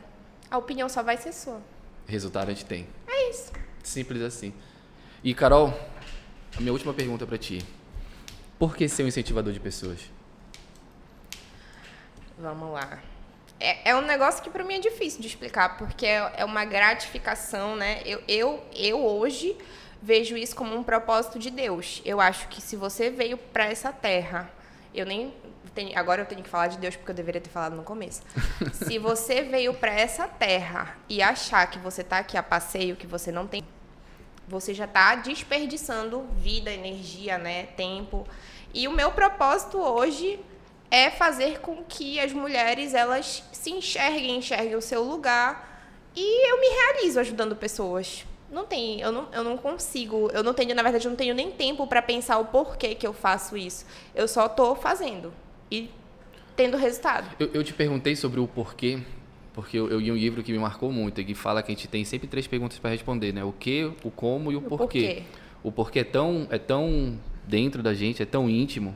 A 0.50 0.58
opinião 0.58 0.88
só 0.88 1.02
vai 1.02 1.16
ser 1.16 1.32
sua. 1.32 1.60
Resultado 2.06 2.50
a 2.50 2.52
gente 2.52 2.66
tem. 2.66 2.86
É 3.08 3.30
isso. 3.30 3.50
Simples 3.82 4.22
assim. 4.22 4.54
E 5.24 5.34
Carol, 5.34 5.72
a 6.56 6.60
minha 6.60 6.72
última 6.72 6.92
pergunta 6.92 7.26
pra 7.26 7.38
ti. 7.38 7.64
Por 8.62 8.76
que 8.76 8.88
ser 8.88 9.02
um 9.02 9.08
incentivador 9.08 9.52
de 9.52 9.58
pessoas? 9.58 9.98
Vamos 12.38 12.72
lá. 12.72 13.00
É, 13.58 13.90
é 13.90 13.96
um 13.96 14.02
negócio 14.02 14.40
que 14.40 14.48
pra 14.50 14.62
mim 14.62 14.74
é 14.74 14.78
difícil 14.78 15.20
de 15.20 15.26
explicar, 15.26 15.76
porque 15.76 16.06
é, 16.06 16.32
é 16.36 16.44
uma 16.44 16.64
gratificação, 16.64 17.74
né? 17.74 18.02
Eu, 18.06 18.22
eu, 18.28 18.62
eu 18.72 19.04
hoje 19.04 19.56
vejo 20.00 20.36
isso 20.36 20.54
como 20.54 20.76
um 20.76 20.84
propósito 20.84 21.40
de 21.40 21.50
Deus. 21.50 22.00
Eu 22.04 22.20
acho 22.20 22.46
que 22.46 22.62
se 22.62 22.76
você 22.76 23.10
veio 23.10 23.36
pra 23.36 23.64
essa 23.64 23.92
terra, 23.92 24.48
eu 24.94 25.04
nem 25.06 25.34
tenho- 25.74 25.98
agora 25.98 26.22
eu 26.22 26.26
tenho 26.26 26.40
que 26.40 26.48
falar 26.48 26.68
de 26.68 26.78
Deus 26.78 26.94
porque 26.94 27.10
eu 27.10 27.16
deveria 27.16 27.40
ter 27.40 27.50
falado 27.50 27.74
no 27.74 27.82
começo. 27.82 28.22
se 28.74 28.96
você 28.96 29.42
veio 29.42 29.74
pra 29.74 29.92
essa 29.92 30.28
terra 30.28 30.96
e 31.08 31.20
achar 31.20 31.68
que 31.68 31.80
você 31.80 32.04
tá 32.04 32.18
aqui 32.18 32.36
a 32.36 32.42
passeio, 32.44 32.94
que 32.94 33.08
você 33.08 33.32
não 33.32 33.44
tem 33.44 33.64
você 34.46 34.74
já 34.74 34.84
está 34.84 35.14
desperdiçando 35.14 36.26
vida, 36.36 36.70
energia, 36.70 37.38
né, 37.38 37.66
tempo. 37.76 38.26
E 38.74 38.88
o 38.88 38.92
meu 38.92 39.10
propósito 39.12 39.78
hoje 39.78 40.38
é 40.90 41.10
fazer 41.10 41.60
com 41.60 41.82
que 41.84 42.18
as 42.20 42.32
mulheres 42.32 42.94
elas 42.94 43.42
se 43.52 43.70
enxerguem, 43.70 44.36
enxerguem 44.36 44.74
o 44.74 44.82
seu 44.82 45.02
lugar 45.02 45.90
e 46.14 46.50
eu 46.50 46.60
me 46.60 46.68
realizo 46.68 47.18
ajudando 47.20 47.56
pessoas. 47.56 48.26
Não 48.50 48.66
tem, 48.66 49.00
eu 49.00 49.10
não, 49.10 49.28
eu 49.32 49.42
não 49.42 49.56
consigo, 49.56 50.30
eu 50.34 50.42
não 50.42 50.52
tenho, 50.52 50.74
na 50.74 50.82
verdade, 50.82 51.06
eu 51.06 51.10
não 51.10 51.16
tenho 51.16 51.34
nem 51.34 51.50
tempo 51.50 51.86
para 51.86 52.02
pensar 52.02 52.38
o 52.38 52.44
porquê 52.44 52.94
que 52.94 53.06
eu 53.06 53.14
faço 53.14 53.56
isso. 53.56 53.86
Eu 54.14 54.28
só 54.28 54.46
tô 54.46 54.74
fazendo 54.74 55.32
e 55.70 55.88
tendo 56.54 56.76
resultado. 56.76 57.34
Eu, 57.38 57.48
eu 57.54 57.64
te 57.64 57.72
perguntei 57.72 58.14
sobre 58.14 58.40
o 58.40 58.46
porquê, 58.46 58.98
porque 59.54 59.78
eu, 59.78 59.88
eu 59.88 59.98
li 59.98 60.12
um 60.12 60.16
livro 60.16 60.42
que 60.42 60.52
me 60.52 60.58
marcou 60.58 60.92
muito, 60.92 61.18
e 61.22 61.24
que 61.24 61.34
fala 61.34 61.62
que 61.62 61.72
a 61.72 61.74
gente 61.74 61.88
tem 61.88 62.04
sempre 62.04 62.28
três 62.28 62.46
perguntas 62.46 62.78
para 62.78 62.90
responder, 62.90 63.32
né? 63.32 63.42
O 63.42 63.52
que, 63.52 63.90
o 64.04 64.10
como 64.10 64.52
e 64.52 64.56
o, 64.56 64.58
O 64.58 64.62
porquê. 64.62 64.76
porquê. 64.84 65.22
O 65.62 65.72
porquê 65.72 65.98
é 66.00 66.04
tão, 66.04 66.46
é 66.50 66.58
tão 66.58 67.18
dentro 67.46 67.82
da 67.82 67.94
gente, 67.94 68.22
é 68.22 68.26
tão 68.26 68.48
íntimo, 68.48 68.94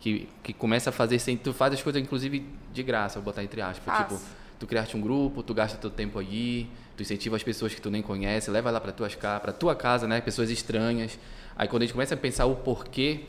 que, 0.00 0.28
que 0.42 0.52
começa 0.52 0.90
a 0.90 0.92
fazer 0.92 1.18
sem. 1.18 1.36
Tu 1.36 1.52
faz 1.52 1.74
as 1.74 1.82
coisas, 1.82 2.02
inclusive, 2.02 2.44
de 2.72 2.82
graça, 2.82 3.16
vou 3.16 3.24
botar 3.26 3.44
entre 3.44 3.60
aspas. 3.60 3.84
Faço. 3.84 4.16
Tipo, 4.16 4.20
tu 4.58 4.66
criaste 4.66 4.96
um 4.96 5.00
grupo, 5.00 5.42
tu 5.42 5.54
gasta 5.54 5.76
teu 5.78 5.90
tempo 5.90 6.18
ali, 6.18 6.68
tu 6.96 7.02
incentiva 7.02 7.36
as 7.36 7.42
pessoas 7.42 7.74
que 7.74 7.80
tu 7.80 7.90
nem 7.90 8.02
conhece, 8.02 8.50
leva 8.50 8.70
lá 8.70 8.80
para 8.80 8.92
tuas 8.92 9.14
pra 9.14 9.52
tua 9.52 9.74
casa, 9.76 10.08
né? 10.08 10.20
Pessoas 10.20 10.50
estranhas. 10.50 11.18
Aí 11.56 11.68
quando 11.68 11.82
a 11.82 11.84
gente 11.84 11.92
começa 11.92 12.14
a 12.14 12.16
pensar 12.16 12.46
o 12.46 12.56
porquê, 12.56 13.20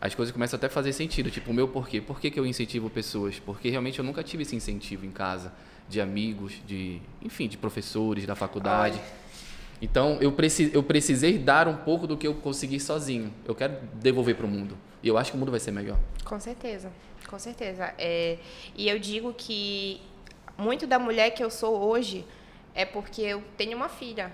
as 0.00 0.14
coisas 0.14 0.32
começam 0.32 0.56
até 0.56 0.66
a 0.66 0.70
fazer 0.70 0.92
sentido. 0.92 1.30
Tipo, 1.30 1.50
o 1.50 1.54
meu 1.54 1.68
porquê. 1.68 2.00
Por 2.00 2.20
que, 2.20 2.30
que 2.30 2.38
eu 2.38 2.46
incentivo 2.46 2.90
pessoas? 2.90 3.38
Porque 3.38 3.70
realmente 3.70 3.98
eu 3.98 4.04
nunca 4.04 4.22
tive 4.22 4.42
esse 4.42 4.54
incentivo 4.56 5.06
em 5.06 5.10
casa, 5.10 5.52
de 5.88 6.00
amigos, 6.00 6.54
de, 6.66 7.00
enfim, 7.22 7.48
de 7.48 7.56
professores 7.56 8.26
da 8.26 8.34
faculdade. 8.34 9.00
Então, 9.80 10.18
eu, 10.20 10.32
preci 10.32 10.70
eu 10.72 10.82
precisei 10.82 11.38
dar 11.38 11.68
um 11.68 11.76
pouco 11.76 12.06
do 12.06 12.16
que 12.16 12.26
eu 12.26 12.34
consegui 12.34 12.80
sozinho. 12.80 13.32
Eu 13.44 13.54
quero 13.54 13.78
devolver 13.94 14.34
para 14.34 14.46
o 14.46 14.48
mundo. 14.48 14.76
E 15.02 15.08
eu 15.08 15.16
acho 15.16 15.30
que 15.30 15.36
o 15.36 15.40
mundo 15.40 15.50
vai 15.50 15.60
ser 15.60 15.70
melhor. 15.70 15.98
Com 16.24 16.40
certeza, 16.40 16.90
com 17.28 17.38
certeza. 17.38 17.94
É, 17.96 18.38
e 18.74 18.88
eu 18.88 18.98
digo 18.98 19.32
que 19.32 20.00
muito 20.56 20.86
da 20.86 20.98
mulher 20.98 21.30
que 21.30 21.42
eu 21.42 21.50
sou 21.50 21.80
hoje 21.80 22.24
é 22.74 22.84
porque 22.84 23.22
eu 23.22 23.42
tenho 23.56 23.76
uma 23.76 23.88
filha. 23.88 24.32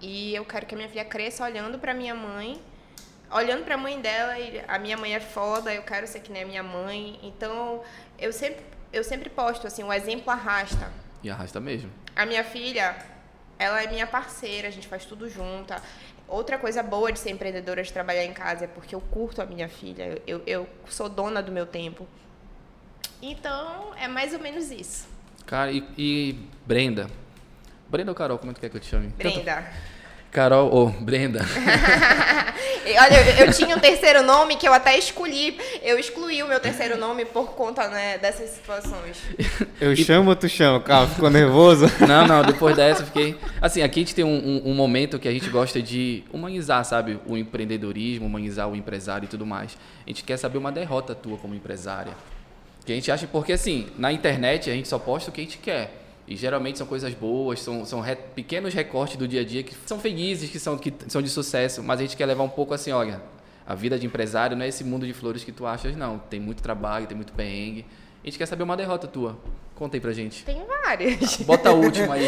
E 0.00 0.34
eu 0.34 0.44
quero 0.44 0.66
que 0.66 0.74
a 0.74 0.78
minha 0.78 0.88
filha 0.88 1.04
cresça 1.04 1.44
olhando 1.44 1.78
para 1.78 1.92
minha 1.92 2.14
mãe, 2.14 2.60
olhando 3.30 3.64
para 3.64 3.74
a 3.74 3.78
mãe 3.78 4.00
dela. 4.00 4.38
E 4.38 4.62
a 4.68 4.78
minha 4.78 4.96
mãe 4.96 5.14
é 5.14 5.20
foda, 5.20 5.74
eu 5.74 5.82
quero 5.82 6.06
ser 6.06 6.20
que 6.20 6.30
nem 6.30 6.44
a 6.44 6.46
minha 6.46 6.62
mãe. 6.62 7.18
Então, 7.22 7.82
eu 8.18 8.32
sempre 8.32 8.62
eu 8.92 9.04
sempre 9.04 9.30
posto 9.30 9.66
assim, 9.66 9.82
o 9.82 9.92
exemplo 9.92 10.30
arrasta. 10.30 10.90
E 11.22 11.30
arrasta 11.30 11.60
mesmo. 11.60 11.90
A 12.16 12.26
minha 12.26 12.42
filha, 12.42 12.96
ela 13.60 13.82
é 13.82 13.86
minha 13.86 14.06
parceira, 14.06 14.68
a 14.68 14.70
gente 14.70 14.88
faz 14.88 15.04
tudo 15.04 15.28
junta. 15.28 15.82
Outra 16.26 16.56
coisa 16.56 16.82
boa 16.82 17.12
de 17.12 17.18
ser 17.18 17.30
empreendedora, 17.30 17.82
de 17.82 17.92
trabalhar 17.92 18.24
em 18.24 18.32
casa, 18.32 18.64
é 18.64 18.66
porque 18.66 18.94
eu 18.94 19.02
curto 19.02 19.42
a 19.42 19.44
minha 19.44 19.68
filha. 19.68 20.18
Eu, 20.26 20.42
eu 20.46 20.66
sou 20.88 21.10
dona 21.10 21.42
do 21.42 21.52
meu 21.52 21.66
tempo. 21.66 22.08
Então, 23.20 23.94
é 23.96 24.08
mais 24.08 24.32
ou 24.32 24.40
menos 24.40 24.70
isso. 24.70 25.06
Cara, 25.44 25.70
e, 25.70 25.84
e 25.98 26.38
Brenda? 26.64 27.10
Brenda 27.86 28.10
ou 28.10 28.14
Carol, 28.14 28.38
como 28.38 28.50
é 28.50 28.54
que 28.54 28.60
quer 28.60 28.70
que 28.70 28.78
eu 28.78 28.80
te 28.80 28.86
chame? 28.86 29.08
Brenda. 29.08 29.70
Carol 30.30 30.70
ou 30.70 30.88
Brenda? 30.88 31.40
Olha, 32.98 33.14
eu, 33.14 33.46
eu, 33.46 33.52
tinha 33.52 33.76
um 33.76 33.78
terceiro 33.78 34.22
nome 34.22 34.56
que 34.56 34.66
eu 34.66 34.72
até 34.72 34.96
escolhi. 34.98 35.58
Eu 35.82 35.98
excluí 35.98 36.42
o 36.42 36.48
meu 36.48 36.58
terceiro 36.58 36.98
nome 36.98 37.24
por 37.24 37.50
conta 37.50 37.88
né, 37.88 38.18
dessas 38.18 38.50
situações. 38.50 39.18
Eu 39.80 39.94
chamo 39.96 40.30
ou 40.30 40.36
tu 40.36 40.48
chama? 40.48 40.80
Calma, 40.80 41.08
ficou 41.08 41.30
nervoso? 41.30 41.86
Não, 42.06 42.26
não, 42.26 42.42
depois 42.42 42.76
dessa 42.76 43.02
eu 43.02 43.06
fiquei. 43.06 43.36
Assim, 43.60 43.82
aqui 43.82 44.00
a 44.00 44.02
gente 44.02 44.14
tem 44.14 44.24
um, 44.24 44.28
um, 44.28 44.70
um, 44.70 44.74
momento 44.74 45.18
que 45.18 45.28
a 45.28 45.32
gente 45.32 45.48
gosta 45.48 45.80
de 45.80 46.24
humanizar, 46.32 46.84
sabe? 46.84 47.18
O 47.26 47.36
empreendedorismo, 47.36 48.26
humanizar 48.26 48.68
o 48.68 48.74
empresário 48.74 49.26
e 49.26 49.28
tudo 49.28 49.46
mais. 49.46 49.76
A 50.04 50.10
gente 50.10 50.24
quer 50.24 50.36
saber 50.36 50.58
uma 50.58 50.72
derrota 50.72 51.14
tua 51.14 51.36
como 51.38 51.54
empresária. 51.54 52.12
Que 52.84 52.92
a 52.92 52.94
gente 52.94 53.10
acha, 53.10 53.26
porque 53.26 53.52
assim, 53.52 53.88
na 53.96 54.12
internet 54.12 54.70
a 54.70 54.74
gente 54.74 54.88
só 54.88 54.98
posta 54.98 55.30
o 55.30 55.32
que 55.32 55.40
a 55.40 55.44
gente 55.44 55.58
quer. 55.58 55.99
E 56.30 56.36
geralmente 56.36 56.78
são 56.78 56.86
coisas 56.86 57.12
boas, 57.12 57.60
são, 57.60 57.84
são 57.84 58.00
re, 58.00 58.14
pequenos 58.14 58.72
recortes 58.72 59.16
do 59.16 59.26
dia 59.26 59.40
a 59.40 59.44
dia 59.44 59.64
que 59.64 59.74
são 59.84 59.98
felizes, 59.98 60.48
que 60.48 60.60
são, 60.60 60.78
que 60.78 60.94
são 61.08 61.20
de 61.20 61.28
sucesso, 61.28 61.82
mas 61.82 61.98
a 61.98 62.02
gente 62.04 62.16
quer 62.16 62.24
levar 62.24 62.44
um 62.44 62.48
pouco 62.48 62.72
assim, 62.72 62.92
olha, 62.92 63.20
a 63.66 63.74
vida 63.74 63.98
de 63.98 64.06
empresário 64.06 64.56
não 64.56 64.64
é 64.64 64.68
esse 64.68 64.84
mundo 64.84 65.04
de 65.04 65.12
flores 65.12 65.42
que 65.42 65.50
tu 65.50 65.66
achas, 65.66 65.96
não. 65.96 66.20
Tem 66.20 66.38
muito 66.38 66.62
trabalho, 66.62 67.08
tem 67.08 67.16
muito 67.16 67.32
perrengue. 67.32 67.84
A 68.22 68.26
gente 68.26 68.38
quer 68.38 68.46
saber 68.46 68.62
uma 68.62 68.76
derrota 68.76 69.08
tua. 69.08 69.40
Conta 69.74 69.96
aí 69.96 70.00
pra 70.00 70.12
gente. 70.12 70.44
Tem 70.44 70.62
várias. 70.64 71.36
Bota 71.38 71.70
a 71.70 71.72
última 71.72 72.14
aí. 72.14 72.26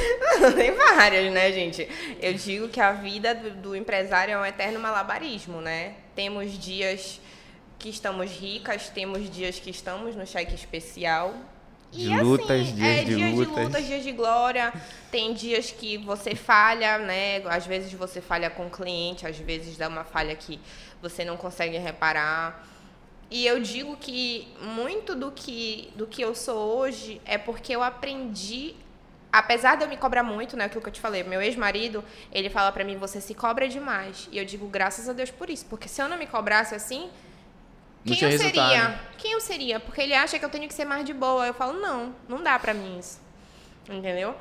Tem 0.54 0.72
várias, 0.72 1.32
né, 1.32 1.50
gente? 1.52 1.88
Eu 2.20 2.34
digo 2.34 2.68
que 2.68 2.80
a 2.80 2.92
vida 2.92 3.34
do, 3.34 3.50
do 3.50 3.76
empresário 3.76 4.32
é 4.32 4.38
um 4.38 4.44
eterno 4.44 4.78
malabarismo, 4.78 5.60
né? 5.60 5.94
Temos 6.14 6.58
dias 6.58 7.20
que 7.78 7.88
estamos 7.88 8.30
ricas, 8.30 8.88
temos 8.88 9.30
dias 9.30 9.58
que 9.58 9.70
estamos 9.70 10.14
no 10.14 10.26
cheque 10.26 10.54
especial. 10.54 11.34
De 11.90 12.10
e, 12.10 12.20
lutas, 12.20 12.60
assim, 12.60 12.74
dias 12.74 12.98
é, 12.98 13.04
de 13.04 13.16
dias 13.16 13.34
lutas. 13.34 13.54
de 13.54 13.62
lutas, 13.62 13.86
dias 13.86 14.02
de 14.04 14.12
glória. 14.12 14.72
Tem 15.10 15.32
dias 15.32 15.70
que 15.70 15.96
você 15.98 16.34
falha, 16.34 16.98
né? 16.98 17.38
Às 17.46 17.66
vezes 17.66 17.92
você 17.92 18.20
falha 18.20 18.50
com 18.50 18.66
o 18.66 18.70
cliente, 18.70 19.26
às 19.26 19.38
vezes 19.38 19.76
dá 19.76 19.88
uma 19.88 20.04
falha 20.04 20.34
que 20.36 20.60
você 21.00 21.24
não 21.24 21.36
consegue 21.36 21.78
reparar. 21.78 22.66
E 23.30 23.46
eu 23.46 23.60
digo 23.60 23.96
que 23.96 24.48
muito 24.60 25.14
do 25.14 25.30
que, 25.30 25.90
do 25.96 26.06
que 26.06 26.22
eu 26.22 26.34
sou 26.34 26.78
hoje 26.78 27.20
é 27.24 27.36
porque 27.36 27.74
eu 27.74 27.82
aprendi 27.82 28.74
apesar 29.32 29.76
de 29.76 29.84
eu 29.84 29.88
me 29.88 29.96
cobrar 29.96 30.22
muito, 30.22 30.56
né, 30.56 30.64
aquilo 30.64 30.82
que 30.82 30.88
eu 30.88 30.92
te 30.92 31.00
falei, 31.00 31.22
meu 31.22 31.40
ex-marido, 31.40 32.04
ele 32.32 32.48
fala 32.48 32.72
para 32.72 32.84
mim, 32.84 32.96
você 32.96 33.20
se 33.20 33.34
cobra 33.34 33.68
demais. 33.68 34.28
E 34.32 34.38
eu 34.38 34.44
digo, 34.44 34.66
graças 34.66 35.08
a 35.08 35.12
Deus 35.12 35.30
por 35.30 35.50
isso, 35.50 35.66
porque 35.66 35.88
se 35.88 36.00
eu 36.00 36.08
não 36.08 36.16
me 36.16 36.26
cobrasse 36.26 36.74
assim, 36.74 37.10
Não 38.04 38.14
quem 38.14 38.22
eu 38.22 38.30
resultado. 38.30 38.68
seria? 38.70 39.00
Quem 39.18 39.32
eu 39.32 39.40
seria? 39.40 39.80
Porque 39.80 40.00
ele 40.00 40.14
acha 40.14 40.38
que 40.38 40.44
eu 40.44 40.48
tenho 40.48 40.68
que 40.68 40.74
ser 40.74 40.84
mais 40.84 41.04
de 41.04 41.12
boa. 41.12 41.46
Eu 41.46 41.54
falo, 41.54 41.80
não, 41.80 42.14
não 42.28 42.42
dá 42.42 42.58
pra 42.58 42.72
mim 42.72 42.98
isso. 42.98 43.20
Entendeu? 43.88 44.34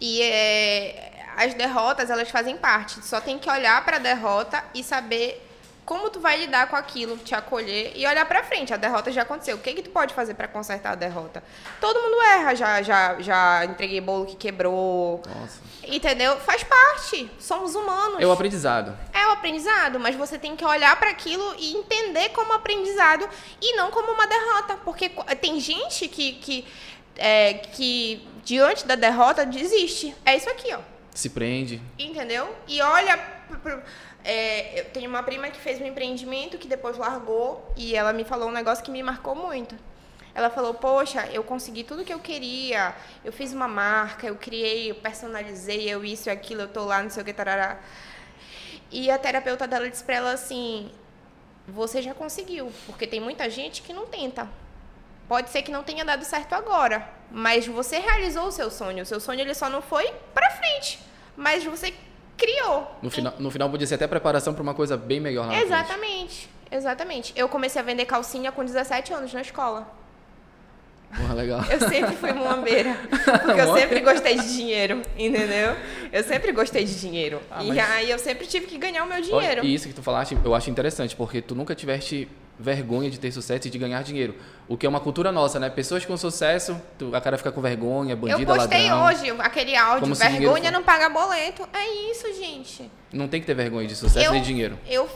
E 0.00 0.22
é, 0.22 1.24
as 1.36 1.54
derrotas, 1.54 2.10
elas 2.10 2.30
fazem 2.30 2.56
parte. 2.56 3.04
Só 3.04 3.20
tem 3.20 3.38
que 3.38 3.50
olhar 3.50 3.84
pra 3.84 3.98
derrota 3.98 4.62
e 4.74 4.82
saber 4.82 5.47
como 5.88 6.10
tu 6.10 6.20
vai 6.20 6.36
lidar 6.36 6.68
com 6.68 6.76
aquilo, 6.76 7.16
te 7.16 7.34
acolher 7.34 7.92
e 7.96 8.06
olhar 8.06 8.26
pra 8.26 8.44
frente. 8.44 8.74
A 8.74 8.76
derrota 8.76 9.10
já 9.10 9.22
aconteceu. 9.22 9.56
O 9.56 9.58
que 9.58 9.72
que 9.72 9.80
tu 9.80 9.88
pode 9.88 10.12
fazer 10.12 10.34
pra 10.34 10.46
consertar 10.46 10.92
a 10.92 10.94
derrota? 10.94 11.42
Todo 11.80 11.98
mundo 11.98 12.20
erra, 12.20 12.54
já 12.54 12.82
já 12.82 13.18
já 13.20 13.64
entreguei 13.64 13.98
bolo 13.98 14.26
que 14.26 14.36
quebrou. 14.36 15.22
Nossa. 15.26 15.62
Entendeu? 15.82 16.36
Faz 16.40 16.62
parte. 16.62 17.30
Somos 17.40 17.74
humanos. 17.74 18.20
É 18.20 18.26
o 18.26 18.30
aprendizado. 18.30 18.94
É 19.14 19.28
o 19.28 19.30
aprendizado, 19.30 19.98
mas 19.98 20.14
você 20.14 20.38
tem 20.38 20.54
que 20.54 20.62
olhar 20.62 20.94
para 20.96 21.08
aquilo 21.08 21.54
e 21.58 21.74
entender 21.78 22.28
como 22.34 22.52
aprendizado 22.52 23.26
e 23.58 23.74
não 23.74 23.90
como 23.90 24.12
uma 24.12 24.26
derrota. 24.26 24.76
Porque 24.84 25.08
tem 25.40 25.58
gente 25.58 26.06
que, 26.06 26.32
que, 26.32 26.66
é, 27.16 27.54
que 27.54 28.28
diante 28.44 28.86
da 28.86 28.94
derrota, 28.94 29.46
desiste. 29.46 30.14
É 30.22 30.36
isso 30.36 30.50
aqui, 30.50 30.70
ó. 30.74 30.80
Se 31.14 31.30
prende. 31.30 31.80
Entendeu? 31.98 32.54
E 32.66 32.82
olha. 32.82 33.18
É, 34.24 34.80
eu 34.80 34.84
tenho 34.86 35.08
uma 35.08 35.22
prima 35.22 35.48
que 35.48 35.58
fez 35.58 35.80
um 35.80 35.86
empreendimento 35.86 36.58
que 36.58 36.68
depois 36.68 36.98
largou 36.98 37.72
e 37.76 37.94
ela 37.94 38.12
me 38.12 38.24
falou 38.24 38.48
um 38.48 38.52
negócio 38.52 38.84
que 38.84 38.90
me 38.90 39.02
marcou 39.02 39.34
muito. 39.34 39.74
Ela 40.34 40.50
falou: 40.50 40.74
Poxa, 40.74 41.26
eu 41.32 41.42
consegui 41.42 41.84
tudo 41.84 42.04
que 42.04 42.12
eu 42.12 42.18
queria. 42.18 42.94
Eu 43.24 43.32
fiz 43.32 43.52
uma 43.52 43.66
marca, 43.66 44.26
eu 44.26 44.36
criei, 44.36 44.90
eu 44.90 44.94
personalizei, 44.96 45.88
eu 45.88 46.04
isso 46.04 46.30
aquilo, 46.30 46.62
eu 46.62 46.68
tô 46.68 46.84
lá, 46.84 47.02
não 47.02 47.10
sei 47.10 47.22
o 47.22 47.26
que, 47.26 47.32
tarará. 47.32 47.80
E 48.90 49.10
a 49.10 49.18
terapeuta 49.18 49.66
dela 49.66 49.88
disse 49.88 50.04
pra 50.04 50.16
ela 50.16 50.32
assim: 50.32 50.90
Você 51.66 52.02
já 52.02 52.14
conseguiu, 52.14 52.72
porque 52.86 53.06
tem 53.06 53.20
muita 53.20 53.48
gente 53.50 53.82
que 53.82 53.92
não 53.92 54.06
tenta. 54.06 54.48
Pode 55.28 55.50
ser 55.50 55.62
que 55.62 55.70
não 55.70 55.82
tenha 55.82 56.04
dado 56.04 56.24
certo 56.24 56.54
agora, 56.54 57.06
mas 57.30 57.66
você 57.66 57.98
realizou 57.98 58.46
o 58.46 58.52
seu 58.52 58.70
sonho. 58.70 59.02
O 59.02 59.06
seu 59.06 59.20
sonho 59.20 59.40
ele 59.40 59.54
só 59.54 59.68
não 59.68 59.82
foi 59.82 60.10
pra 60.32 60.50
frente, 60.50 60.98
mas 61.36 61.64
você 61.64 61.92
criou. 62.38 62.90
No 63.02 63.10
final, 63.10 63.34
no 63.38 63.50
final 63.50 63.68
podia 63.68 63.86
ser 63.86 63.96
até 63.96 64.06
preparação 64.06 64.54
para 64.54 64.62
uma 64.62 64.72
coisa 64.72 64.96
bem 64.96 65.20
melhor 65.20 65.46
na. 65.46 65.60
Exatamente, 65.60 66.48
exatamente. 66.70 67.32
Eu 67.36 67.48
comecei 67.48 67.82
a 67.82 67.84
vender 67.84 68.06
calcinha 68.06 68.50
com 68.50 68.64
17 68.64 69.12
anos 69.12 69.34
na 69.34 69.42
escola. 69.42 69.86
Porra, 71.16 71.34
legal. 71.34 71.64
Eu 71.70 71.80
sempre 71.88 72.14
fui 72.16 72.32
muambeira. 72.32 72.94
Porque 73.44 73.60
eu 73.60 73.74
sempre 73.74 74.00
gostei 74.00 74.36
de 74.38 74.54
dinheiro, 74.54 75.02
entendeu? 75.16 75.74
Eu 76.12 76.22
sempre 76.22 76.52
gostei 76.52 76.84
de 76.84 77.00
dinheiro. 77.00 77.40
Ah, 77.50 77.64
e 77.64 77.68
mas- 77.68 77.78
aí 77.90 78.10
eu 78.10 78.18
sempre 78.18 78.46
tive 78.46 78.66
que 78.66 78.76
ganhar 78.78 79.04
o 79.04 79.06
meu 79.08 79.20
dinheiro. 79.20 79.64
E 79.64 79.74
isso 79.74 79.88
que 79.88 79.94
tu 79.94 80.02
falaste, 80.02 80.36
eu 80.44 80.54
acho 80.54 80.68
interessante, 80.70 81.16
porque 81.16 81.40
tu 81.40 81.54
nunca 81.54 81.74
tiveste 81.74 82.28
vergonha 82.58 83.08
de 83.10 83.18
ter 83.20 83.30
sucesso 83.32 83.68
e 83.68 83.70
de 83.70 83.78
ganhar 83.78 84.02
dinheiro. 84.02 84.34
O 84.66 84.76
que 84.76 84.84
é 84.84 84.88
uma 84.88 85.00
cultura 85.00 85.30
nossa, 85.30 85.58
né? 85.60 85.70
Pessoas 85.70 86.04
com 86.04 86.16
sucesso, 86.16 86.80
tu, 86.98 87.14
a 87.14 87.20
cara 87.20 87.38
fica 87.38 87.52
com 87.52 87.60
vergonha, 87.60 88.12
Eu 88.12 88.16
bandida, 88.16 88.54
postei 88.54 88.90
ladrão. 88.90 89.06
hoje 89.06 89.30
aquele 89.40 89.76
áudio, 89.76 90.14
vergonha 90.14 90.70
não 90.70 90.82
paga 90.82 91.08
boleto. 91.08 91.68
É 91.72 92.10
isso, 92.10 92.26
gente. 92.34 92.90
Não 93.12 93.28
tem 93.28 93.40
que 93.40 93.46
ter 93.46 93.54
vergonha 93.54 93.86
de 93.86 93.94
sucesso 93.94 94.26
eu, 94.26 94.32
nem 94.32 94.40
de 94.42 94.48
dinheiro. 94.48 94.78
Eu 94.86 95.08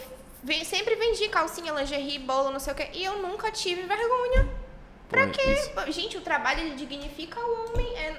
sempre 0.64 0.94
vendi 0.96 1.28
calcinha, 1.28 1.72
lingerie, 1.72 2.18
bolo, 2.18 2.50
não 2.50 2.58
sei 2.60 2.72
o 2.72 2.76
quê. 2.76 2.88
E 2.94 3.04
eu 3.04 3.18
nunca 3.20 3.50
tive 3.50 3.82
vergonha. 3.82 4.48
Pra 5.08 5.26
quê? 5.26 5.42
isso- 5.52 5.92
Gente, 5.92 6.16
o 6.16 6.22
trabalho 6.22 6.60
ele 6.60 6.74
dignifica 6.74 7.38
o 7.38 7.66
homem. 7.74 7.86
É, 7.96 8.14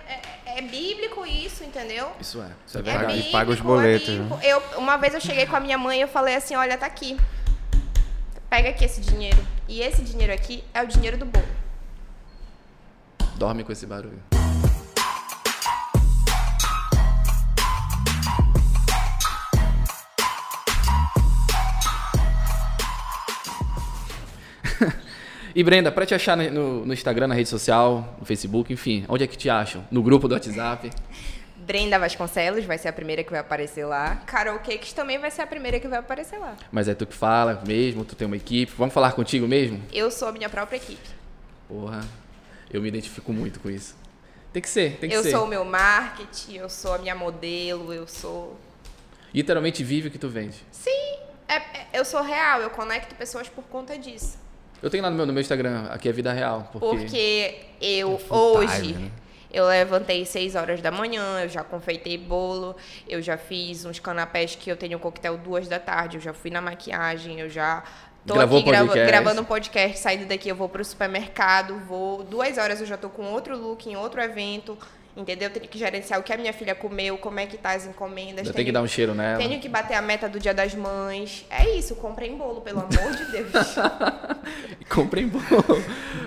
é- 0.46 0.60
é 0.60 0.62
bíblico 0.62 1.26
isso, 1.26 1.64
entendeu? 1.64 2.12
Isso 2.20 2.40
é, 2.40 2.52
isso 2.68 2.78
é 2.78 2.82
É 2.82 2.84
verdade. 2.84 3.08
bíblico, 3.14 3.32
paga 3.32 3.52
os 3.52 3.60
é 3.60 3.64
boletos, 3.64 4.10
bíblico. 4.10 4.40
Eu, 4.44 4.62
uma 4.78 4.96
vez 4.98 5.16
eu 5.16 5.20
cheguei 5.20 5.48
com 5.48 5.56
a 5.56 5.60
minha 5.60 5.78
mãe 5.78 5.98
e 5.98 6.02
eu 6.02 6.08
falei 6.08 6.36
assim, 6.36 6.56
olha, 6.56 6.78
tá 6.78 6.86
aqui. 6.86 7.18
Pega 8.54 8.70
aqui 8.70 8.86
esse 8.86 9.02
dinheiro. 9.02 9.44
E 9.68 9.82
esse 9.82 10.04
dinheiro 10.04 10.32
aqui 10.32 10.64
é 10.76 10.84
o 10.84 10.86
dinheiro 10.86 11.18
do 11.18 11.26
bolo. 11.26 11.44
Dorme 13.36 13.64
com 13.64 13.72
esse 13.72 13.88
barulho. 13.88 14.22
E 25.56 25.64
Brenda, 25.64 25.92
pra 25.92 26.06
te 26.06 26.14
achar 26.14 26.38
no, 26.38 26.86
no 26.86 26.94
Instagram, 26.94 27.28
na 27.28 27.34
rede 27.34 27.50
social, 27.50 28.16
no 28.20 28.26
Facebook, 28.26 28.72
enfim, 28.72 29.04
onde 29.08 29.24
é 29.24 29.28
que 29.28 29.38
te 29.38 29.50
acham? 29.50 29.84
No 29.90 30.04
grupo 30.04 30.28
do 30.28 30.36
WhatsApp? 30.36 30.92
Brenda 31.66 31.98
Vasconcelos 31.98 32.66
vai 32.66 32.78
ser 32.78 32.90
a 32.90 32.94
primeira 32.94 33.24
que 33.24 33.32
vai 33.32 33.40
aparecer 33.40 33.86
lá. 33.86 34.18
Carol 34.26 34.60
Cakes 34.60 34.92
também 34.94 35.18
vai 35.18 35.32
ser 35.32 35.42
a 35.44 35.48
primeira 35.48 35.80
que 35.80 35.88
vai 35.88 36.00
aparecer 36.00 36.38
lá. 36.38 36.56
Mas 36.72 36.88
é 36.88 36.94
tu 36.94 37.06
que 37.06 37.16
fala 37.16 37.62
mesmo, 37.66 38.04
tu 38.04 38.16
tem 38.16 38.26
uma 38.28 38.36
equipe. 38.36 38.72
Vamos 38.78 38.94
falar 38.94 39.14
contigo 39.14 39.48
mesmo? 39.48 39.82
Eu 39.92 40.12
sou 40.12 40.28
a 40.28 40.32
minha 40.32 40.50
própria 40.50 40.78
equipe. 40.78 41.10
Porra, 41.68 42.02
eu 42.72 42.82
me 42.82 42.88
identifico 42.90 43.32
muito 43.32 43.60
com 43.60 43.70
isso. 43.70 43.96
Tem 44.52 44.62
que 44.62 44.70
ser, 44.70 44.98
tem 44.98 45.10
que 45.10 45.16
eu 45.16 45.24
ser. 45.24 45.32
sou 45.32 45.46
o 45.46 45.48
meu 45.48 45.66
marketing, 45.66 46.58
eu 46.58 46.70
sou 46.70 46.94
a 46.94 46.98
minha 47.00 47.16
modelo, 47.16 47.92
eu 47.94 48.06
sou. 48.08 48.60
Literalmente 49.34 49.84
vive 49.84 50.10
o 50.10 50.12
que 50.12 50.20
tu 50.20 50.30
vende. 50.30 50.58
Sim, 50.72 51.16
é- 51.48 51.56
é- 51.56 51.88
eu 51.94 52.06
sou 52.06 52.22
real, 52.22 52.62
eu 52.62 52.70
conecto 52.70 53.16
pessoas 53.16 53.50
por 53.50 53.64
conta 53.64 53.98
disso. 53.98 54.38
Eu 54.82 54.90
tenho 54.90 55.02
lá 55.02 55.10
no 55.10 55.16
meu, 55.16 55.26
no 55.26 55.34
meu 55.34 55.42
Instagram, 55.42 55.86
aqui 55.90 56.08
é 56.10 56.12
vida 56.12 56.32
real. 56.32 56.70
Porque, 56.72 56.86
Porque 56.98 57.62
eu, 57.82 58.20
full 58.20 58.58
hoje, 58.58 58.94
né? 58.94 59.10
Eu 59.54 59.66
levantei 59.68 60.26
6 60.26 60.56
horas 60.56 60.82
da 60.82 60.90
manhã, 60.92 61.42
eu 61.44 61.48
já 61.50 61.64
confeitei 61.64 62.18
bolo, 62.18 62.76
eu 63.08 63.22
já 63.22 63.38
fiz 63.38 63.86
uns 63.86 64.00
canapés 64.00 64.56
que 64.56 64.70
eu 64.72 64.76
tenho 64.76 64.98
coquetel 65.00 65.38
duas 65.38 65.68
da 65.68 65.80
tarde, 65.80 66.18
eu 66.18 66.22
já 66.22 66.34
fui 66.34 66.50
na 66.50 66.60
maquiagem, 66.60 67.40
eu 67.40 67.48
já 67.50 67.84
tô 68.26 68.34
Gravou 68.34 68.60
aqui 68.60 68.70
grava- 68.70 68.94
gravando 68.94 69.42
um 69.42 69.46
podcast, 69.46 70.00
saindo 70.00 70.26
daqui 70.26 70.50
eu 70.50 70.56
vou 70.56 70.68
pro 70.68 70.84
supermercado, 70.84 71.78
vou 71.88 72.24
duas 72.24 72.58
horas 72.58 72.82
eu 72.82 72.88
já 72.88 72.98
tô 72.98 73.10
com 73.10 73.24
outro 73.32 73.56
look 73.58 73.86
em 73.88 73.96
outro 73.96 74.20
evento, 74.22 74.78
entendeu? 75.16 75.50
Tenho 75.50 75.68
que 75.68 75.78
gerenciar 75.78 76.20
o 76.20 76.24
que 76.24 76.32
a 76.34 76.38
minha 76.38 76.52
filha 76.54 76.74
comeu, 76.76 77.18
como 77.18 77.40
é 77.40 77.46
que 77.46 77.58
tá 77.58 77.72
as 77.74 77.86
encomendas. 77.86 78.44
tem 78.46 78.54
tenho- 78.54 78.66
que 78.66 78.72
dar 78.72 78.82
um 78.82 78.88
cheiro 78.88 79.14
nela. 79.14 79.38
Tenho 79.38 79.60
que 79.60 79.70
bater 79.70 79.96
a 79.96 80.02
meta 80.02 80.28
do 80.30 80.40
Dia 80.40 80.54
das 80.54 80.74
Mães. 80.76 81.46
É 81.50 81.70
isso, 81.78 81.96
comprem 81.96 82.36
bolo, 82.38 82.62
pelo 82.62 82.80
amor 82.80 83.16
de 83.16 83.26
Deus. 83.32 83.52
Comprem 84.90 85.28
bom. 85.28 85.40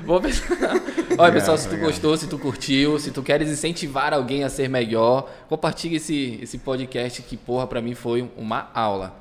Vou 0.05 0.21
pensar. 0.21 0.47
Olha, 1.19 1.33
pessoal, 1.33 1.57
se 1.57 1.69
tu 1.69 1.77
gostou, 1.77 2.17
se 2.17 2.27
tu 2.27 2.39
curtiu, 2.39 2.99
se 2.99 3.11
tu 3.11 3.23
queres 3.23 3.49
incentivar 3.49 4.13
alguém 4.13 4.43
a 4.45 4.49
ser 4.49 4.69
melhor, 4.69 5.31
compartilhe 5.49 5.97
esse, 5.97 6.39
esse 6.43 6.59
podcast 6.59 7.23
que, 7.23 7.37
porra, 7.37 7.67
pra 7.67 7.81
mim 7.81 7.95
foi 7.95 8.29
uma 8.37 8.71
aula. 8.75 9.15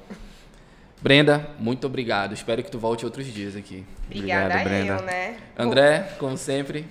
Brenda, 1.02 1.48
muito 1.60 1.86
obrigado. 1.86 2.34
Espero 2.34 2.64
que 2.64 2.72
tu 2.72 2.80
volte 2.80 3.06
outros 3.06 3.28
dias 3.28 3.56
aqui. 3.56 3.86
Obrigada 4.06 4.46
Obrigado, 4.56 4.62
a 4.62 4.64
Brenda. 4.64 4.94
eu, 4.94 5.06
né? 5.06 5.38
André, 5.58 6.00
como 6.18 6.36
sempre, 6.38 6.86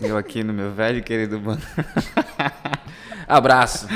eu 0.00 0.16
aqui 0.16 0.42
no 0.42 0.52
meu 0.52 0.72
velho 0.72 1.02
querido 1.02 1.38
banco. 1.38 1.62
Abraço. 3.28 3.86